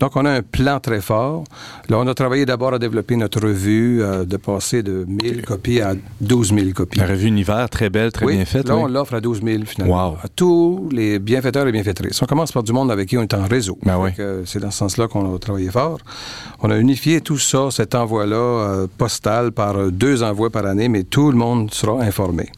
Donc, 0.00 0.16
on 0.16 0.24
a 0.24 0.30
un 0.30 0.42
plan 0.42 0.80
très 0.80 1.00
fort. 1.00 1.44
Là, 1.88 1.98
on 1.98 2.06
a 2.06 2.14
travaillé 2.14 2.46
d'abord 2.46 2.74
à 2.74 2.78
développer 2.78 3.16
notre 3.16 3.40
revue, 3.40 4.02
euh, 4.02 4.24
de 4.24 4.36
passer 4.36 4.82
de 4.82 5.04
1000 5.08 5.42
copies 5.42 5.80
à 5.80 5.94
12 6.20 6.52
000 6.54 6.70
copies. 6.74 6.98
La 6.98 7.06
revue 7.06 7.28
Univers, 7.28 7.70
très 7.70 7.90
belle, 7.90 8.12
très 8.12 8.26
Oui, 8.26 8.34
bien 8.36 8.44
faite. 8.44 8.68
Là, 8.68 8.76
oui. 8.76 8.82
on 8.84 8.88
l'offre 8.88 9.14
à 9.14 9.20
12 9.20 9.42
000 9.42 9.64
finalement. 9.64 10.10
Wow. 10.10 10.16
À 10.22 10.28
tous 10.28 10.88
les 10.92 11.18
bienfaiteurs 11.18 11.66
et 11.66 11.72
bienfaitrices. 11.72 12.20
On 12.22 12.26
commence 12.26 12.52
par 12.52 12.62
du 12.62 12.72
monde 12.72 12.90
avec 12.90 13.08
qui 13.08 13.16
on 13.16 13.22
est 13.22 13.34
en 13.34 13.46
réseau. 13.46 13.78
Ben 13.82 13.98
oui. 13.98 14.10
C'est 14.44 14.60
dans 14.60 14.70
ce 14.70 14.78
sens-là 14.78 15.08
qu'on 15.08 15.34
a 15.34 15.38
fort. 15.70 15.98
On 16.60 16.70
a 16.70 16.78
unifié 16.78 17.20
tout 17.20 17.38
ça, 17.38 17.70
cet 17.70 17.94
envoi-là 17.94 18.36
euh, 18.36 18.86
postal 18.98 19.52
par 19.52 19.76
euh, 19.76 19.90
deux 19.90 20.22
envois 20.22 20.50
par 20.50 20.66
année, 20.66 20.88
mais 20.88 21.04
tout 21.04 21.30
le 21.30 21.36
monde 21.36 21.72
sera 21.72 22.02
informé. 22.02 22.48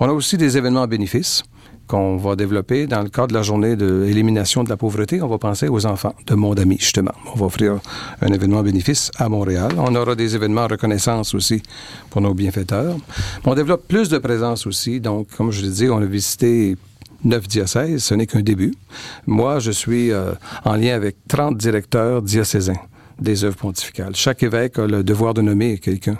On 0.00 0.08
a 0.08 0.12
aussi 0.12 0.36
des 0.36 0.56
événements 0.56 0.86
bénéfices. 0.86 1.42
qu'on 1.86 2.16
va 2.16 2.34
développer 2.34 2.86
dans 2.86 3.02
le 3.02 3.10
cadre 3.10 3.28
de 3.28 3.34
la 3.34 3.42
journée 3.42 3.76
d'élimination 3.76 4.64
de 4.64 4.70
la 4.70 4.76
pauvreté. 4.76 5.20
On 5.20 5.28
va 5.28 5.36
penser 5.38 5.68
aux 5.68 5.84
enfants 5.84 6.14
de 6.26 6.34
Monde 6.34 6.58
Ami, 6.60 6.78
justement. 6.78 7.12
On 7.34 7.38
va 7.38 7.44
offrir 7.46 7.78
un 8.22 8.28
événement 8.28 8.62
bénéfice 8.62 9.10
à 9.18 9.28
Montréal. 9.28 9.72
On 9.76 9.94
aura 9.94 10.14
des 10.14 10.34
événements 10.34 10.66
reconnaissance 10.66 11.34
aussi 11.34 11.62
pour 12.10 12.22
nos 12.22 12.32
bienfaiteurs. 12.32 12.96
On 13.44 13.54
développe 13.54 13.86
plus 13.86 14.08
de 14.08 14.18
présence 14.18 14.66
aussi. 14.66 14.98
Donc, 14.98 15.28
comme 15.36 15.50
je 15.50 15.60
l'ai 15.62 15.70
dit, 15.70 15.88
on 15.90 15.98
a 15.98 16.06
visité 16.06 16.76
neuf 17.24 17.48
diocèses. 17.48 18.04
Ce 18.04 18.14
n'est 18.14 18.26
qu'un 18.26 18.42
début. 18.42 18.74
Moi, 19.26 19.58
je 19.58 19.70
suis 19.70 20.12
euh, 20.12 20.32
en 20.64 20.76
lien 20.76 20.94
avec 20.94 21.16
30 21.28 21.56
directeurs 21.56 22.22
diocésains 22.22 22.80
des 23.20 23.44
œuvres 23.44 23.56
pontificales. 23.56 24.14
Chaque 24.14 24.42
évêque 24.42 24.78
a 24.78 24.86
le 24.86 25.04
devoir 25.04 25.34
de 25.34 25.42
nommer 25.42 25.78
quelqu'un 25.78 26.18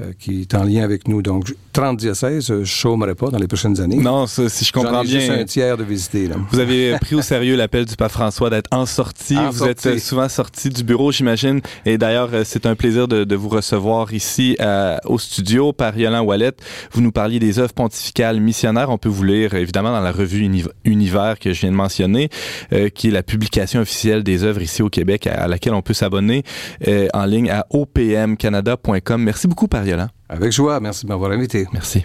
euh, 0.00 0.12
qui 0.18 0.42
est 0.42 0.54
en 0.54 0.64
lien 0.64 0.82
avec 0.82 1.08
nous. 1.08 1.22
Donc, 1.22 1.54
30 1.78 1.96
diocèses, 1.96 2.46
je 2.48 2.54
ne 2.54 2.64
chômerai 2.64 3.14
pas 3.14 3.28
dans 3.30 3.38
les 3.38 3.46
prochaines 3.46 3.80
années. 3.80 3.98
Non, 3.98 4.26
ça, 4.26 4.48
si 4.48 4.64
je 4.64 4.72
comprends 4.72 5.02
ai 5.02 5.06
bien. 5.06 5.20
juste 5.20 5.30
un 5.30 5.44
tiers 5.44 5.76
de 5.76 5.84
visiter. 5.84 6.26
Là. 6.26 6.34
Vous 6.50 6.58
avez 6.58 6.98
pris 6.98 7.14
au 7.14 7.22
sérieux 7.22 7.54
l'appel 7.54 7.84
du 7.84 7.94
pape 7.94 8.10
François 8.10 8.50
d'être 8.50 8.66
en 8.72 8.84
sortie. 8.84 9.36
En 9.38 9.50
vous 9.50 9.62
êtes 9.64 9.80
sortie. 9.80 9.98
euh, 9.98 10.00
souvent 10.00 10.28
sorti 10.28 10.70
du 10.70 10.82
bureau, 10.82 11.12
j'imagine. 11.12 11.60
Et 11.86 11.96
d'ailleurs, 11.96 12.30
euh, 12.32 12.42
c'est 12.44 12.66
un 12.66 12.74
plaisir 12.74 13.06
de, 13.06 13.22
de 13.22 13.36
vous 13.36 13.48
recevoir 13.48 14.12
ici 14.12 14.56
euh, 14.60 14.96
au 15.04 15.20
studio 15.20 15.72
par 15.72 15.96
Yolande 15.96 16.26
Wallet. 16.26 16.50
Vous 16.90 17.00
nous 17.00 17.12
parliez 17.12 17.38
des 17.38 17.60
œuvres 17.60 17.74
pontificales 17.74 18.40
missionnaires. 18.40 18.90
On 18.90 18.98
peut 18.98 19.08
vous 19.08 19.22
lire 19.22 19.54
évidemment 19.54 19.92
dans 19.92 20.00
la 20.00 20.10
revue 20.10 20.40
Uni- 20.40 20.64
Univers 20.84 21.38
que 21.38 21.52
je 21.52 21.60
viens 21.60 21.70
de 21.70 21.76
mentionner, 21.76 22.28
euh, 22.72 22.88
qui 22.88 23.06
est 23.06 23.12
la 23.12 23.22
publication 23.22 23.80
officielle 23.80 24.24
des 24.24 24.42
œuvres 24.42 24.62
ici 24.62 24.82
au 24.82 24.88
Québec, 24.88 25.28
à, 25.28 25.44
à 25.44 25.46
laquelle 25.46 25.74
on 25.74 25.82
peut 25.82 25.94
s'abonner 25.94 26.42
euh, 26.88 27.06
en 27.14 27.24
ligne 27.24 27.50
à 27.50 27.66
opmcanada.com. 27.70 29.22
Merci 29.22 29.46
beaucoup, 29.46 29.68
par 29.68 29.86
Yolande. 29.86 30.08
Avec 30.28 30.52
joie. 30.52 30.80
Merci 30.80 31.06
de 31.06 31.10
m'avoir 31.10 31.30
invité. 31.30 31.66
Merci. 31.72 32.04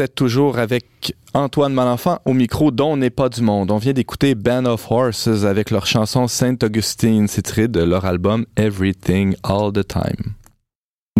Vous 0.00 0.04
êtes 0.04 0.14
toujours 0.14 0.58
avec 0.58 1.14
Antoine 1.34 1.74
Malenfant 1.74 2.20
au 2.24 2.32
micro 2.32 2.70
dont 2.70 2.96
n'est 2.96 3.10
pas 3.10 3.28
du 3.28 3.42
monde. 3.42 3.70
On 3.70 3.76
vient 3.76 3.92
d'écouter 3.92 4.34
Band 4.34 4.64
of 4.64 4.90
Horses 4.90 5.44
avec 5.44 5.70
leur 5.70 5.84
chanson 5.84 6.26
Saint 6.26 6.56
Augustine. 6.62 7.28
C'est 7.28 7.42
tiré 7.42 7.68
de 7.68 7.82
leur 7.82 8.06
album 8.06 8.46
Everything 8.56 9.36
All 9.42 9.74
the 9.74 9.86
Time. 9.86 10.39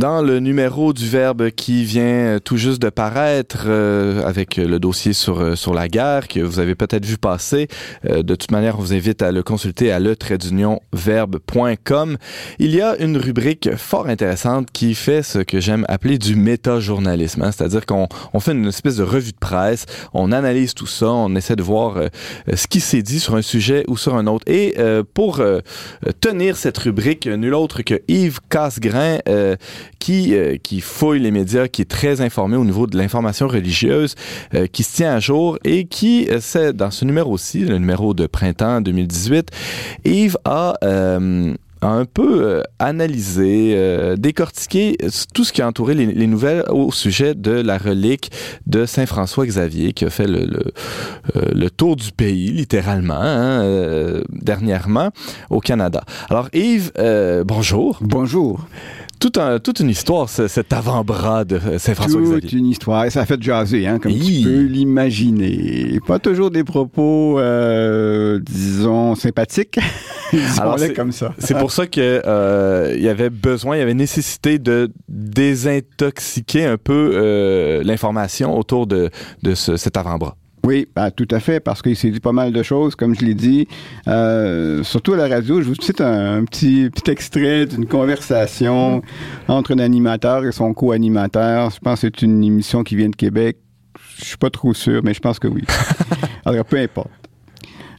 Dans 0.00 0.22
le 0.22 0.40
numéro 0.40 0.94
du 0.94 1.06
Verbe 1.06 1.50
qui 1.50 1.84
vient 1.84 2.38
tout 2.42 2.56
juste 2.56 2.80
de 2.80 2.88
paraître 2.88 3.64
euh, 3.66 4.24
avec 4.24 4.56
le 4.56 4.78
dossier 4.78 5.12
sur, 5.12 5.42
euh, 5.42 5.56
sur 5.56 5.74
la 5.74 5.88
guerre 5.88 6.26
que 6.26 6.40
vous 6.40 6.58
avez 6.58 6.74
peut-être 6.74 7.04
vu 7.04 7.18
passer, 7.18 7.68
euh, 8.08 8.22
de 8.22 8.34
toute 8.34 8.50
manière, 8.50 8.78
on 8.78 8.80
vous 8.80 8.94
invite 8.94 9.20
à 9.20 9.30
le 9.30 9.42
consulter 9.42 9.92
à 9.92 10.00
le. 10.00 10.16
Il 12.58 12.74
y 12.74 12.80
a 12.80 12.96
une 12.96 13.18
rubrique 13.18 13.76
fort 13.76 14.06
intéressante 14.06 14.70
qui 14.72 14.94
fait 14.94 15.22
ce 15.22 15.40
que 15.40 15.60
j'aime 15.60 15.84
appeler 15.86 16.16
du 16.16 16.34
méta-journalisme. 16.34 17.42
hein. 17.42 17.52
C'est-à-dire 17.52 17.84
qu'on 17.84 18.08
on 18.32 18.40
fait 18.40 18.52
une 18.52 18.68
espèce 18.68 18.96
de 18.96 19.02
revue 19.02 19.32
de 19.32 19.38
presse, 19.38 19.84
on 20.14 20.32
analyse 20.32 20.72
tout 20.72 20.86
ça, 20.86 21.10
on 21.10 21.36
essaie 21.36 21.56
de 21.56 21.62
voir 21.62 21.98
euh, 21.98 22.08
ce 22.54 22.66
qui 22.66 22.80
s'est 22.80 23.02
dit 23.02 23.20
sur 23.20 23.34
un 23.34 23.42
sujet 23.42 23.84
ou 23.86 23.98
sur 23.98 24.14
un 24.14 24.26
autre. 24.28 24.50
Et 24.50 24.76
euh, 24.78 25.02
pour 25.12 25.40
euh, 25.40 25.60
tenir 26.22 26.56
cette 26.56 26.78
rubrique, 26.78 27.26
nul 27.26 27.52
autre 27.52 27.82
que 27.82 28.00
Yves 28.08 28.40
Casgrain, 28.48 29.18
euh, 29.28 29.56
qui, 29.98 30.34
euh, 30.34 30.56
qui 30.56 30.80
fouille 30.80 31.20
les 31.20 31.30
médias, 31.30 31.68
qui 31.68 31.82
est 31.82 31.90
très 31.90 32.20
informé 32.20 32.56
au 32.56 32.64
niveau 32.64 32.86
de 32.86 32.96
l'information 32.96 33.48
religieuse, 33.48 34.14
euh, 34.54 34.66
qui 34.66 34.82
se 34.82 34.96
tient 34.96 35.14
à 35.14 35.20
jour 35.20 35.58
et 35.64 35.86
qui, 35.86 36.28
euh, 36.30 36.72
dans 36.72 36.90
ce 36.90 37.04
numéro-ci, 37.04 37.60
le 37.60 37.78
numéro 37.78 38.14
de 38.14 38.26
printemps 38.26 38.80
2018, 38.80 39.50
Yves 40.04 40.36
a... 40.44 40.74
un 41.82 42.04
peu 42.04 42.62
analysé, 42.78 43.74
décortiqué 44.18 44.98
tout 45.32 45.44
ce 45.44 45.52
qui 45.52 45.62
a 45.62 45.66
entouré 45.66 45.94
les, 45.94 46.04
les 46.04 46.26
nouvelles 46.26 46.62
au 46.68 46.92
sujet 46.92 47.34
de 47.34 47.52
la 47.52 47.78
relique 47.78 48.30
de 48.66 48.84
Saint 48.84 49.06
François 49.06 49.46
Xavier 49.46 49.94
qui 49.94 50.04
a 50.04 50.10
fait 50.10 50.26
le, 50.26 51.70
tour 51.70 51.96
du 51.96 52.12
pays 52.12 52.50
littéralement 52.50 53.14
hein, 53.18 54.20
dernièrement 54.28 55.08
au 55.48 55.60
Canada. 55.60 56.04
Alors 56.28 56.50
Yves, 56.52 56.92
bonjour. 57.46 57.96
Bonjour. 58.02 58.60
Tout 59.20 59.32
un, 59.38 59.58
toute 59.58 59.80
une 59.80 59.90
histoire, 59.90 60.30
ce- 60.30 60.48
cet 60.48 60.72
avant-bras 60.72 61.44
de 61.44 61.56
euh, 61.56 61.78
Saint 61.78 61.94
François 61.94 62.20
Toute 62.22 62.40
Xavier. 62.40 62.58
une 62.58 62.66
histoire. 62.66 63.04
Et 63.04 63.10
ça 63.10 63.20
a 63.20 63.26
fait 63.26 63.40
jaser, 63.42 63.86
hein, 63.86 63.98
comme 63.98 64.12
Hi. 64.12 64.42
tu 64.42 64.48
peux 64.48 64.60
l'imaginer. 64.62 66.00
Pas 66.06 66.18
toujours 66.18 66.50
des 66.50 66.64
propos, 66.64 67.38
euh, 67.38 68.40
disons, 68.42 69.14
sympathiques. 69.14 69.78
Alors, 70.58 70.78
comme 70.96 71.12
ça. 71.12 71.34
C'est 71.38 71.58
pour 71.58 71.70
ça 71.72 71.86
que 71.86 72.22
euh, 72.24 72.94
il 72.96 73.02
y 73.02 73.08
avait 73.08 73.30
besoin, 73.30 73.76
il 73.76 73.80
y 73.80 73.82
avait 73.82 73.94
nécessité 73.94 74.58
de 74.58 74.90
désintoxiquer 75.08 76.64
un 76.66 76.76
peu 76.78 77.10
euh, 77.14 77.82
l'information 77.84 78.56
autour 78.56 78.86
de, 78.86 79.10
de 79.42 79.54
ce- 79.54 79.76
cet 79.76 79.96
avant-bras. 79.96 80.36
Oui, 80.64 80.86
ben, 80.94 81.10
tout 81.10 81.28
à 81.30 81.40
fait, 81.40 81.58
parce 81.58 81.80
qu'il 81.80 81.96
s'est 81.96 82.10
dit 82.10 82.20
pas 82.20 82.32
mal 82.32 82.52
de 82.52 82.62
choses, 82.62 82.94
comme 82.94 83.14
je 83.14 83.24
l'ai 83.24 83.34
dit. 83.34 83.66
Euh, 84.08 84.82
surtout 84.82 85.14
à 85.14 85.16
la 85.16 85.28
radio, 85.28 85.60
je 85.62 85.68
vous 85.68 85.74
cite 85.74 86.00
un, 86.00 86.38
un 86.38 86.44
petit, 86.44 86.90
petit 86.90 87.10
extrait 87.10 87.66
d'une 87.66 87.86
conversation 87.86 89.02
entre 89.48 89.74
un 89.74 89.78
animateur 89.78 90.44
et 90.44 90.52
son 90.52 90.74
co-animateur. 90.74 91.70
Je 91.70 91.78
pense 91.78 92.00
que 92.00 92.08
c'est 92.08 92.22
une 92.22 92.44
émission 92.44 92.82
qui 92.82 92.96
vient 92.96 93.08
de 93.08 93.16
Québec. 93.16 93.56
Je 94.18 94.24
suis 94.24 94.36
pas 94.36 94.50
trop 94.50 94.74
sûr, 94.74 95.00
mais 95.02 95.14
je 95.14 95.20
pense 95.20 95.38
que 95.38 95.48
oui. 95.48 95.62
Alors, 96.44 96.64
peu 96.64 96.78
importe. 96.78 97.10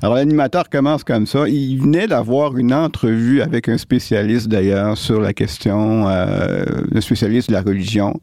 Alors, 0.03 0.15
l'animateur 0.15 0.67
commence 0.67 1.03
comme 1.03 1.27
ça. 1.27 1.47
Il 1.47 1.79
venait 1.79 2.07
d'avoir 2.07 2.57
une 2.57 2.73
entrevue 2.73 3.41
avec 3.41 3.69
un 3.69 3.77
spécialiste, 3.77 4.47
d'ailleurs, 4.47 4.97
sur 4.97 5.21
la 5.21 5.31
question, 5.31 6.07
euh, 6.07 6.65
un 6.95 7.01
spécialiste 7.01 7.49
de 7.49 7.53
la 7.53 7.61
religion, 7.61 8.19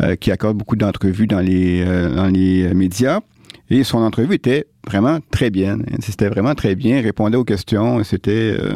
euh, 0.00 0.14
qui 0.14 0.30
accorde 0.30 0.56
beaucoup 0.56 0.76
d'entrevues 0.76 1.26
dans 1.26 1.40
les, 1.40 1.82
euh, 1.84 2.14
dans 2.14 2.28
les 2.28 2.72
médias. 2.72 3.18
Et 3.70 3.84
son 3.84 3.98
entrevue 3.98 4.34
était 4.34 4.66
vraiment 4.86 5.18
très 5.30 5.50
bien. 5.50 5.78
C'était 6.00 6.28
vraiment 6.28 6.54
très 6.54 6.74
bien. 6.74 6.98
Il 6.98 7.04
répondait 7.04 7.36
aux 7.36 7.44
questions. 7.44 8.02
C'était. 8.04 8.56
euh, 8.58 8.72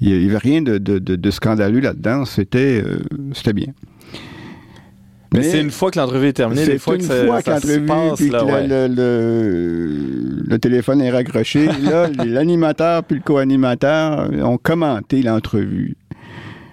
il 0.00 0.18
n'y 0.18 0.26
avait 0.28 0.38
rien 0.38 0.60
de, 0.62 0.78
de- 0.78 0.98
de- 0.98 1.16
de 1.16 1.30
scandaleux 1.30 1.80
là-dedans. 1.80 2.24
C'était 2.24 2.82
euh, 2.84 2.98
c'était 3.32 3.52
bien. 3.52 3.72
Mais, 5.32 5.42
c'est 5.42 5.60
une 5.60 5.70
fois 5.72 5.90
que 5.90 5.98
l'entrevue 5.98 6.28
est 6.28 6.32
terminée, 6.32 6.64
des 6.64 6.78
fois 6.78 6.94
une 6.94 7.00
que 7.00 7.06
ça, 7.08 7.26
fois 7.26 7.40
ça 7.40 7.60
que 7.60 7.66
se 7.66 7.78
passe. 7.80 8.18
puis 8.20 8.28
que 8.28 8.32
Là, 8.34 8.42
le, 8.44 8.52
ouais. 8.52 8.66
le- 8.68 8.94
le- 8.94 10.42
le 10.46 10.58
téléphone 10.60 11.00
est 11.00 11.10
raccroché. 11.10 11.66
là, 11.82 12.08
l'animateur 12.24 13.02
puis 13.02 13.16
le 13.16 13.22
co-animateur 13.22 14.30
ont 14.44 14.58
commenté 14.58 15.22
l'entrevue. 15.22 15.96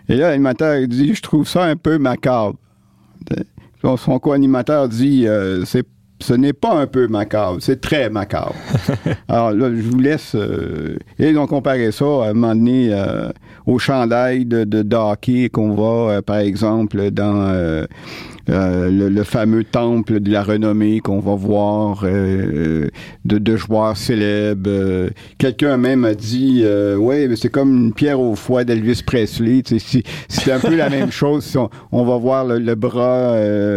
Et 0.10 0.16
là, 0.16 0.30
l'animateur 0.30 0.88
dit 0.88 1.14
Je 1.16 1.22
trouve 1.22 1.48
ça 1.48 1.64
un 1.66 1.76
peu 1.76 1.98
macabre. 1.98 2.56
Son- 3.82 3.98
Son 3.98 4.20
co-animateur 4.20 4.88
dit 4.90 5.26
euh, 5.28 5.66
C'est 5.66 5.86
ce 6.22 6.34
n'est 6.34 6.54
pas 6.54 6.74
un 6.74 6.88
peu 6.88 7.08
macabre, 7.08 7.58
c'est 7.60 7.82
très 7.82 8.10
macabre. 8.10 8.56
Alors 9.28 9.52
là, 9.52 9.70
je 9.76 9.82
vous 9.82 10.00
laisse. 10.00 10.36
euh, 10.36 10.96
et 11.20 11.30
ils 11.30 11.38
ont 11.38 11.48
comparé 11.48 11.92
ça 11.92 12.06
à 12.06 12.30
un 12.30 12.34
moment 12.34 12.56
donné 12.56 12.90
euh, 12.92 13.30
au 13.66 13.80
chandail 13.80 14.46
de, 14.46 14.64
de, 14.64 14.82
de 14.82 14.96
hockey 14.96 15.50
qu'on 15.50 15.72
voit, 15.74 16.10
euh, 16.12 16.22
par 16.22 16.38
exemple, 16.38 17.12
dans 17.12 17.86
euh, 18.50 18.90
le, 18.90 19.10
le 19.10 19.24
fameux 19.24 19.64
temple 19.64 20.20
de 20.20 20.32
la 20.32 20.44
renommée 20.44 21.00
qu'on 21.00 21.20
va 21.20 21.36
voir 21.36 22.02
euh, 22.04 22.88
de, 23.26 23.38
de 23.38 23.56
joueurs 23.56 23.96
célèbres. 23.98 24.70
Euh, 24.70 25.10
Quelqu'un 25.38 25.78
même 25.78 26.06
a 26.06 26.14
dit 26.14 26.64
Ouais, 26.98 27.28
mais 27.28 27.36
c'est 27.36 27.50
comme 27.50 27.76
une 27.86 27.94
pierre 27.94 28.20
au 28.20 28.36
foie 28.36 28.64
d'Elvis 28.64 29.02
Presley. 29.06 29.62
C'est 30.28 30.52
un 30.52 30.60
peu 30.60 30.76
la 30.76 30.90
même 30.92 31.12
chose 31.12 31.44
si 31.46 31.58
on, 31.58 31.70
on 31.92 32.04
va 32.04 32.18
voir 32.18 32.46
le, 32.46 32.60
le 32.60 32.76
bras, 32.76 33.36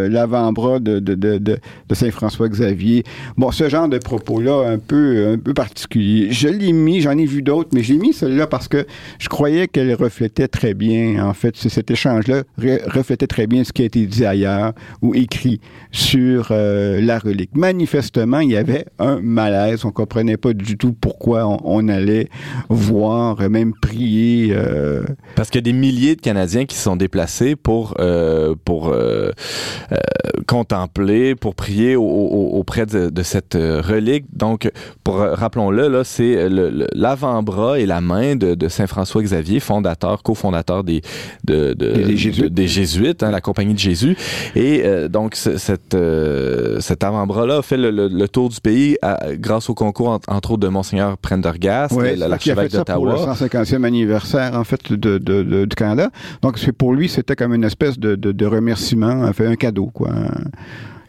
l'avant-bras 0.09 0.79
de, 0.79 1.59
Saint-François 1.93 2.49
Xavier. 2.49 3.03
Bon, 3.37 3.51
ce 3.51 3.69
genre 3.69 3.87
de 3.87 3.97
propos-là, 3.97 4.69
un 4.69 4.77
peu, 4.77 5.33
un 5.33 5.37
peu 5.37 5.53
particulier. 5.53 6.31
Je 6.31 6.47
l'ai 6.47 6.71
mis, 6.73 7.01
j'en 7.01 7.17
ai 7.17 7.25
vu 7.25 7.41
d'autres, 7.41 7.69
mais 7.73 7.83
j'ai 7.83 7.97
mis 7.97 8.13
celui-là 8.13 8.47
parce 8.47 8.67
que 8.67 8.85
je 9.19 9.29
croyais 9.29 9.67
qu'elle 9.67 9.93
reflétait 9.93 10.47
très 10.47 10.73
bien, 10.73 11.25
en 11.25 11.33
fait, 11.33 11.55
cet 11.55 11.89
échange-là 11.91 12.43
re- 12.59 12.89
reflétait 12.89 13.27
très 13.27 13.47
bien 13.47 13.63
ce 13.63 13.71
qui 13.71 13.81
a 13.81 13.85
été 13.85 14.05
dit 14.05 14.25
ailleurs 14.25 14.54
ou 15.01 15.13
écrit 15.15 15.59
sur 15.91 16.47
euh, 16.51 16.99
la 17.01 17.19
relique. 17.19 17.51
Manifestement, 17.55 18.39
il 18.39 18.51
y 18.51 18.57
avait 18.57 18.85
un 18.99 19.19
malaise. 19.21 19.85
On 19.85 19.91
comprenait 19.91 20.37
pas 20.37 20.53
du 20.53 20.77
tout 20.77 20.93
pourquoi 20.93 21.45
on, 21.47 21.59
on 21.63 21.87
allait 21.89 22.29
voir, 22.69 23.41
euh, 23.41 23.49
même 23.49 23.73
prier. 23.81 24.49
euh, 24.51 25.03
Parce 25.35 25.49
qu'il 25.49 25.59
y 25.59 25.63
a 25.63 25.69
des 25.71 25.73
milliers 25.77 26.15
de 26.15 26.21
Canadiens 26.21 26.65
qui 26.65 26.75
se 26.75 26.83
sont 26.83 26.95
déplacés 26.95 27.55
pour, 27.55 27.95
euh, 27.99 28.55
pour 28.65 28.93
contempler, 30.47 31.35
pour 31.35 31.55
prier 31.55 31.95
au- 31.95 32.03
au- 32.03 32.57
auprès 32.59 32.85
de, 32.85 33.09
de 33.09 33.23
cette 33.23 33.55
relique. 33.55 34.25
Donc, 34.33 34.69
pour 35.03 35.15
rappelons-le, 35.17 35.87
là, 35.87 36.03
c'est 36.03 36.47
l'avant-bras 36.93 37.79
et 37.79 37.85
la 37.85 38.01
main 38.01 38.35
de, 38.35 38.55
de 38.55 38.67
Saint 38.67 38.87
François 38.87 39.21
Xavier, 39.23 39.59
fondateur, 39.59 40.23
cofondateur 40.23 40.83
des 40.83 41.01
de, 41.45 41.73
de- 41.73 41.91
Des- 41.93 42.03
des 42.03 42.17
Jésuites. 42.17 42.43
de- 42.43 42.49
des 42.49 42.67
Jésuites, 42.67 43.23
hein, 43.23 43.31
la 43.31 43.41
compagnie 43.41 43.73
de 43.73 43.79
Jésus. 43.79 44.15
Et 44.55 44.83
euh, 44.85 45.07
donc, 45.07 45.35
ce- 45.35 45.57
cette, 45.57 45.93
euh, 45.93 46.79
cet 46.79 47.03
avant-bras-là 47.03 47.57
a 47.57 47.61
fait 47.61 47.77
le, 47.77 47.91
le- 47.91 48.07
le 48.07 48.27
tour 48.27 48.49
du 48.49 48.59
pays 48.59 48.97
à- 49.01 49.19
grâce 49.35 49.69
au 49.69 49.73
concours, 49.73 50.09
en- 50.09 50.19
entre 50.27 50.51
autres, 50.51 50.61
de 50.61 50.67
Monseigneur 50.67 51.17
Prendergast, 51.17 51.93
Ouais, 51.95 52.15
l'archevêque 52.15 52.71
ça 52.71 52.85
pour 52.85 53.05
le 53.05 53.11
d'Ottawa. 53.13 53.33
150e 53.35 53.83
anniversaire, 53.85 54.55
en 54.55 54.63
fait, 54.63 54.91
de, 54.91 55.17
de- 55.17 55.43
de- 55.43 55.65
du 55.65 55.75
Canada. 55.75 56.09
Donc, 56.41 56.57
c'est 56.59 56.71
pour 56.73 56.93
lui, 56.93 57.09
c'était 57.09 57.35
comme 57.35 57.53
une 57.53 57.63
espèce 57.63 57.97
de, 57.99 58.15
de, 58.15 58.31
de 58.31 58.45
remerciement, 58.45 59.23
en 59.23 59.33
fait, 59.33 59.45
un 59.47 59.55
cadeau, 59.55 59.87
quoi, 59.93 60.09
hein, 60.11 60.31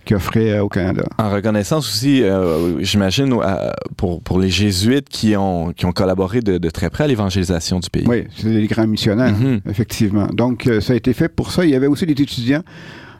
qu'il 0.05 0.15
offrait 0.17 0.53
euh, 0.53 0.63
au 0.63 0.69
Canada. 0.69 1.03
En 1.19 1.31
reconnaissance 1.31 1.89
aussi, 1.89 2.23
euh, 2.23 2.81
j'imagine, 2.83 3.33
à- 3.43 3.75
pour, 3.97 4.23
pour 4.23 4.39
les 4.39 4.51
jésuites 4.51 5.09
qui 5.09 5.37
ont, 5.37 5.73
qui 5.73 5.85
ont 5.85 5.91
collaboré 5.93 6.41
de, 6.41 6.59
de 6.59 6.71
très 6.71 6.91
près 6.91 7.05
à 7.05 7.07
l'évangélisation 7.09 7.81
du 7.81 7.91
pays. 7.91 8.05
Oui, 8.07 8.25
c'est 8.37 8.49
des 8.51 8.67
grands 8.69 8.87
missionnaires, 8.87 9.35
Mhm. 9.37 9.61
effectivement. 9.69 10.29
Donc, 10.33 10.69
euh, 10.69 10.81
ça 10.81 10.93
a 10.93 10.97
été 10.97 11.13
fait 11.13 11.29
pour 11.29 11.51
ça. 11.51 11.65
Il 11.65 11.71
y 11.71 11.75
avait 11.75 11.89
aussi 11.89 12.07
des 12.07 12.13
étudiants 12.13 12.63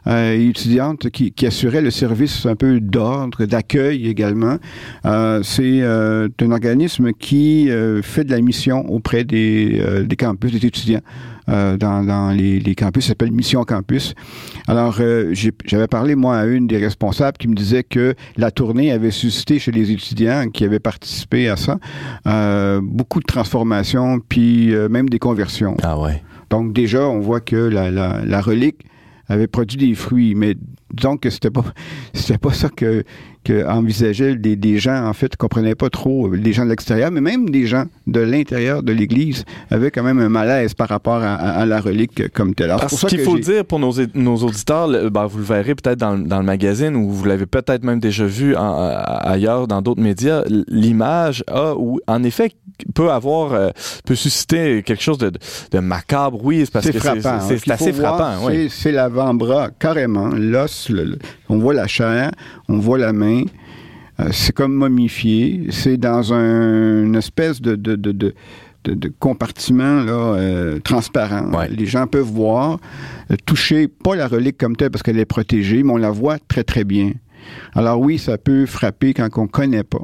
euh, 0.07 0.35
et 0.35 0.47
étudiantes 0.47 1.09
qui, 1.09 1.31
qui 1.31 1.45
assuraient 1.45 1.81
le 1.81 1.91
service 1.91 2.45
un 2.45 2.55
peu 2.55 2.79
d'ordre, 2.79 3.45
d'accueil 3.45 4.07
également. 4.07 4.57
Euh, 5.05 5.41
c'est 5.43 5.81
euh, 5.81 6.27
un 6.41 6.51
organisme 6.51 7.11
qui 7.13 7.69
euh, 7.69 8.01
fait 8.01 8.23
de 8.23 8.31
la 8.31 8.41
mission 8.41 8.89
auprès 8.89 9.23
des, 9.23 9.79
euh, 9.81 10.03
des 10.03 10.15
campus, 10.15 10.51
des 10.51 10.65
étudiants. 10.65 11.01
euh, 11.49 11.77
dans, 11.77 12.03
dans 12.03 12.31
les, 12.31 12.59
les 12.59 12.75
campus, 12.75 13.05
ça 13.05 13.09
s'appelle 13.09 13.31
Mission 13.31 13.63
Campus. 13.63 14.15
Alors, 14.67 14.97
euh, 14.99 15.29
j'ai- 15.31 15.53
j'avais 15.65 15.87
parlé, 15.87 16.13
moi, 16.15 16.35
à 16.37 16.45
une 16.45 16.67
des 16.67 16.77
responsables 16.77 17.37
qui 17.37 17.47
me 17.47 17.55
disait 17.55 17.83
que 17.83 18.15
la 18.35 18.51
tournée 18.51 18.91
avait 18.91 19.11
suscité 19.11 19.57
chez 19.57 19.71
les 19.71 19.89
étudiants 19.91 20.49
qui 20.51 20.65
avaient 20.65 20.81
participé 20.81 21.47
à 21.47 21.55
ça 21.55 21.79
euh, 22.27 22.81
beaucoup 22.83 23.21
de 23.21 23.25
transformations, 23.25 24.19
puis 24.27 24.73
euh, 24.75 24.89
même 24.89 25.07
des 25.07 25.19
conversions. 25.19 25.77
Ah 25.83 25.97
ouais. 25.97 26.21
Donc 26.49 26.73
déjà, 26.73 27.07
on 27.07 27.19
voit 27.21 27.39
que 27.39 27.55
la, 27.55 27.91
la, 27.91 28.21
la 28.25 28.41
relique 28.41 28.79
avait 29.27 29.47
produit 29.47 29.77
des 29.77 29.95
fruits, 29.95 30.35
mais 30.35 30.55
disons 30.93 31.17
que 31.17 31.29
c'était 31.29 31.51
pas 31.51 31.65
c'était 32.13 32.37
pas 32.37 32.53
ça 32.53 32.69
que, 32.69 33.03
que 33.47 33.65
envisageaient 33.67 34.35
des, 34.35 34.55
des 34.55 34.77
gens 34.77 35.05
en 35.07 35.13
fait 35.13 35.35
comprenaient 35.37 35.75
pas 35.75 35.89
trop 35.89 36.29
les 36.31 36.53
gens 36.53 36.65
de 36.65 36.69
l'extérieur, 36.69 37.11
mais 37.11 37.21
même 37.21 37.49
des 37.49 37.65
gens 37.65 37.85
de 38.05 38.19
l'intérieur 38.19 38.83
de 38.83 38.91
l'Église 38.91 39.45
avaient 39.71 39.91
quand 39.91 40.03
même 40.03 40.19
un 40.19 40.29
malaise 40.29 40.73
par 40.73 40.89
rapport 40.89 41.21
à, 41.23 41.33
à- 41.35 41.61
à 41.61 41.65
la 41.65 41.79
relique 41.79 42.31
comme 42.33 42.53
telle. 42.53 42.71
Alors, 42.71 42.81
c'est 42.81 42.99
Parce 42.99 43.05
qu'il 43.09 43.19
faut 43.21 43.37
dire 43.39 43.63
pour 43.65 43.79
nos, 43.79 43.93
nos 44.15 44.35
auditeurs, 44.37 44.87
le- 44.87 45.09
ben, 45.09 45.25
vous 45.27 45.37
le 45.37 45.43
verrez 45.45 45.75
peut-être 45.75 45.99
dans, 45.99 46.15
le- 46.15 46.23
dans 46.23 46.39
le 46.39 46.45
magazine 46.45 46.95
ou 46.95 47.09
vous 47.09 47.25
l'avez 47.25 47.45
peut-être 47.45 47.83
même 47.83 47.99
déjà 47.99 48.25
vu 48.25 48.55
en- 48.55 48.77
ailleurs 49.33 49.67
dans 49.67 49.81
d'autres 49.81 50.01
médias, 50.01 50.43
l'image 50.67 51.43
a 51.47 51.73
ou 51.75 51.99
en 52.07 52.23
effet 52.23 52.51
peut 52.93 53.09
avoir 53.11 53.53
euh, 53.53 53.69
peut 54.05 54.15
susciter 54.15 54.83
quelque 54.83 55.01
chose 55.01 55.17
de, 55.17 55.31
de 55.71 55.79
macabre. 55.79 56.39
Oui, 56.43 56.61
c'est 56.65 56.71
parce 56.71 56.85
que 56.85 56.99
c'est- 57.47 57.61
qu'il 57.63 57.71
assez 57.73 57.93
frappant. 57.93 58.33
c'est- 58.69 58.91
l'avant-bras, 58.91 59.69
carrément, 59.79 60.27
l'os. 60.29 60.91
on 61.49 61.57
voit 61.59 61.73
la 61.73 61.87
chair, 61.87 62.31
on 62.69 62.77
voit 62.79 62.97
la 62.97 63.13
main. 63.13 63.36
Euh, 64.19 64.29
c'est 64.31 64.53
comme 64.53 64.73
momifié. 64.73 65.67
C'est 65.69 65.97
dans 65.97 66.33
un, 66.33 67.03
une 67.03 67.15
espèce 67.15 67.61
de, 67.61 67.75
de, 67.75 67.95
de, 67.95 68.11
de, 68.11 68.33
de- 68.83 68.93
de 68.93 69.11
compartiment 69.19 70.01
là, 70.03 70.13
euh. 70.37 70.79
Ouais. 71.53 71.67
Les 71.69 71.85
gens 71.85 72.07
peuvent 72.07 72.21
voir, 72.23 72.79
euh, 73.31 73.35
toucher, 73.45 73.87
pas 73.89 74.15
la 74.15 74.27
relique 74.27 74.57
comme 74.57 74.75
telle 74.75 74.89
parce 74.91 75.03
qu'elle 75.03 75.19
est 75.19 75.25
protégée, 75.25 75.83
mais 75.83 75.91
on 75.91 75.97
la 75.97 76.09
voit 76.09 76.37
très, 76.47 76.63
très 76.63 76.83
bien. 76.83 77.11
Alors 77.75 77.99
oui, 78.01 78.17
ça 78.17 78.37
peut 78.37 78.65
frapper 78.65 79.13
quand 79.13 79.27
on 79.37 79.47
connaît 79.47 79.83
pas. 79.83 80.01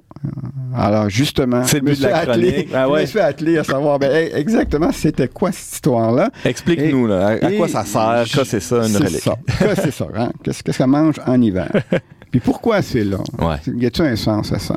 Alors 0.75 1.09
justement, 1.09 1.63
C'est 1.65 1.79
le 1.83 1.85
de 1.85 1.89
la 1.89 1.95
suis 1.95 2.05
attelé- 2.05 2.51
chronique. 2.51 2.69
Ah 2.73 2.85
je 2.95 3.01
me 3.01 3.05
suis 3.05 3.19
attelé 3.19 3.57
à 3.57 3.63
savoir 3.63 3.99
ben, 3.99 4.11
hey, 4.11 4.31
exactement 4.35 4.91
c'était 4.93 5.27
quoi 5.27 5.51
cette 5.51 5.73
histoire-là? 5.75 6.29
Explique-nous 6.45 7.07
là, 7.07 7.37
à, 7.41 7.51
quoi 7.51 7.67
ça 7.67 7.83
sert, 7.85 8.25
je- 8.25 8.37
que 8.37 8.43
c'est 8.43 8.59
ça 8.61 8.85
une 8.87 8.95
relique? 8.95 9.19
ça. 9.21 9.35
Que 9.59 9.75
c'est 9.75 9.91
ça. 9.91 10.07
Hein? 10.15 10.31
Qu'est-ce 10.43 10.63
que 10.63 10.71
ça 10.71 10.87
mange 10.87 11.15
en 11.25 11.41
hiver? 11.41 11.71
Puis 12.33 12.39
pourquoi 12.39 12.81
c'est 12.81 13.03
là? 13.03 13.19
Ouais. 13.37 13.57
Y 13.79 13.85
a-t-il 13.85 14.07
un 14.07 14.15
sens 14.15 14.51
à 14.51 14.57
ça? 14.57 14.75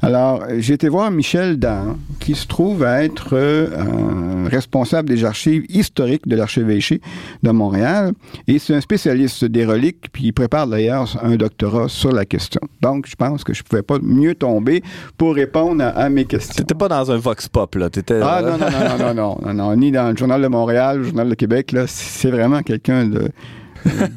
Alors, 0.00 0.44
euh, 0.44 0.58
j'ai 0.60 0.74
été 0.74 0.88
voir 0.88 1.10
Michel 1.10 1.58
Dan, 1.58 1.96
qui 2.20 2.36
se 2.36 2.46
trouve 2.46 2.84
à 2.84 3.02
être 3.02 3.30
euh, 3.32 4.46
responsable 4.48 5.08
des 5.08 5.24
archives 5.24 5.64
historiques 5.68 6.28
de 6.28 6.36
l'archevêché 6.36 7.00
de 7.42 7.50
Montréal. 7.50 8.12
Et 8.46 8.60
c'est 8.60 8.76
un 8.76 8.80
spécialiste 8.80 9.44
des 9.44 9.64
reliques, 9.64 10.06
puis 10.12 10.26
il 10.26 10.32
prépare 10.32 10.68
d'ailleurs 10.68 11.18
un 11.20 11.34
doctorat 11.34 11.88
sur 11.88 12.12
la 12.12 12.24
question. 12.26 12.60
Donc, 12.80 13.08
je 13.08 13.16
pense 13.16 13.42
que 13.42 13.52
je 13.52 13.62
ne 13.64 13.68
pouvais 13.68 13.82
pas 13.82 13.98
mieux 14.00 14.36
tomber 14.36 14.80
pour 15.18 15.34
répondre 15.34 15.82
à, 15.82 15.88
à 15.88 16.08
mes 16.08 16.26
questions. 16.26 16.54
T'étais 16.54 16.78
pas 16.78 16.86
dans 16.86 17.10
un 17.10 17.16
vox 17.16 17.48
pop 17.48 17.74
là, 17.74 17.90
t'étais. 17.90 18.20
Ah 18.22 18.40
non, 18.40 18.56
non, 18.56 18.70
non, 18.70 18.88
non, 18.88 18.98
non, 18.98 19.14
non, 19.14 19.38
non, 19.42 19.54
non, 19.54 19.76
ni 19.76 19.90
dans 19.90 20.10
le 20.12 20.16
Journal 20.16 20.40
de 20.40 20.46
Montréal, 20.46 20.98
le 20.98 21.02
Journal 21.02 21.28
de 21.28 21.34
Québec, 21.34 21.72
là, 21.72 21.86
c'est 21.88 22.30
vraiment 22.30 22.62
quelqu'un 22.62 23.06
de 23.06 23.30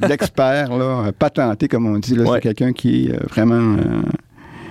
d'expert, 0.07 0.75
là, 0.77 1.11
patenté, 1.17 1.67
comme 1.67 1.85
on 1.87 1.97
dit, 1.99 2.15
là, 2.15 2.23
Ouais. 2.23 2.29
c'est 2.35 2.41
quelqu'un 2.41 2.73
qui 2.73 3.07
est 3.07 3.13
euh, 3.13 3.19
vraiment 3.29 3.55
euh, 3.77 4.01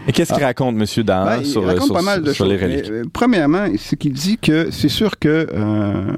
Et 0.08 0.12
qu'est-ce 0.12 0.32
qu'il 0.32 0.44
raconte, 0.44 0.76
M. 0.76 1.04
Dahan, 1.04 1.24
Ben, 1.26 1.36
il 1.40 1.46
sur, 1.46 1.64
raconte 1.64 1.84
sur- 1.86 1.94
pas 1.94 2.02
mal 2.02 2.22
de 2.22 2.32
sur 2.32 2.44
choses. 2.46 2.48
les 2.54 2.56
reliques? 2.64 2.90
Mais, 2.90 2.98
euh, 2.98 3.04
premièrement, 3.12 3.66
c'est 3.78 3.96
qu'il 3.98 4.12
dit 4.12 4.38
que 4.38 4.70
c'est 4.70 4.88
sûr 4.88 5.18
que 5.18 5.46
euh, 5.52 6.12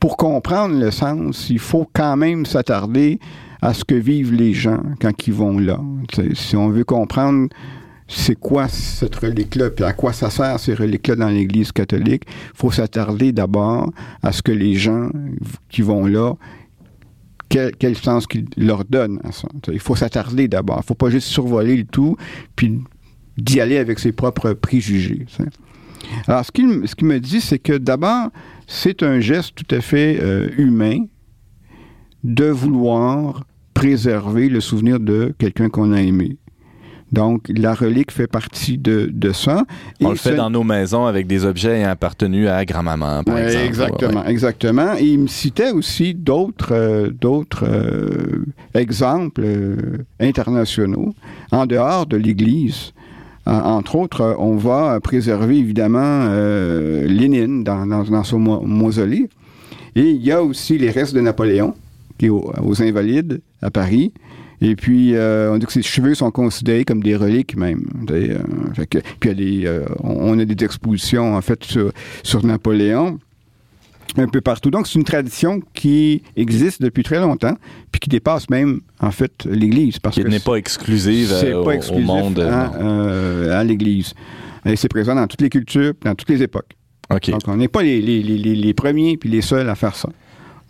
pour 0.00 0.16
comprendre 0.16 0.78
le 0.78 0.90
sens, 0.90 1.48
il 1.50 1.58
faut 1.60 1.88
quand 1.92 2.16
même 2.16 2.44
s'attarder 2.46 3.18
à 3.60 3.74
ce 3.74 3.84
que 3.84 3.94
vivent 3.94 4.32
les 4.34 4.52
gens 4.54 4.82
quand 5.00 5.12
ils 5.28 5.32
vont 5.32 5.58
là. 5.58 5.78
Si 6.34 6.56
on 6.56 6.68
veut 6.68 6.82
comprendre 6.84 7.48
c'est 8.08 8.34
quoi 8.34 8.66
cette 8.68 9.14
relique-là, 9.14 9.70
puis 9.70 9.84
à 9.84 9.92
quoi 9.92 10.12
ça 10.12 10.28
sert 10.28 10.58
ces 10.58 10.74
reliques-là 10.74 11.14
dans 11.14 11.28
l'Église 11.28 11.70
catholique, 11.72 12.24
il 12.26 12.56
faut 12.56 12.70
s'attarder 12.72 13.30
d'abord 13.32 13.90
à 14.22 14.32
ce 14.32 14.42
que 14.42 14.50
les 14.52 14.74
gens 14.74 15.08
qui 15.70 15.80
vont 15.82 16.04
là 16.06 16.34
quel, 17.78 17.96
sens 17.96 18.26
qu'il 18.26 18.46
leur 18.56 18.84
donne 18.84 19.20
à 19.24 19.32
ça. 19.32 19.48
Il 19.72 19.80
faut 19.80 19.96
s'attarder 19.96 20.48
d'abord. 20.48 20.76
Il 20.78 20.80
ne 20.80 20.86
faut 20.86 20.94
pas 20.94 21.10
juste 21.10 21.28
survoler 21.28 21.76
le 21.76 21.84
tout, 21.84 22.16
puis 22.56 22.80
d'y 23.36 23.60
aller 23.60 23.76
avec 23.76 23.98
ses 23.98 24.12
propres 24.12 24.52
préjugés. 24.52 25.26
Alors, 26.26 26.44
ce 26.44 26.52
qu'il 26.52 26.86
ce 26.86 26.94
qu'il 26.94 27.06
me 27.06 27.20
dit, 27.20 27.40
c'est 27.40 27.58
que 27.58 27.76
d'abord, 27.76 28.30
c'est 28.66 29.02
un 29.02 29.20
geste 29.20 29.54
tout 29.54 29.74
à 29.74 29.80
fait 29.80 30.18
euh, 30.20 30.48
humain 30.56 31.04
de 32.24 32.46
vouloir 32.46 33.44
préserver 33.74 34.48
le 34.48 34.60
souvenir 34.60 35.00
de 35.00 35.34
quelqu'un 35.38 35.68
qu'on 35.68 35.92
a 35.92 36.00
aimé. 36.00 36.36
Donc, 37.12 37.42
la 37.48 37.74
relique 37.74 38.10
fait 38.10 38.26
partie 38.26 38.78
de, 38.78 39.10
de 39.12 39.32
ça. 39.32 39.64
On 40.00 40.06
Et 40.06 40.10
le 40.12 40.16
fait 40.16 40.30
ce- 40.30 40.34
dans 40.36 40.48
nos 40.50 40.62
maisons 40.64 41.04
avec 41.04 41.26
des 41.26 41.44
objets 41.44 41.78
ayant 41.80 41.90
appartenu 41.90 42.48
à 42.48 42.64
grand-maman, 42.64 43.22
par 43.22 43.34
Ouais, 43.34 43.44
exemple. 43.44 43.64
Exactement, 43.66 44.20
Ouais, 44.20 44.26
ouais. 44.26 44.30
exactement. 44.32 44.94
Et 44.98 45.04
il 45.04 45.18
me 45.20 45.26
citait 45.26 45.70
aussi 45.72 46.14
d'autres 46.14 46.72
euh, 46.72 47.10
d'autres 47.10 47.64
euh, 47.68 48.44
exemples 48.74 49.42
euh, 49.44 49.76
internationaux 50.20 51.14
en 51.50 51.66
dehors 51.66 52.06
de 52.06 52.16
l'Église. 52.16 52.92
En- 53.44 53.52
entre 53.76 53.96
autres, 53.96 54.36
on 54.38 54.56
va 54.56 54.98
préserver 55.00 55.58
évidemment 55.58 56.28
Lénine 57.06 57.64
dans, 57.64 57.86
dans, 57.86 58.04
dans 58.04 58.24
son 58.24 58.38
mau- 58.38 58.62
mausolée. 58.62 59.28
Et 59.94 60.08
il 60.10 60.22
y 60.24 60.32
a 60.32 60.42
aussi 60.42 60.78
les 60.78 60.90
restes 60.90 61.14
de 61.14 61.20
Napoléon, 61.20 61.74
qui 62.18 62.26
est 62.26 62.28
au- 62.30 62.50
aux 62.64 62.82
Invalides 62.82 63.40
à 63.60 63.70
Paris. 63.70 64.12
Et 64.64 64.76
puis, 64.76 65.14
on 65.16 65.58
dit 65.58 65.66
que 65.66 65.72
ses 65.72 65.82
cheveux 65.82 66.14
sont 66.14 66.30
considérés 66.30 66.84
comme 66.84 67.02
des 67.02 67.16
reliques 67.16 67.56
même. 67.56 67.84
Des, 68.06 68.36
fait 68.74 68.86
que- 68.86 68.98
puis, 69.18 69.30
a 69.30 69.34
des, 69.34 69.66
euh, 69.66 69.84
on 70.04 70.38
a 70.38 70.44
des 70.44 70.64
expositions, 70.64 71.34
en 71.34 71.40
fait, 71.40 71.64
sur, 71.64 71.90
sur 72.22 72.46
Napoléon 72.46 73.18
un 74.18 74.28
peu 74.28 74.40
partout. 74.40 74.70
Donc, 74.70 74.86
c'est 74.86 74.98
une 74.98 75.04
tradition 75.04 75.60
qui 75.74 76.22
existe 76.36 76.82
depuis 76.82 77.02
très 77.02 77.18
longtemps, 77.18 77.56
puis 77.90 77.98
qui 77.98 78.08
dépasse 78.10 78.48
même, 78.50 78.80
en 79.00 79.10
fait, 79.10 79.32
l'Église. 79.50 79.98
Parce 79.98 80.16
Qui 80.16 80.24
n'est 80.24 80.38
pas 80.38 80.56
exclusive 80.56 81.30
euh, 81.32 81.54
au, 81.60 81.64
pas 81.64 81.70
au 81.70 81.72
exclusif 81.72 82.06
monde. 82.06 82.38
à, 82.40 82.74
euh, 82.74 83.58
à 83.58 83.64
l'Église. 83.64 84.12
Et 84.66 84.76
c'est 84.76 84.88
présent 84.88 85.14
dans 85.14 85.26
toutes 85.26 85.40
les 85.40 85.48
cultures, 85.50 85.94
dans 86.04 86.14
toutes 86.14 86.28
les 86.28 86.42
époques. 86.42 86.76
OK. 87.10 87.30
Donc, 87.30 87.40
on 87.48 87.56
n'est 87.56 87.68
pas 87.68 87.82
les, 87.82 88.00
les, 88.00 88.22
les, 88.22 88.36
les- 88.38 88.54
les 88.54 88.74
premiers 88.74 89.16
puis 89.16 89.28
les 89.30 89.40
seuls 89.40 89.68
à 89.68 89.74
faire 89.74 89.96
ça. 89.96 90.08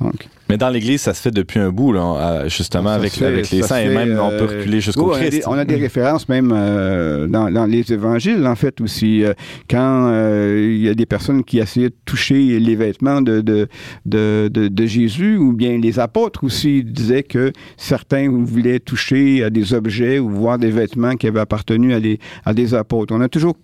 Donc, 0.00 0.28
Mais 0.52 0.58
dans 0.58 0.68
l'Église, 0.68 1.00
ça 1.00 1.14
se 1.14 1.22
fait 1.22 1.30
depuis 1.30 1.58
un 1.58 1.70
bout, 1.70 1.92
là, 1.92 2.02
euh, 2.44 2.48
justement, 2.48 2.90
Ça 2.90 2.94
avec, 2.96 3.12
se 3.12 3.18
fait- 3.20 3.26
avec 3.26 3.50
les 3.50 3.62
saints, 3.62 3.78
et 3.80 3.88
même 3.88 4.18
on 4.20 4.28
peut 4.28 4.36
euh, 4.52 4.58
reculer 4.58 4.80
jusqu'au 4.80 5.04
oui, 5.04 5.10
on 5.12 5.14
a 5.14 5.20
des- 5.20 5.28
Christ. 5.30 5.44
On 5.48 5.52
a 5.54 5.64
des 5.64 5.76
références 5.76 6.28
même 6.28 6.52
euh, 6.54 7.26
dans, 7.26 7.50
dans 7.50 7.64
les 7.66 7.90
évangiles, 7.92 8.46
en 8.46 8.54
fait, 8.54 8.80
aussi. 8.82 9.24
quand 9.70 10.12
il 10.54 10.78
y 10.82 10.88
a 10.88 10.94
des 10.94 11.06
personnes 11.06 11.42
qui 11.42 11.58
essayaient 11.58 11.88
de 11.88 11.94
toucher 12.04 12.60
les 12.60 12.76
vêtements 12.76 13.22
de, 13.22 13.40
de, 13.40 13.66
de, 14.04 14.48
de- 14.52 14.68
de 14.68 14.86
Jésus, 14.86 15.36
ou 15.38 15.52
bien 15.54 15.78
les 15.78 15.98
apôtres 15.98 16.44
aussi 16.44 16.84
disaient 16.84 17.22
que 17.22 17.52
certains 17.76 18.28
voulaient 18.30 18.80
toucher 18.80 19.42
à 19.44 19.50
des 19.50 19.72
objets 19.74 20.18
ou 20.18 20.28
voir 20.28 20.58
des 20.58 20.70
vêtements 20.70 21.16
qui 21.16 21.26
avaient 21.26 21.40
appartenu 21.40 21.94
à 21.94 22.00
des, 22.00 22.18
à 22.44 22.52
des 22.52 22.74
apôtres. 22.74 23.14
On 23.16 23.20
a 23.22 23.28
toujours 23.28 23.56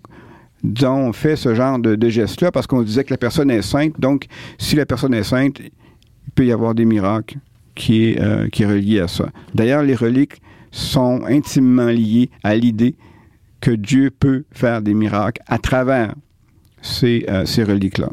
disons, 0.65 1.13
fait 1.13 1.37
ce 1.37 1.55
genre 1.55 1.79
de, 1.79 1.95
de 1.95 2.09
geste-là 2.09 2.51
parce 2.51 2.67
qu'on 2.67 2.83
disait 2.83 3.05
que 3.05 3.13
la 3.13 3.17
personne 3.19 3.49
est 3.51 3.63
sainte. 3.63 3.93
Donc, 4.01 4.25
si 4.59 4.75
la 4.75 4.87
personne 4.87 5.15
est 5.15 5.23
sainte, 5.23 5.61
peut 6.39 6.47
y 6.47 6.53
avoir 6.53 6.73
des 6.75 6.85
miracles 6.85 7.39
qui 7.75 8.05
est, 8.05 8.21
euh, 8.21 8.49
qui 8.49 8.63
est 8.63 8.67
relié 8.67 9.01
à 9.01 9.09
ça. 9.09 9.27
D'ailleurs, 9.55 9.83
les 9.83 9.97
reliques 9.97 10.41
sont 10.71 11.23
intimement 11.27 11.89
liées 11.89 12.31
à 12.45 12.55
l'idée 12.55 12.95
que 13.61 13.73
Dieu 13.73 14.11
peut 14.11 14.45
faire 14.53 14.81
des 14.81 14.95
miracles 14.95 15.43
à 15.49 15.59
travers 15.59 16.15
ces, 16.81 17.25
euh, 17.29 17.45
ces 17.45 17.65
reliques-là. 17.65 18.11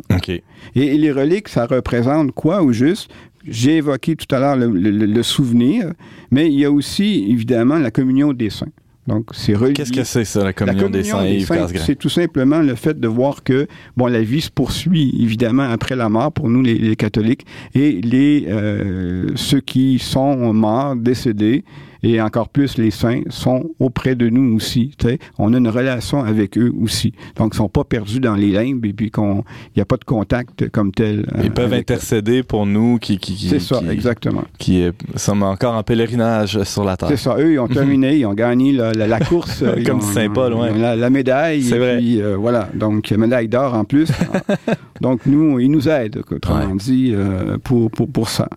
Et, 0.75 0.87
et 0.95 0.97
les 0.97 1.11
reliques, 1.11 1.49
ça 1.49 1.67
représente 1.67 2.31
quoi 2.31 2.63
au 2.63 2.71
juste? 2.71 3.11
J'ai 3.47 3.77
évoqué 3.77 4.15
tout 4.15 4.33
à 4.35 4.39
l'heure 4.39 4.55
le, 4.55 4.69
le- 4.71 5.05
le 5.05 5.23
souvenir, 5.23 5.91
mais 6.31 6.47
il 6.51 6.59
y 6.59 6.65
a 6.65 6.71
aussi, 6.71 7.27
évidemment, 7.29 7.77
la 7.77 7.91
communion 7.91 8.33
des 8.33 8.49
saints. 8.49 8.73
Donc, 9.07 9.27
c'est. 9.33 9.53
Qu'est-ce 9.73 9.91
que 9.91 10.03
c'est, 10.03 10.25
ça, 10.25 10.43
la 10.43 10.53
communion, 10.53 10.89
des 10.89 11.03
saints, 11.03 11.25
Yves 11.25 11.45
saints, 11.45 11.67
c'est 11.85 11.95
tout 11.95 12.09
simplement 12.09 12.59
le 12.59 12.73
fait 12.75 12.99
de 12.99 13.07
voir 13.07 13.43
que 13.43 13.67
bon, 13.95 14.07
la 14.07 14.21
vie 14.21 14.41
se 14.41 14.49
poursuit 14.49 15.15
évidemment 15.19 15.63
après 15.69 15.95
la 15.95 16.09
mort 16.09 16.31
pour 16.31 16.49
nous 16.49 16.63
les, 16.63 16.75
les 16.75 16.95
catholiques 16.95 17.45
et 17.75 18.01
les 18.01 18.45
euh, 18.47 19.27
ceux 19.35 19.61
qui 19.61 19.99
sont 19.99 20.53
morts, 20.53 20.95
décédés 20.95 21.63
et 22.07 22.21
encore 22.21 22.49
plus 22.49 22.77
les 22.77 22.91
saints 22.91 23.21
sont 23.29 23.71
auprès 23.79 24.13
de 24.15 24.29
nous 24.29 24.55
aussi. 24.55 24.91
On 25.39 25.53
a 25.53 25.57
une 25.57 25.67
relation 25.67 26.23
avec 26.23 26.55
eux 26.57 26.71
aussi. 26.79 27.13
Donc, 27.35 27.53
ils 27.55 27.57
sont 27.57 27.67
pas 27.67 27.83
perdus 27.83 28.19
dans 28.19 28.35
les 28.35 28.51
limbes 28.51 28.85
et 28.85 28.93
puis 28.93 29.09
qu'on 29.09 29.43
il 29.75 29.77
n'y 29.77 29.81
a 29.81 29.85
pas 29.85 29.97
de 29.97 30.03
contact 30.03 30.69
comme 30.69 30.91
tel. 30.91 31.25
euh, 31.35 31.41
Ils 31.43 31.51
peuvent 31.51 31.73
eux. 31.73 31.77
intercéder 31.77 32.43
pour 32.43 32.67
nous 32.67 32.99
qui, 32.99 33.17
qui, 33.17 33.33
qui, 33.33 33.47
C'est 33.49 33.59
ça, 33.59 33.79
qui- 33.79 33.89
exactement. 33.89 34.43
qui, 34.59 34.83
euh, 34.83 34.91
sommes 35.15 35.41
encore 35.41 35.73
en 35.75 35.81
pèlerinage 35.83 36.61
sur 36.63 36.83
la 36.83 36.95
terre. 36.95 37.09
C'est 37.09 37.17
ça. 37.17 37.35
Eux, 37.39 37.53
ils 37.53 37.59
ont 37.59 37.67
terminé, 37.67 38.17
ils 38.17 38.25
ont 38.27 38.33
gagné 38.35 38.71
la, 38.71 38.91
la- 38.93 39.07
la 39.07 39.19
course. 39.19 39.63
Comme 39.85 39.97
ont- 39.97 40.01
Saint-Paul, 40.01 40.53
ouais. 40.53 40.77
La, 40.77 40.95
la 40.95 41.09
médaille. 41.09 41.63
C'est 41.63 41.79
vrai. 41.79 41.97
Puis, 41.97 42.21
euh, 42.21 42.35
voilà. 42.37 42.69
Donc, 42.75 43.09
médaille 43.11 43.47
d'or 43.47 43.73
en 43.73 43.83
plus. 43.83 44.09
Donc, 45.01 45.25
nous, 45.25 45.59
ils 45.59 45.71
nous 45.71 45.89
aident, 45.89 46.21
autrement 46.31 46.71
Ouais. 46.71 46.77
dit, 46.77 47.11
euh, 47.13 47.57
pour, 47.63 47.89
pour, 47.91 48.07
pour 48.09 48.29
ça. 48.29 48.47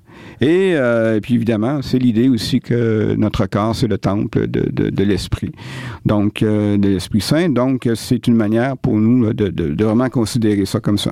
Et, 0.41 0.75
euh, 0.75 1.17
et 1.17 1.21
puis, 1.21 1.35
évidemment, 1.35 1.83
c'est 1.83 1.99
l'idée 1.99 2.29
aussi 2.29 2.61
que 2.61 3.15
notre 3.17 3.47
corps, 3.47 3.75
c'est 3.75 3.89
le 3.89 3.99
temple 3.99 4.47
de, 4.49 5.03
l'Esprit. 5.03 5.53
Donc, 6.05 6.43
euh, 6.43 6.77
de 6.77 6.89
l'Esprit 6.89 7.21
Saint. 7.21 7.49
Donc, 7.49 7.89
c'est 7.95 8.27
une 8.27 8.37
manière 8.37 8.77
pour 8.77 8.99
nous 8.99 9.33
de, 9.33 9.85
vraiment 9.85 10.09
considérer 10.09 10.65
ça 10.65 10.81
comme 10.81 10.99
ça. 10.99 11.11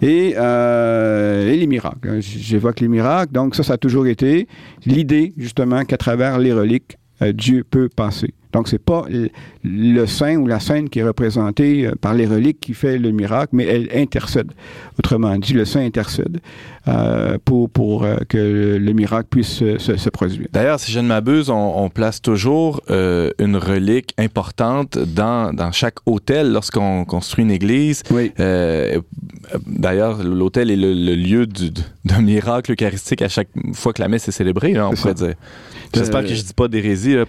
Et, 0.00 0.34
euh, 0.36 1.52
et 1.52 1.56
les 1.56 1.66
miracles. 1.66 2.20
J'évoque 2.20 2.80
les 2.80 2.88
miracles. 2.88 3.32
Donc, 3.32 3.54
ça, 3.54 3.62
ça 3.62 3.74
a 3.74 3.78
toujours 3.78 4.06
été 4.06 4.46
l'idée, 4.86 5.32
justement, 5.36 5.84
qu'à 5.84 5.96
travers 5.96 6.38
les 6.38 6.52
reliques, 6.52 6.96
Dieu 7.34 7.64
peut 7.68 7.88
passer. 7.88 8.32
Donc, 8.52 8.68
c'est 8.68 8.82
pas 8.82 9.04
le, 9.62 10.06
saint 10.06 10.36
ou 10.36 10.46
la 10.46 10.60
sainte 10.60 10.88
qui 10.90 11.00
est 11.00 11.04
représentée 11.04 11.86
euh, 11.86 11.92
par 12.00 12.14
les 12.14 12.26
reliques 12.26 12.60
qui 12.60 12.74
fait 12.74 12.98
le 12.98 13.10
miracle, 13.10 13.50
mais 13.52 13.64
elle 13.64 13.88
intercède. 13.94 14.52
Autrement 14.98 15.36
dit, 15.36 15.52
le 15.52 15.64
saint 15.64 15.84
intercède 15.84 16.38
euh, 16.88 17.36
pour, 17.44 17.68
pour 17.70 18.04
euh, 18.04 18.16
que 18.28 18.38
le, 18.38 18.78
le 18.78 18.92
miracle 18.92 19.28
puisse 19.30 19.48
se, 19.48 19.78
se- 19.78 19.96
se 19.96 20.08
produire. 20.10 20.48
D'ailleurs, 20.52 20.80
si 20.80 20.90
je 20.92 21.00
ne 21.00 21.06
m'abuse, 21.08 21.50
on, 21.50 21.84
on 21.84 21.90
place 21.90 22.22
toujours 22.22 22.80
euh, 22.90 23.30
une 23.38 23.56
relique 23.56 24.14
importante 24.18 24.98
dans, 24.98 25.52
dans 25.52 25.72
chaque 25.72 25.96
hôtel 26.06 26.52
lorsqu'on 26.52 27.04
construit 27.04 27.44
une 27.44 27.50
église. 27.50 28.02
Oui. 28.10 28.32
Euh, 29.54 29.58
D'ailleurs, 29.66 30.22
l'hôtel 30.22 30.70
est 30.70 30.76
le, 30.76 30.92
le 30.92 31.14
lieu 31.14 31.46
du- 31.46 31.70
d'un 32.04 32.20
miracle 32.20 32.72
eucharistique 32.72 33.22
à 33.22 33.28
chaque 33.28 33.48
fois 33.74 33.92
que 33.92 34.00
la 34.02 34.08
messe 34.08 34.28
est 34.28 34.32
célébrée, 34.32 34.72
là, 34.72 34.88
on 34.88 34.94
pourrait 34.94 35.14
dire. 35.14 35.34
J'espère 35.94 36.20
Euh, 36.20 36.22
que 36.24 36.34
je 36.34 36.42
dis 36.42 36.52
pas 36.54 36.68
d'hérésie, 36.68 37.16
euh, 37.16 37.24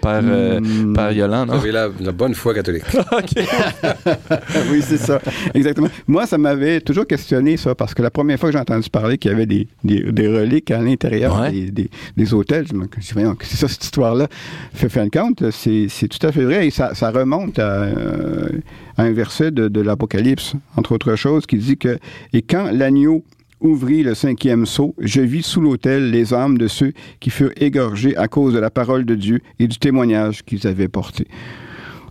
Hmm. 0.59 0.93
Père 0.93 1.11
Yolande. 1.13 1.47
Vous 1.49 1.53
non? 1.55 1.59
avez 1.61 1.71
la, 1.71 1.87
la 2.01 2.11
bonne 2.11 2.33
foi 2.35 2.53
catholique. 2.53 2.83
oui, 4.71 4.81
c'est 4.81 4.97
ça. 4.97 5.21
Exactement. 5.53 5.87
Moi, 6.07 6.25
ça 6.25 6.37
m'avait 6.37 6.81
toujours 6.81 7.07
questionné, 7.07 7.57
ça, 7.57 7.75
parce 7.75 7.93
que 7.93 8.01
la 8.01 8.09
première 8.11 8.39
fois 8.39 8.49
que 8.49 8.53
j'ai 8.53 8.59
entendu 8.59 8.89
parler 8.89 9.17
qu'il 9.17 9.31
y 9.31 9.33
avait 9.33 9.45
des, 9.45 9.67
des, 9.83 10.11
des 10.11 10.27
reliques 10.27 10.71
à 10.71 10.81
l'intérieur 10.81 11.39
Ouais. 11.39 11.51
des, 11.51 11.71
des, 11.71 11.89
des 12.17 12.33
hôtels, 12.33 12.65
je 12.67 12.73
me 12.73 12.83
suis 12.99 13.01
dit, 13.01 13.13
voyons, 13.13 13.35
c'est 13.41 13.57
ça, 13.57 13.67
cette 13.67 13.83
histoire-là. 13.83 14.27
Fait 14.73 14.89
fin 14.89 15.05
de 15.05 15.09
compte, 15.09 15.51
c'est 15.51 15.87
c'est 15.89 16.07
tout 16.07 16.25
à 16.25 16.31
fait 16.31 16.43
vrai 16.43 16.67
et 16.67 16.71
ça, 16.71 16.93
ça 16.95 17.11
remonte 17.11 17.59
à, 17.59 17.83
euh, 17.83 18.49
à 18.97 19.03
un 19.03 19.11
verset 19.11 19.51
de, 19.51 19.67
de 19.67 19.81
l'Apocalypse, 19.81 20.53
entre 20.75 20.93
autres 20.93 21.15
choses, 21.15 21.45
qui 21.45 21.57
dit 21.57 21.77
que 21.77 21.97
Et 22.33 22.41
quand 22.41 22.71
l'agneau 22.71 23.23
ouvrit 23.61 24.03
le 24.03 24.15
cinquième 24.15 24.65
sceau, 24.65 24.95
je 24.99 25.21
vis 25.21 25.43
sous 25.43 25.61
l'autel 25.61 26.11
les 26.11 26.33
âmes 26.33 26.57
de 26.57 26.67
ceux 26.67 26.93
qui 27.19 27.29
furent 27.29 27.51
égorgés 27.57 28.15
à 28.15 28.27
cause 28.27 28.53
de 28.53 28.59
la 28.59 28.69
parole 28.69 29.05
de 29.05 29.15
Dieu 29.15 29.41
et 29.59 29.67
du 29.67 29.77
témoignage 29.77 30.43
qu'ils 30.43 30.65
avaient 30.67 30.87
porté. 30.87 31.27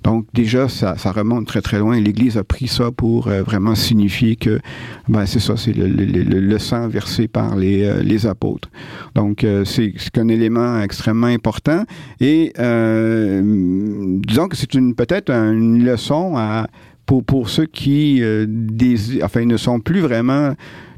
Donc 0.04 0.26
déjà, 0.32 0.68
ça, 0.68 0.94
remonte 1.12 1.46
très 1.46 1.60
très 1.60 1.78
loin. 1.78 2.00
L'Église 2.00 2.38
a 2.38 2.44
pris 2.44 2.68
ça 2.68 2.90
pour 2.90 3.28
euh, 3.28 3.42
vraiment 3.42 3.74
signifier 3.74 4.36
que, 4.36 4.60
ben, 5.08 5.26
c'est 5.26 5.40
ça, 5.40 5.56
c'est 5.56 5.74
le, 5.74 6.58
sang 6.58 6.88
versé 6.88 7.28
par 7.28 7.56
les, 7.56 7.84
euh, 7.84 8.02
les 8.02 8.26
apôtres. 8.26 8.70
Donc 9.14 9.44
euh, 9.44 9.64
c'est 9.64 10.18
un 10.18 10.28
élément 10.28 10.80
extrêmement 10.80 11.26
important 11.26 11.84
et 12.20 12.52
disons 12.56 14.48
que 14.48 14.56
c'est 14.56 14.74
une 14.74 14.94
peut-être 14.94 15.30
une 15.30 15.84
leçon 15.84 16.34
à, 16.36 16.68
pour, 17.08 17.24
pour 17.24 17.48
ceux 17.48 17.64
qui 17.66 18.22
euh, 18.22 18.44
désirent- 18.46 19.24
enfin, 19.24 19.44
ne 19.46 19.56
sont 19.56 19.80
plus 19.80 20.00
vraiment 20.00 20.52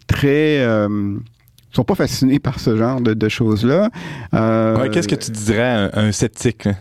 très... 0.08 0.58
euh, 0.60 1.14
sont 1.72 1.84
pas 1.84 1.94
fascinés 1.94 2.40
par 2.40 2.58
ce 2.58 2.76
genre 2.76 3.00
de, 3.00 3.14
de 3.14 3.28
choses-là. 3.28 3.90
Euh, 4.34 4.76
Ouais, 4.80 4.90
Qu'est-ce 4.90 5.06
que 5.06 5.14
tu 5.14 5.30
dirais 5.30 5.62
à 5.62 5.78
un, 5.98 6.08
un 6.08 6.12
sceptique? 6.12 6.64
là? 6.64 6.72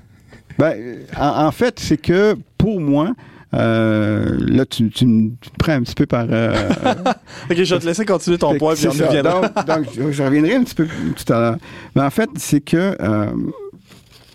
ben, 0.57 0.73
en, 1.15 1.45
en 1.45 1.51
fait, 1.51 1.80
c'est 1.80 1.97
que 1.97 2.36
pour 2.57 2.82
moi, 2.82 3.13
euh, 3.53 4.36
là, 4.39 4.65
tu, 4.65 4.89
tu 4.89 5.05
me 5.05 5.30
prends 5.59 5.73
un 5.73 5.84
petit 5.84 5.93
peu 5.93 6.07
par... 6.07 6.25
euh, 6.32 6.51
Ok, 7.51 7.55
je 7.63 7.75
vais 7.75 7.80
te 7.80 7.86
laisser 7.86 8.03
continuer 8.05 8.39
ton 8.39 8.57
point, 8.57 8.73
puis 8.73 8.88
on 8.88 8.91
reviendra. 8.91 9.41
Donc, 9.41 9.65
donc, 9.67 9.86
je, 9.95 10.11
je 10.11 10.23
reviendrai 10.23 10.55
un 10.55 10.63
petit 10.63 10.75
peu 10.75 10.88
tout 10.88 11.34
à 11.34 11.39
l'heure. 11.39 11.57
Mais 11.95 12.01
en 12.01 12.09
fait, 12.09 12.30
c'est 12.36 12.61
que 12.61 12.95
euh, 12.99 13.27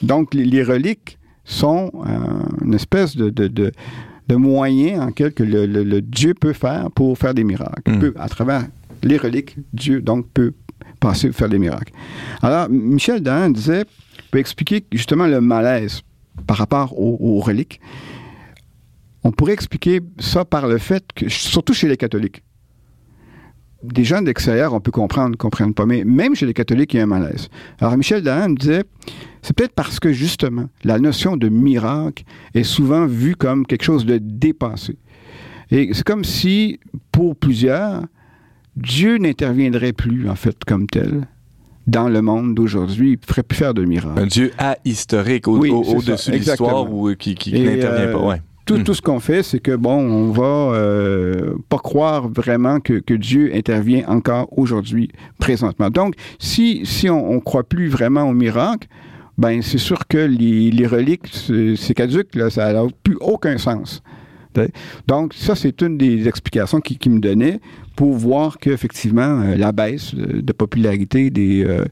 donc 0.03 0.34
les, 0.34 0.45
les 0.45 0.62
reliques 0.62 1.18
sont 1.45 1.90
euh, 1.95 2.64
une 2.64 2.74
espèce 2.74 3.16
de, 3.16 3.28
de, 3.30 3.49
de, 3.49 3.72
de 4.29 4.37
moyen 4.37 5.03
en 5.03 5.12
quel 5.12 5.33
que 5.35 5.43
le, 5.43 5.66
le- 5.66 5.85
le 5.85 6.01
Dieu 6.01 6.35
peut 6.35 6.53
faire 6.53 6.91
pour 6.91 7.16
faire 7.18 7.35
des 7.35 7.45
miracles. 7.45 7.91
Mm. 7.93 7.99
Peut, 7.99 8.14
à 8.18 8.29
travers 8.29 8.66
les 9.03 9.16
reliques, 9.18 9.57
Dieu 9.72 10.01
donc 10.01 10.27
peut 10.33 10.53
passer 11.01 11.31
faire 11.33 11.49
des 11.49 11.59
miracles. 11.59 11.93
Alors, 12.43 12.68
Michel 12.70 13.20
Dahan 13.20 13.51
disait, 13.51 13.85
peut 14.31 14.39
expliquer 14.39 14.85
justement 14.93 15.27
le 15.27 15.41
malaise 15.41 16.03
par 16.47 16.57
rapport 16.57 16.99
aux, 16.99 17.18
aux 17.20 17.41
reliques. 17.41 17.81
On 19.22 19.31
pourrait 19.33 19.53
expliquer 19.55 20.01
ça 20.18 20.45
par 20.45 20.66
le 20.68 20.79
fait 20.79 21.05
que, 21.14 21.29
surtout 21.29 21.75
chez 21.75 21.89
les 21.89 21.97
catholiques, 21.97 22.43
des 23.93 24.05
gens 24.05 24.22
d'extérieur, 24.22 24.72
on 24.74 24.80
peut 24.80 24.91
comprendre, 24.91 25.30
ne 25.30 25.37
comprennent 25.37 25.74
pas, 25.74 25.87
mais 25.87 26.05
même 26.05 26.35
chez 26.35 26.47
les 26.47 26.55
catholiques, 26.55 26.95
il 26.95 26.99
y 26.99 27.01
a 27.01 27.03
un 27.05 27.07
malaise. 27.07 27.49
Alors, 27.80 27.97
Michel 27.97 28.22
Dahan 28.22 28.51
me 28.51 28.57
disait, 28.57 28.85
c'est 29.43 29.55
peut-être 29.55 29.74
parce 29.74 30.01
que, 30.01 30.12
justement, 30.12 30.66
la 30.85 30.99
notion 30.99 31.37
de 31.37 31.49
miracle 31.49 32.24
est 32.55 32.62
souvent 32.64 33.07
vue 33.07 33.37
comme 33.37 33.66
quelque 33.66 33.85
chose 33.85 34.07
de 34.07 34.18
dépassé. 34.18 34.97
Et 35.70 35.91
c'est 35.93 36.05
comme 36.05 36.24
si, 36.24 36.78
pour 37.12 37.37
plusieurs, 37.37 38.03
Dieu 38.76 39.18
n'interviendrait 39.18 39.93
plus, 39.93 40.28
en 40.28 40.35
fait, 40.35 40.57
comme 40.66 40.87
tel, 40.87 41.26
dans 41.87 42.09
le 42.09 42.22
monde 42.22 42.55
d'aujourd'hui. 42.55 43.11
Il 43.12 43.18
ne 43.20 43.26
ferait 43.26 43.43
plus 43.43 43.57
faire 43.57 43.74
de 43.74 43.85
miracles. 43.85 44.18
Un 44.20 44.26
Dieu 44.26 44.51
ahistorique 44.59 45.47
Oui, 45.47 45.70
au- 45.70 45.82
au-dessus 45.82 46.30
de 46.30 46.37
l'histoire 46.37 46.87
euh, 46.87 47.14
qui, 47.14 47.35
qui 47.35 47.53
n'intervient 47.53 48.07
euh, 48.09 48.12
pas. 48.12 48.26
Ouais. 48.26 48.43
Tout, 48.65 48.79
Hmm. 48.79 48.83
tout 48.83 48.95
ce 48.95 49.03
qu'on 49.03 49.21
fait, 49.21 49.43
c'est 49.43 49.61
que, 49.61 49.77
bon, 49.77 49.97
on 49.99 50.31
va 50.33 50.75
euh, 50.75 51.55
pas 51.69 51.79
croire 51.79 52.29
vraiment 52.29 52.81
que, 52.81 52.95
que 52.95 53.15
Dieu 53.15 53.51
intervient 53.55 54.05
encore 54.09 54.49
aujourd'hui, 54.57 55.11
présentement. 55.39 55.91
Donc, 55.91 56.15
si, 56.39 56.87
si 56.87 57.11
on 57.11 57.35
ne 57.35 57.41
croit 57.41 57.65
plus 57.65 57.89
vraiment 57.89 58.23
au 58.23 58.33
miracle, 58.33 58.89
ben 59.37 59.61
c'est 59.62 59.79
sûr 59.79 60.07
que 60.07 60.19
les, 60.19 60.71
les 60.71 60.87
reliques, 60.87 61.27
c'est 61.33 61.75
c'est 61.77 61.93
caduque, 61.95 62.35
là, 62.37 62.51
ça 62.51 62.73
n'a 62.73 62.85
plus 63.03 63.17
aucun 63.21 63.59
sens. 63.59 64.03
Donc, 65.07 65.35
ça, 65.35 65.55
c'est 65.55 65.83
une 65.83 65.99
des 65.99 66.29
explications 66.29 66.81
qui, 66.81 66.99
qui 66.99 67.11
me 67.11 67.21
donnait 67.21 67.61
pour 67.97 68.15
voir 68.15 68.59
qu'effectivement, 68.59 69.41
euh, 69.41 69.57
la 69.57 69.73
baisse 69.73 70.15
de, 70.15 70.41
de 70.41 70.53
popularité 70.53 71.31
des, 71.31 71.65
euh, 71.65 71.85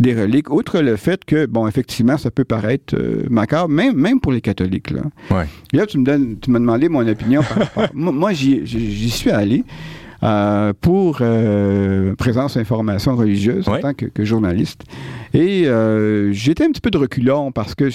des 0.00 0.14
reliques, 0.14 0.50
outre 0.50 0.80
le 0.80 0.96
fait 0.96 1.24
que, 1.24 1.46
bon, 1.46 1.68
effectivement, 1.68 2.18
ça 2.18 2.30
peut 2.30 2.44
paraître 2.44 2.94
euh, 2.96 3.24
macabre, 3.30 3.68
même, 3.68 3.96
même 3.96 4.20
pour 4.20 4.32
les 4.32 4.40
catholiques. 4.40 4.90
Là. 4.90 5.02
Ouais. 5.30 5.46
Là, 5.72 5.86
tu 5.86 5.98
me 5.98 6.04
donnes, 6.04 6.38
tu 6.40 6.50
m'as 6.50 6.58
demandé 6.58 6.88
mon 6.88 7.06
opinion 7.06 7.42
par 7.42 7.58
rapport. 7.58 7.88
moi, 7.94 8.32
j'y 8.32 9.10
suis 9.10 9.30
allé 9.30 9.64
euh, 10.24 10.72
pour 10.80 11.18
euh, 11.20 12.14
présence 12.16 12.56
information 12.56 13.14
religieuse 13.16 13.68
en 13.68 13.78
tant 13.78 13.94
que, 13.94 14.06
que 14.06 14.24
journaliste. 14.24 14.84
Et 15.34 15.66
euh, 15.66 16.32
j'étais 16.32 16.64
un 16.64 16.70
petit 16.70 16.80
peu 16.80 16.90
de 16.90 16.98
reculon 16.98 17.52
parce 17.52 17.74
que, 17.74 17.90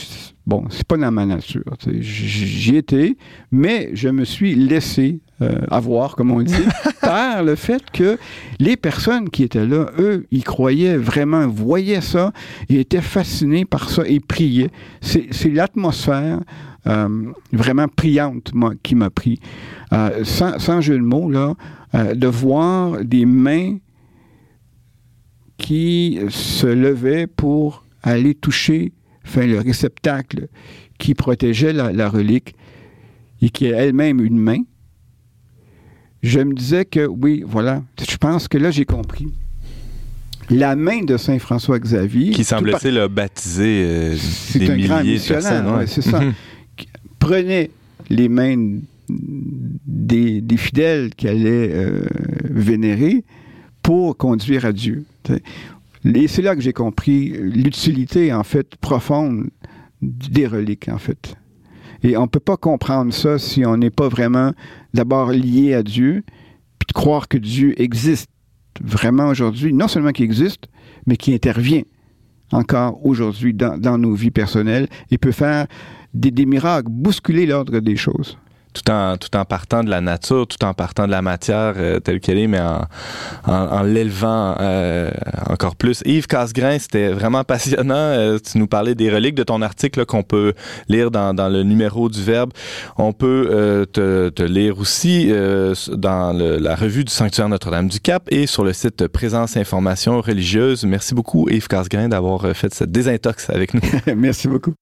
bon, 0.46 0.66
c'est 0.70 0.86
pas 0.86 0.98
dans 0.98 1.12
ma 1.12 1.26
nature. 1.26 1.64
J'y 2.00 2.76
étais, 2.76 3.16
mais 3.52 3.90
je 3.94 4.10
me 4.10 4.26
suis 4.26 4.56
laissé 4.56 5.22
euh, 5.42 5.62
avoir, 5.72 6.18
comme 6.18 6.32
on 6.32 6.42
dit, 6.42 6.54
par 7.02 7.44
le 7.44 7.56
fait 7.56 7.82
que 7.92 8.18
les 8.60 8.76
personnes 8.76 9.30
qui 9.30 9.44
étaient 9.44 9.66
là, 9.66 9.86
eux, 9.98 10.28
ils 10.32 10.44
croyaient 10.44 10.98
vraiment, 10.98 11.48
voyaient 11.48 12.02
ça, 12.02 12.34
et 12.68 12.82
étaient 12.82 13.00
fascinés 13.00 13.64
par 13.64 13.90
ça 13.90 14.04
et 14.06 14.20
priaient. 14.20 14.72
C'est 15.00 15.50
l'atmosphère 15.50 16.42
vraiment 16.86 17.88
priante, 17.88 18.54
moi, 18.54 18.74
qui 18.82 18.96
m'a 18.96 19.10
pris. 19.10 19.40
Euh, 19.94 20.24
sans, 20.24 20.60
sans 20.60 20.82
jeu 20.82 20.98
de 20.98 21.04
mots, 21.04 21.30
là, 21.30 21.56
euh, 21.96 22.14
de 22.16 22.28
voir 22.28 23.04
des 23.04 23.26
mains 23.26 23.78
qui 25.58 26.20
se 26.30 26.68
levaient 26.68 27.28
pour 27.28 27.86
aller 28.04 28.34
toucher 28.34 28.94
enfin, 29.26 29.46
le 29.46 29.60
réceptacle 29.60 30.48
qui 30.98 31.14
protégeait 31.14 31.74
la, 31.74 31.92
la 31.92 32.10
relique 32.10 32.56
et 33.42 33.50
qui 33.50 33.66
est 33.66 33.70
elle-même 33.72 34.22
une 34.24 34.38
main. 34.38 34.60
Je 36.24 36.40
me 36.40 36.54
disais 36.54 36.86
que 36.86 37.06
oui, 37.08 37.44
voilà, 37.46 37.84
je 38.10 38.18
pense 38.18 38.48
que 38.48 38.58
là 38.58 38.72
j'ai 38.72 38.86
compris. 38.86 39.28
La 40.50 40.76
main 40.76 41.04
de 41.04 41.16
Saint 41.16 41.38
François 41.40 41.78
Xavier, 41.80 42.32
Qui 42.32 42.44
tout 42.44 42.50
par- 42.50 42.60
semble-t-il 42.60 42.98
a 42.98 43.08
baptisé 43.08 43.84
euh, 43.86 44.16
c'est 44.18 44.60
des 44.60 44.72
un 44.72 44.78
grand 44.78 45.00
milliers 45.00 45.14
de 45.14 45.18
missionnaire, 45.20 45.42
personnes. 45.44 45.76
ouais, 45.78 45.88
c'est 45.88 46.02
ça. 46.02 46.22
Prenait 47.20 47.72
les 48.10 48.30
mains 48.30 48.80
des, 49.10 50.58
fidèles 50.58 51.14
qui 51.16 51.28
allaient 51.28 51.72
euh, 51.72 52.06
vénérer 52.44 53.24
pour 53.82 54.18
conduire 54.18 54.66
à 54.66 54.72
Dieu. 54.72 55.06
Et 56.06 56.28
c'est 56.28 56.42
là 56.42 56.56
que 56.56 56.62
j'ai 56.62 56.74
compris 56.74 57.30
l'utilité, 57.30 58.34
en 58.34 58.44
fait, 58.44 58.76
profonde 58.78 59.50
des 60.02 60.48
reliques, 60.48 60.90
en 60.90 60.98
fait. 60.98 61.36
Et 62.04 62.16
on 62.16 62.24
ne 62.24 62.28
peut 62.28 62.40
pas 62.40 62.58
comprendre 62.58 63.14
ça 63.14 63.38
si 63.38 63.66
on 63.66 63.76
n'est 63.78 63.90
pas 63.90 64.08
vraiment 64.08 64.54
d'abord 64.94 65.32
lié 65.32 65.74
à 65.74 65.84
Dieu, 65.84 66.24
puis 66.78 66.88
de 66.88 66.94
croire 66.94 67.28
que 67.28 67.38
Dieu 67.38 67.80
existe 67.82 68.30
vraiment 68.82 69.28
aujourd'hui, 69.28 69.74
non 69.74 69.88
seulement 69.90 70.12
qu'il 70.12 70.26
existe, 70.26 70.70
mais 71.06 71.18
qui 71.18 71.34
intervient 71.34 71.84
encore 72.52 73.06
aujourd'hui 73.06 73.54
dans, 73.54 73.78
dans 73.78 73.98
nos 73.98 74.14
vies 74.14 74.32
personnelles 74.32 74.88
et 75.12 75.18
peut 75.18 75.32
faire 75.32 75.68
des, 76.14 76.32
des 76.32 76.46
miracles, 76.46 76.90
bousculer 76.90 77.46
l'ordre 77.46 77.80
des 77.80 77.96
choses. 77.96 78.38
Tout 78.72 78.92
en, 78.92 79.18
tout 79.18 79.36
en 79.36 79.46
partant 79.46 79.84
de 79.84 79.90
la 79.90 80.00
nature, 80.00 80.46
tout 80.48 80.64
en 80.64 80.76
partant 80.76 81.08
de 81.08 81.12
la 81.12 81.24
matière 81.24 81.74
euh, 81.78 82.00
telle 82.00 82.20
qu'elle 82.20 82.38
est, 82.38 82.46
mais 82.48 82.60
en, 82.62 82.86
en, 83.48 83.52
en 83.54 83.82
l'élevant 83.82 84.56
euh, 84.60 85.10
encore 85.48 85.76
plus. 85.76 86.04
Yves 86.06 86.28
Casgrain, 86.28 86.78
c'était 86.78 87.10
vraiment 87.10 87.44
passionnant. 87.44 87.96
Euh, 87.96 88.38
tu 88.38 88.60
nous 88.60 88.68
parlais 88.68 88.94
des 88.94 89.10
reliques 89.10 89.34
de 89.34 89.44
ton 89.44 89.64
article 89.64 90.06
qu'on 90.06 90.22
peut 90.22 90.54
lire 90.88 91.10
dans, 91.10 91.34
dans 91.34 91.50
le 91.50 91.64
numéro 91.64 92.10
du 92.10 92.22
Verbe. 92.24 92.52
On 92.98 93.12
peut 93.12 93.50
euh, 93.52 93.86
te, 93.86 94.30
te 94.30 94.44
lire 94.44 94.78
aussi 94.78 95.30
euh, 95.32 95.74
dans 95.94 96.32
le- 96.38 96.58
la 96.60 96.76
revue 96.76 97.04
du 97.04 97.12
Sanctuaire 97.12 97.50
Notre-Dame-du-Cap 97.50 98.24
et 98.30 98.46
sur 98.46 98.64
le 98.64 98.74
site 98.74 99.08
Présence 99.08 99.58
Information 99.58 100.22
Religieuse. 100.22 100.86
Merci 100.86 101.16
beaucoup, 101.16 101.50
Yves 101.50 101.68
Casgrain, 101.68 102.08
d'avoir 102.10 102.46
euh, 102.46 102.54
fait 102.54 102.72
cette 102.74 102.92
désintox 102.92 103.50
avec 103.50 103.74
nous. 103.74 103.82
Merci 104.16 104.48
beaucoup. 104.48 104.74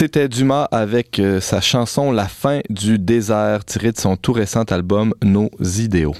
C'était 0.00 0.30
Dumas 0.30 0.66
avec 0.70 1.18
euh, 1.18 1.42
sa 1.42 1.60
chanson 1.60 2.10
La 2.10 2.26
fin 2.26 2.60
du 2.70 2.98
désert, 2.98 3.66
tirée 3.66 3.92
de 3.92 3.98
son 3.98 4.16
tout 4.16 4.32
récent 4.32 4.62
album 4.62 5.12
Nos 5.22 5.50
idéaux. 5.60 6.14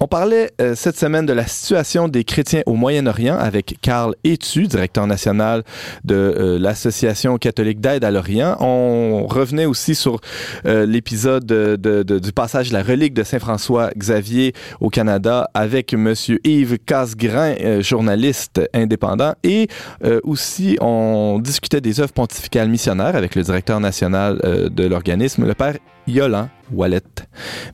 On 0.00 0.08
parlait 0.08 0.50
euh, 0.60 0.74
cette 0.74 0.98
semaine 0.98 1.24
de 1.24 1.32
la 1.32 1.46
situation 1.46 2.08
des 2.08 2.24
chrétiens 2.24 2.62
au 2.66 2.74
Moyen-Orient 2.74 3.38
avec 3.38 3.76
Karl 3.80 4.14
Etu, 4.24 4.66
directeur 4.66 5.06
national 5.06 5.62
de 6.04 6.14
euh, 6.16 6.58
l'Association 6.58 7.38
catholique 7.38 7.80
d'aide 7.80 8.04
à 8.04 8.10
l'Orient. 8.10 8.56
On 8.58 9.24
revenait 9.28 9.66
aussi 9.66 9.94
sur 9.94 10.20
euh, 10.66 10.84
l'épisode 10.84 11.46
de- 11.46 11.76
de- 11.80 12.02
de- 12.02 12.18
du 12.18 12.32
passage 12.32 12.70
de 12.70 12.74
la 12.74 12.82
relique 12.82 13.14
de 13.14 13.22
Saint-François 13.22 13.90
Xavier 13.96 14.52
au 14.80 14.90
Canada 14.90 15.48
avec 15.54 15.94
Monsieur 15.94 16.40
Yves 16.44 16.78
Casgrain, 16.84 17.54
euh, 17.60 17.80
journaliste 17.80 18.60
indépendant. 18.74 19.34
Et 19.44 19.68
euh, 20.04 20.20
aussi, 20.24 20.76
on 20.80 21.38
discutait 21.42 21.80
des 21.80 22.00
œuvres 22.00 22.12
pontificales 22.12 22.68
missionnaires 22.68 23.14
avec 23.14 23.36
le 23.36 23.42
directeur 23.42 23.78
national 23.78 24.38
de 24.70 24.86
l'organisme, 24.86 25.46
le 25.46 25.54
père 25.54 25.76
Yolan 26.06 26.48
Wallet. 26.72 27.02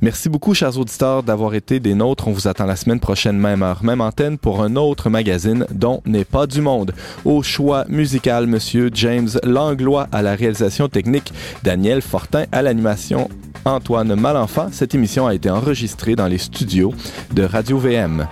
Merci 0.01 0.29
beaucoup, 0.29 0.55
chers 0.55 0.79
auditeurs, 0.79 1.23
d'avoir 1.23 1.55
été 1.55 1.81
des 1.81 1.95
nôtres. 1.95 2.29
On 2.29 2.33
vous 2.33 2.49
attend 2.49 2.67
la 2.67 2.77
semaine 2.77 3.01
prochaine, 3.01 3.39
même 3.39 3.63
heure, 3.63 3.85
même 3.85 4.01
antenne, 4.01 4.39
pour 4.39 4.63
un 4.63 4.77
autre 4.77 5.11
magazine 5.11 5.67
dont 5.71 6.03
n'est 6.07 6.25
pas 6.25 6.47
du 6.47 6.61
monde. 6.61 6.93
Au 7.25 7.43
choix 7.43 7.85
musical, 7.89 8.47
Monsieur 8.47 8.91
James 8.93 9.29
Langlois 9.43 10.09
à 10.13 10.23
la 10.23 10.35
réalisation 10.35 10.89
technique, 10.89 11.33
Daniel 11.63 12.03
Fortin 12.03 12.45
à 12.53 12.63
l'animation, 12.63 13.29
Antoine 13.65 14.15
Malenfant. 14.15 14.69
Cette 14.73 14.95
émission 14.95 15.27
a 15.27 15.35
été 15.35 15.51
enregistrée 15.51 16.17
dans 16.17 16.27
les 16.27 16.39
studios 16.39 16.93
de 17.33 17.43
Radio 17.43 17.79
VM. 17.79 18.27